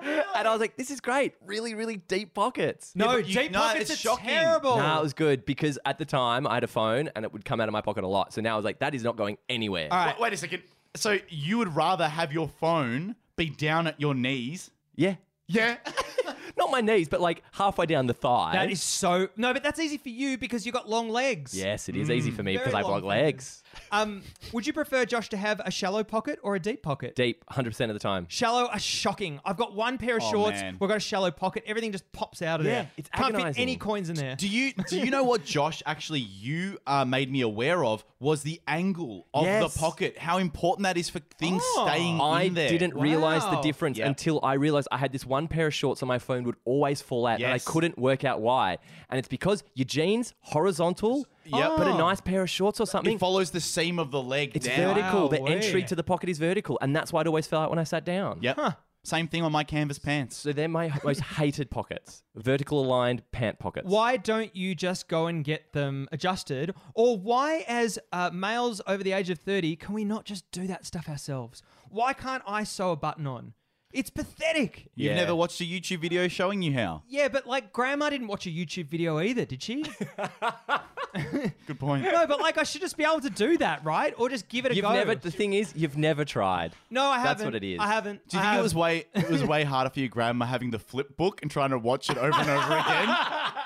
and 0.02 0.48
I 0.48 0.50
was 0.50 0.60
like, 0.60 0.76
"This 0.76 0.90
is 0.90 1.00
great, 1.00 1.34
really, 1.44 1.74
really 1.74 1.96
deep 1.96 2.34
pockets." 2.34 2.92
No, 2.94 3.06
but 3.06 3.28
you- 3.28 3.34
deep 3.34 3.52
no, 3.52 3.60
pockets 3.60 3.90
it's 3.90 4.00
are 4.00 4.08
shocking. 4.10 4.28
terrible. 4.28 4.76
No, 4.76 4.98
it 4.98 5.02
was 5.02 5.14
good 5.14 5.44
because 5.44 5.78
at 5.84 5.98
the 5.98 6.04
time 6.04 6.46
I 6.46 6.54
had 6.54 6.64
a 6.64 6.68
phone 6.68 7.10
and 7.14 7.24
it 7.24 7.32
would 7.32 7.44
come 7.44 7.60
out 7.60 7.68
of 7.68 7.72
my 7.72 7.80
pocket 7.80 8.04
a 8.04 8.08
lot. 8.08 8.32
So 8.32 8.40
now 8.40 8.54
I 8.54 8.56
was 8.56 8.64
like, 8.64 8.80
that 8.80 8.94
is 8.94 9.02
not 9.02 9.16
going 9.16 9.38
anywhere. 9.48 9.88
All 9.90 9.98
right. 9.98 10.16
Wait, 10.16 10.22
wait 10.22 10.32
a 10.32 10.36
second. 10.36 10.62
So 10.94 11.18
you 11.28 11.58
would 11.58 11.74
rather 11.74 12.08
have 12.08 12.32
your 12.32 12.48
phone 12.48 13.16
be 13.36 13.50
down 13.50 13.86
at 13.86 14.00
your 14.00 14.14
knees? 14.14 14.70
Yeah. 14.94 15.16
Yeah. 15.48 15.76
Not 16.58 16.70
my 16.70 16.80
knees, 16.80 17.08
but 17.08 17.20
like 17.20 17.42
halfway 17.52 17.86
down 17.86 18.06
the 18.06 18.14
thigh. 18.14 18.52
That 18.54 18.70
is 18.70 18.82
so 18.82 19.28
no, 19.36 19.52
but 19.52 19.62
that's 19.62 19.78
easy 19.78 19.98
for 19.98 20.08
you 20.08 20.38
because 20.38 20.64
you 20.64 20.72
got 20.72 20.88
long 20.88 21.10
legs. 21.10 21.56
Yes, 21.56 21.88
it 21.88 21.96
is 21.96 22.08
mm. 22.08 22.14
easy 22.14 22.30
for 22.30 22.42
me 22.42 22.54
Very 22.54 22.64
because 22.64 22.74
I 22.74 22.78
have 22.78 22.86
long 22.86 23.02
long 23.02 23.08
legs. 23.08 23.62
Um, 23.92 24.22
would 24.52 24.66
you 24.66 24.72
prefer 24.72 25.04
Josh 25.04 25.28
to 25.30 25.36
have 25.36 25.60
a 25.64 25.70
shallow 25.70 26.02
pocket 26.04 26.38
or 26.42 26.54
a 26.54 26.60
deep 26.60 26.82
pocket? 26.82 27.14
Deep, 27.14 27.44
100% 27.50 27.88
of 27.88 27.94
the 27.94 27.98
time. 27.98 28.26
Shallow 28.28 28.66
are 28.68 28.78
shocking. 28.78 29.40
I've 29.44 29.56
got 29.56 29.74
one 29.74 29.98
pair 29.98 30.16
of 30.16 30.22
Oh, 30.24 30.30
shorts. 30.30 30.60
man. 30.60 30.76
We've 30.80 30.88
got 30.88 30.96
a 30.96 31.00
shallow 31.00 31.30
pocket. 31.30 31.64
Everything 31.66 31.92
just 31.92 32.10
pops 32.12 32.42
out 32.42 32.60
of 32.60 32.66
Yeah, 32.66 32.72
there. 32.72 32.90
it's 32.96 33.08
Can't 33.10 33.26
fit 33.26 33.34
agonising. 33.36 33.62
any 33.62 33.76
coins 33.76 34.08
in 34.10 34.16
there. 34.16 34.36
Do 34.36 34.48
you 34.48 34.72
do 34.88 34.98
you 34.98 35.10
know 35.10 35.24
what 35.24 35.44
Josh 35.44 35.82
actually 35.86 36.20
you 36.20 36.78
uh, 36.86 37.04
made 37.04 37.30
me 37.30 37.40
aware 37.42 37.84
of 37.84 38.04
was 38.18 38.42
the 38.42 38.60
angle 38.66 39.26
of 39.34 39.44
Yes. 39.44 39.72
the 39.74 39.78
pocket? 39.78 40.18
How 40.18 40.38
important 40.38 40.84
that 40.84 40.96
is 40.96 41.08
for 41.08 41.20
things 41.38 41.62
Oh. 41.64 41.86
staying 41.88 42.20
I 42.20 42.42
in 42.42 42.54
there. 42.54 42.66
I 42.68 42.70
didn't 42.70 42.94
realize 42.94 43.42
the 43.44 43.56
Wow. 43.56 43.62
difference 43.62 43.98
Yep. 43.98 44.06
until 44.08 44.40
I 44.42 44.54
realized 44.54 44.88
I 44.90 44.98
had 44.98 45.12
this 45.12 45.24
one 45.26 45.48
pair 45.48 45.66
of 45.68 45.74
shorts 45.74 46.02
on 46.02 46.08
my 46.08 46.18
phone 46.18 46.44
would 46.44 46.56
always 46.64 47.00
fall 47.02 47.26
out, 47.26 47.36
and 47.40 47.46
I 47.46 47.52
Yes. 47.52 47.64
couldn't 47.64 47.98
work 47.98 48.24
out 48.24 48.40
why. 48.40 48.78
And 49.10 49.18
it's 49.18 49.28
because 49.28 49.62
your 49.74 49.84
jeans 49.84 50.34
horizontal, 50.40 51.26
Yep. 51.46 51.72
but 51.76 51.86
a 51.86 51.90
Oh. 51.92 51.98
nice 51.98 52.20
pair 52.20 52.42
of 52.42 52.50
shorts 52.50 52.80
or 52.80 52.86
something. 52.86 53.14
It 53.14 53.20
follows 53.20 53.50
the 53.50 53.60
seam 53.60 53.98
of 53.98 54.10
the 54.10 54.22
leg 54.22 54.52
It's 54.54 54.66
down. 54.66 54.94
vertical. 54.94 55.28
The 55.28 55.40
Wow, 55.40 55.46
entry 55.46 55.82
to 55.84 55.94
the 55.94 56.04
pocket 56.04 56.28
is 56.28 56.38
vertical, 56.38 56.78
and 56.80 56.94
that's 56.94 57.12
why 57.12 57.20
it 57.22 57.26
always 57.26 57.46
fell 57.46 57.60
out 57.62 57.70
when 57.70 57.78
I 57.78 57.84
sat 57.84 58.04
down. 58.04 58.38
Yep. 58.42 58.58
Same 59.04 59.28
thing 59.28 59.44
on 59.44 59.52
my 59.52 59.62
canvas 59.62 60.00
pants. 60.00 60.34
So 60.36 60.52
they're 60.52 60.66
my 60.68 60.90
most 61.04 61.20
hated 61.38 61.70
pockets. 61.70 62.24
Vertical 62.34 62.80
aligned 62.84 63.22
pant 63.30 63.60
pockets. 63.60 63.86
Why 63.88 64.16
don't 64.16 64.54
you 64.56 64.74
just 64.74 65.06
go 65.06 65.28
and 65.28 65.44
get 65.44 65.72
them 65.72 66.08
adjusted? 66.10 66.74
Or 66.92 67.16
why, 67.16 67.64
as 67.68 68.00
uh, 68.12 68.30
males 68.32 68.80
over 68.88 69.04
the 69.04 69.12
age 69.12 69.30
of 69.30 69.38
30, 69.38 69.76
can 69.76 69.94
we 69.94 70.04
not 70.04 70.24
just 70.24 70.50
do 70.50 70.66
that 70.66 70.84
stuff 70.84 71.08
ourselves? 71.08 71.62
Why 71.88 72.14
can't 72.14 72.42
I 72.48 72.64
sew 72.64 72.90
a 72.90 72.96
button 72.96 73.28
on? 73.28 73.52
It's 73.92 74.10
pathetic. 74.10 74.90
You've 74.96 75.12
Yeah. 75.12 75.14
never 75.14 75.36
watched 75.36 75.60
a 75.60 75.64
YouTube 75.64 76.00
video 76.00 76.26
showing 76.26 76.60
you 76.60 76.72
how. 76.74 77.04
Yeah, 77.06 77.28
but 77.28 77.46
like 77.46 77.72
grandma 77.72 78.10
didn't 78.10 78.26
watch 78.26 78.44
a 78.46 78.50
YouTube 78.50 78.88
video 78.88 79.20
either, 79.20 79.44
did 79.44 79.62
she? 79.62 79.84
Good 81.66 81.78
point. 81.78 82.04
no, 82.04 82.26
but 82.26 82.40
like 82.40 82.58
I 82.58 82.62
should 82.62 82.80
just 82.80 82.96
be 82.96 83.04
able 83.04 83.20
to 83.20 83.30
do 83.30 83.58
that, 83.58 83.84
right? 83.84 84.14
Or 84.18 84.28
just 84.28 84.48
give 84.48 84.66
it 84.66 84.72
a 84.72 84.74
You've 84.74 84.84
go. 84.84 84.92
never. 84.92 85.14
The 85.14 85.30
thing 85.30 85.52
is, 85.52 85.72
you've 85.76 85.96
never 85.96 86.24
tried. 86.24 86.72
no, 86.90 87.04
I 87.04 87.18
haven't. 87.18 87.38
That's 87.38 87.44
what 87.44 87.54
it 87.54 87.64
is. 87.64 87.78
I 87.80 87.86
haven't. 87.88 88.28
Do 88.28 88.36
you 88.36 88.40
I 88.40 88.44
think 88.46 88.52
it 88.52 88.56
have. 88.56 88.62
was 88.62 88.74
way 88.74 89.04
it 89.14 89.30
was 89.30 89.44
way 89.44 89.64
harder 89.64 89.90
for 89.90 90.00
your 90.00 90.08
grandma 90.08 90.46
having 90.46 90.70
the 90.70 90.78
flip 90.78 91.16
book 91.16 91.40
and 91.42 91.50
trying 91.50 91.70
to 91.70 91.78
watch 91.78 92.10
it 92.10 92.18
over 92.18 92.38
and 92.38 92.50
over 92.50 92.76
again? 92.76 93.16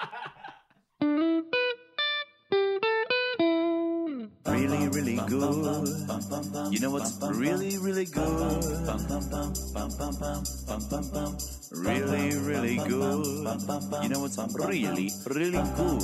Really, 4.51 4.89
really 4.89 5.17
good. 5.29 5.87
You 6.73 6.81
know 6.81 6.91
what's 6.91 7.19
really, 7.23 7.79
really 7.79 8.05
good? 8.05 8.65
Really, 11.71 12.37
really 12.37 12.77
good. 12.77 13.27
You 14.03 14.09
know 14.09 14.21
what's 14.21 14.39
really, 14.55 15.11
really 15.27 15.63
good? 15.77 16.03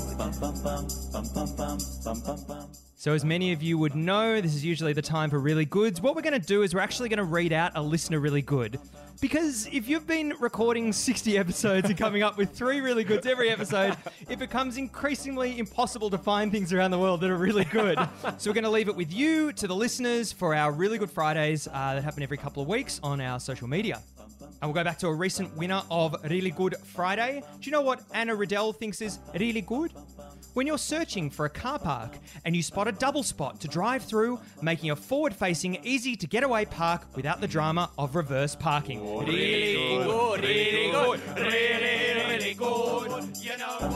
So, 2.98 3.12
as 3.12 3.26
many 3.26 3.52
of 3.52 3.62
you 3.62 3.76
would 3.76 3.94
know, 3.94 4.40
this 4.40 4.54
is 4.54 4.64
usually 4.64 4.94
the 4.94 5.02
time 5.02 5.28
for 5.28 5.38
really 5.38 5.66
goods. 5.66 6.00
What 6.00 6.16
we're 6.16 6.22
going 6.22 6.40
to 6.40 6.46
do 6.46 6.62
is 6.62 6.74
we're 6.74 6.80
actually 6.80 7.10
going 7.10 7.18
to 7.18 7.24
read 7.24 7.52
out 7.52 7.72
a 7.74 7.82
listener 7.82 8.20
really 8.20 8.40
good. 8.40 8.80
Because 9.20 9.66
if 9.70 9.86
you've 9.86 10.06
been 10.06 10.32
recording 10.40 10.94
60 10.94 11.36
episodes 11.36 11.90
and 11.90 11.98
coming 11.98 12.22
up 12.22 12.38
with 12.38 12.56
three 12.56 12.80
really 12.80 13.04
goods 13.04 13.26
every 13.26 13.50
episode, 13.50 13.98
it 14.30 14.38
becomes 14.38 14.78
increasingly 14.78 15.58
impossible 15.58 16.08
to 16.08 16.16
find 16.16 16.50
things 16.50 16.72
around 16.72 16.90
the 16.90 16.98
world 16.98 17.20
that 17.20 17.28
are 17.28 17.36
really 17.36 17.66
good. 17.66 17.98
so, 18.38 18.48
we're 18.50 18.54
going 18.54 18.64
to 18.64 18.70
leave 18.70 18.88
it 18.88 18.96
with 18.96 19.12
you 19.12 19.52
to 19.52 19.66
the 19.66 19.76
listeners 19.76 20.32
for 20.32 20.54
our 20.54 20.72
Really 20.72 20.96
Good 20.96 21.10
Fridays 21.10 21.68
uh, 21.68 21.96
that 21.96 22.02
happen 22.02 22.22
every 22.22 22.38
couple 22.38 22.62
of 22.62 22.68
weeks 22.68 22.98
on 23.02 23.20
our 23.20 23.38
social 23.38 23.68
media. 23.68 24.00
And 24.40 24.62
we'll 24.62 24.72
go 24.72 24.84
back 24.84 24.98
to 25.00 25.08
a 25.08 25.14
recent 25.14 25.54
winner 25.54 25.82
of 25.90 26.16
Really 26.24 26.50
Good 26.50 26.76
Friday. 26.78 27.42
Do 27.60 27.66
you 27.66 27.72
know 27.72 27.82
what 27.82 28.00
Anna 28.14 28.34
Riddell 28.34 28.72
thinks 28.72 29.02
is 29.02 29.18
really 29.38 29.60
good? 29.60 29.92
When 30.56 30.66
you're 30.66 30.78
searching 30.78 31.28
for 31.28 31.44
a 31.44 31.50
car 31.50 31.78
park 31.78 32.16
and 32.46 32.56
you 32.56 32.62
spot 32.62 32.88
a 32.88 32.92
double 32.92 33.22
spot 33.22 33.60
to 33.60 33.68
drive 33.68 34.04
through, 34.04 34.40
making 34.62 34.90
a 34.90 34.96
forward 34.96 35.34
facing, 35.34 35.76
easy 35.84 36.16
to 36.16 36.26
get 36.26 36.44
away 36.44 36.64
park 36.64 37.02
without 37.14 37.42
the 37.42 37.46
drama 37.46 37.90
of 37.98 38.16
reverse 38.16 38.54
parking. 38.54 39.18
Really 39.18 40.02
good, 40.02 40.40
really 40.40 40.90
good, 40.90 41.20
really, 41.36 42.24
really 42.24 42.54
good. 42.54 43.36
You 43.36 43.58
know 43.58 43.86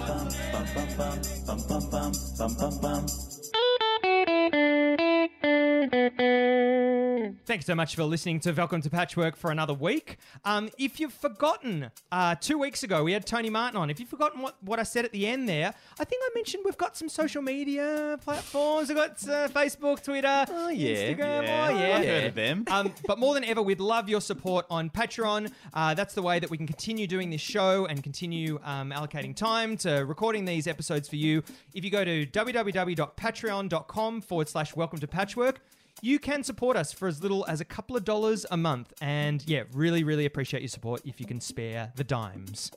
Thanks 7.50 7.66
so 7.66 7.74
much 7.74 7.96
for 7.96 8.04
listening 8.04 8.38
to 8.42 8.52
Welcome 8.52 8.80
to 8.82 8.88
Patchwork 8.90 9.34
for 9.34 9.50
another 9.50 9.74
week. 9.74 10.18
Um, 10.44 10.70
if 10.78 11.00
you've 11.00 11.12
forgotten, 11.12 11.90
uh, 12.12 12.36
two 12.36 12.56
weeks 12.56 12.84
ago 12.84 13.02
we 13.02 13.12
had 13.12 13.26
Tony 13.26 13.50
Martin 13.50 13.76
on. 13.76 13.90
If 13.90 13.98
you've 13.98 14.08
forgotten 14.08 14.40
what, 14.40 14.54
what 14.62 14.78
I 14.78 14.84
said 14.84 15.04
at 15.04 15.10
the 15.10 15.26
end 15.26 15.48
there, 15.48 15.74
I 15.98 16.04
think 16.04 16.22
I 16.24 16.30
mentioned 16.32 16.62
we've 16.64 16.78
got 16.78 16.96
some 16.96 17.08
social 17.08 17.42
media 17.42 18.20
platforms. 18.22 18.86
We've 18.88 18.96
got 18.96 19.28
uh, 19.28 19.48
Facebook, 19.48 20.00
Twitter, 20.04 20.46
Oh, 20.48 20.68
yeah. 20.68 20.94
Instagram. 20.94 21.42
Yeah, 21.42 21.68
oh, 21.68 21.76
yeah. 21.76 21.96
I've 21.96 22.06
heard 22.06 22.24
of 22.26 22.34
them. 22.36 22.64
Um, 22.68 22.94
but 23.08 23.18
more 23.18 23.34
than 23.34 23.42
ever, 23.42 23.60
we'd 23.60 23.80
love 23.80 24.08
your 24.08 24.20
support 24.20 24.64
on 24.70 24.88
Patreon. 24.88 25.50
Uh, 25.74 25.92
that's 25.94 26.14
the 26.14 26.22
way 26.22 26.38
that 26.38 26.50
we 26.50 26.56
can 26.56 26.68
continue 26.68 27.08
doing 27.08 27.30
this 27.30 27.40
show 27.40 27.84
and 27.86 28.00
continue 28.00 28.60
um, 28.62 28.92
allocating 28.92 29.34
time 29.34 29.76
to 29.78 30.04
recording 30.04 30.44
these 30.44 30.68
episodes 30.68 31.08
for 31.08 31.16
you. 31.16 31.42
If 31.74 31.84
you 31.84 31.90
go 31.90 32.04
to 32.04 32.26
www.patreon.com 32.26 34.20
forward 34.20 34.48
slash 34.48 34.76
welcome 34.76 35.00
to 35.00 35.08
patchwork, 35.08 35.60
you 36.02 36.18
can 36.18 36.42
support 36.42 36.76
us 36.76 36.92
for 36.92 37.08
as 37.08 37.22
little 37.22 37.44
as 37.48 37.60
a 37.60 37.64
couple 37.64 37.96
of 37.96 38.04
dollars 38.04 38.46
a 38.50 38.56
month. 38.56 38.92
And 39.00 39.42
yeah, 39.46 39.64
really, 39.72 40.04
really 40.04 40.26
appreciate 40.26 40.62
your 40.62 40.68
support 40.68 41.02
if 41.04 41.20
you 41.20 41.26
can 41.26 41.40
spare 41.40 41.92
the 41.96 42.04
dimes. 42.04 42.70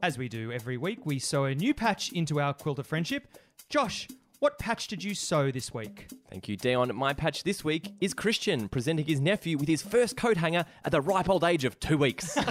As 0.00 0.16
we 0.16 0.28
do 0.28 0.52
every 0.52 0.76
week, 0.76 1.04
we 1.04 1.18
sew 1.18 1.44
a 1.44 1.54
new 1.54 1.74
patch 1.74 2.12
into 2.12 2.40
our 2.40 2.54
quilt 2.54 2.78
of 2.78 2.86
friendship. 2.86 3.26
Josh, 3.68 4.06
what 4.38 4.58
patch 4.58 4.88
did 4.88 5.02
you 5.02 5.14
sew 5.14 5.50
this 5.50 5.72
week? 5.72 6.08
Thank 6.30 6.48
you, 6.48 6.56
Dion. 6.56 6.94
My 6.94 7.12
patch 7.12 7.42
this 7.42 7.64
week 7.64 7.92
is 8.00 8.14
Christian 8.14 8.68
presenting 8.68 9.06
his 9.06 9.20
nephew 9.20 9.58
with 9.58 9.68
his 9.68 9.82
first 9.82 10.16
coat 10.16 10.36
hanger 10.36 10.64
at 10.84 10.92
the 10.92 11.00
ripe 11.00 11.28
old 11.28 11.44
age 11.44 11.64
of 11.64 11.78
two 11.80 11.96
weeks. 11.98 12.36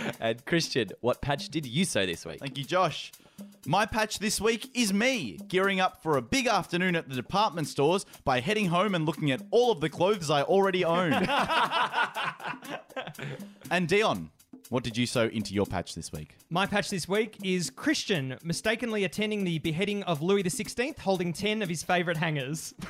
and 0.20 0.44
Christian, 0.44 0.90
what 1.00 1.20
patch 1.20 1.48
did 1.48 1.66
you 1.66 1.84
sew 1.84 2.06
this 2.06 2.24
week? 2.24 2.40
Thank 2.40 2.58
you, 2.58 2.64
Josh. 2.64 3.12
My 3.68 3.84
patch 3.84 4.20
this 4.20 4.40
week 4.40 4.70
is 4.74 4.92
me 4.92 5.40
gearing 5.48 5.80
up 5.80 6.00
for 6.00 6.16
a 6.16 6.22
big 6.22 6.46
afternoon 6.46 6.94
at 6.94 7.08
the 7.08 7.16
department 7.16 7.66
stores 7.66 8.06
by 8.22 8.38
heading 8.38 8.66
home 8.66 8.94
and 8.94 9.04
looking 9.04 9.32
at 9.32 9.42
all 9.50 9.72
of 9.72 9.80
the 9.80 9.88
clothes 9.88 10.30
I 10.30 10.42
already 10.42 10.84
own. 10.84 11.12
and 13.70 13.88
Dion, 13.88 14.30
what 14.68 14.84
did 14.84 14.96
you 14.96 15.04
sew 15.04 15.26
into 15.26 15.52
your 15.52 15.66
patch 15.66 15.96
this 15.96 16.12
week? 16.12 16.36
My 16.48 16.64
patch 16.66 16.90
this 16.90 17.08
week 17.08 17.38
is 17.42 17.68
Christian 17.70 18.38
mistakenly 18.44 19.02
attending 19.02 19.42
the 19.42 19.58
beheading 19.58 20.04
of 20.04 20.22
Louis 20.22 20.44
XVI, 20.44 20.96
holding 21.00 21.32
10 21.32 21.60
of 21.60 21.68
his 21.68 21.82
favourite 21.82 22.18
hangers. 22.18 22.72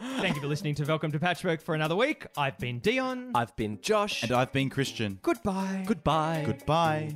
Thank 0.00 0.34
you 0.34 0.42
for 0.42 0.46
listening 0.46 0.74
to 0.76 0.84
Welcome 0.84 1.10
to 1.12 1.18
Patchwork 1.18 1.62
for 1.62 1.74
another 1.74 1.96
week. 1.96 2.26
I've 2.36 2.58
been 2.58 2.80
Dion. 2.80 3.30
I've 3.34 3.56
been 3.56 3.80
Josh. 3.80 4.22
And 4.22 4.32
I've 4.32 4.52
been 4.52 4.68
Christian. 4.68 5.18
Goodbye. 5.22 5.84
Goodbye. 5.86 6.44
Goodbye. 6.44 7.14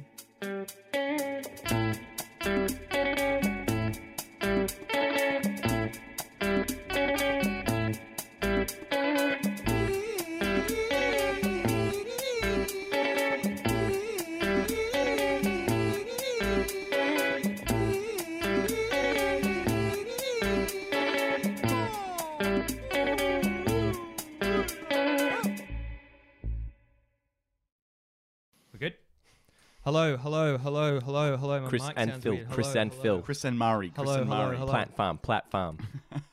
Hello, 29.90 30.16
hello, 30.16 30.56
hello, 30.56 31.00
hello, 31.00 31.36
hello. 31.36 31.60
My 31.62 31.68
Chris 31.68 31.82
mic 31.84 31.94
and 31.96 32.10
sounds 32.12 32.22
Phil. 32.22 32.32
weird. 32.34 32.48
Chris 32.50 32.68
Hello, 32.68 32.80
and 32.80 32.90
hello. 32.92 33.02
Phil. 33.02 33.22
Chris 33.22 33.44
and 33.44 33.58
Murray. 33.58 33.90
Chris 33.90 34.08
Hello, 34.08 34.20
and 34.20 34.30
hello, 34.30 34.46
Murray. 34.46 34.56
hello. 34.56 34.70
Plant 34.70 34.94
farm, 34.94 35.18
plat 35.18 35.50
farm. 35.50 35.78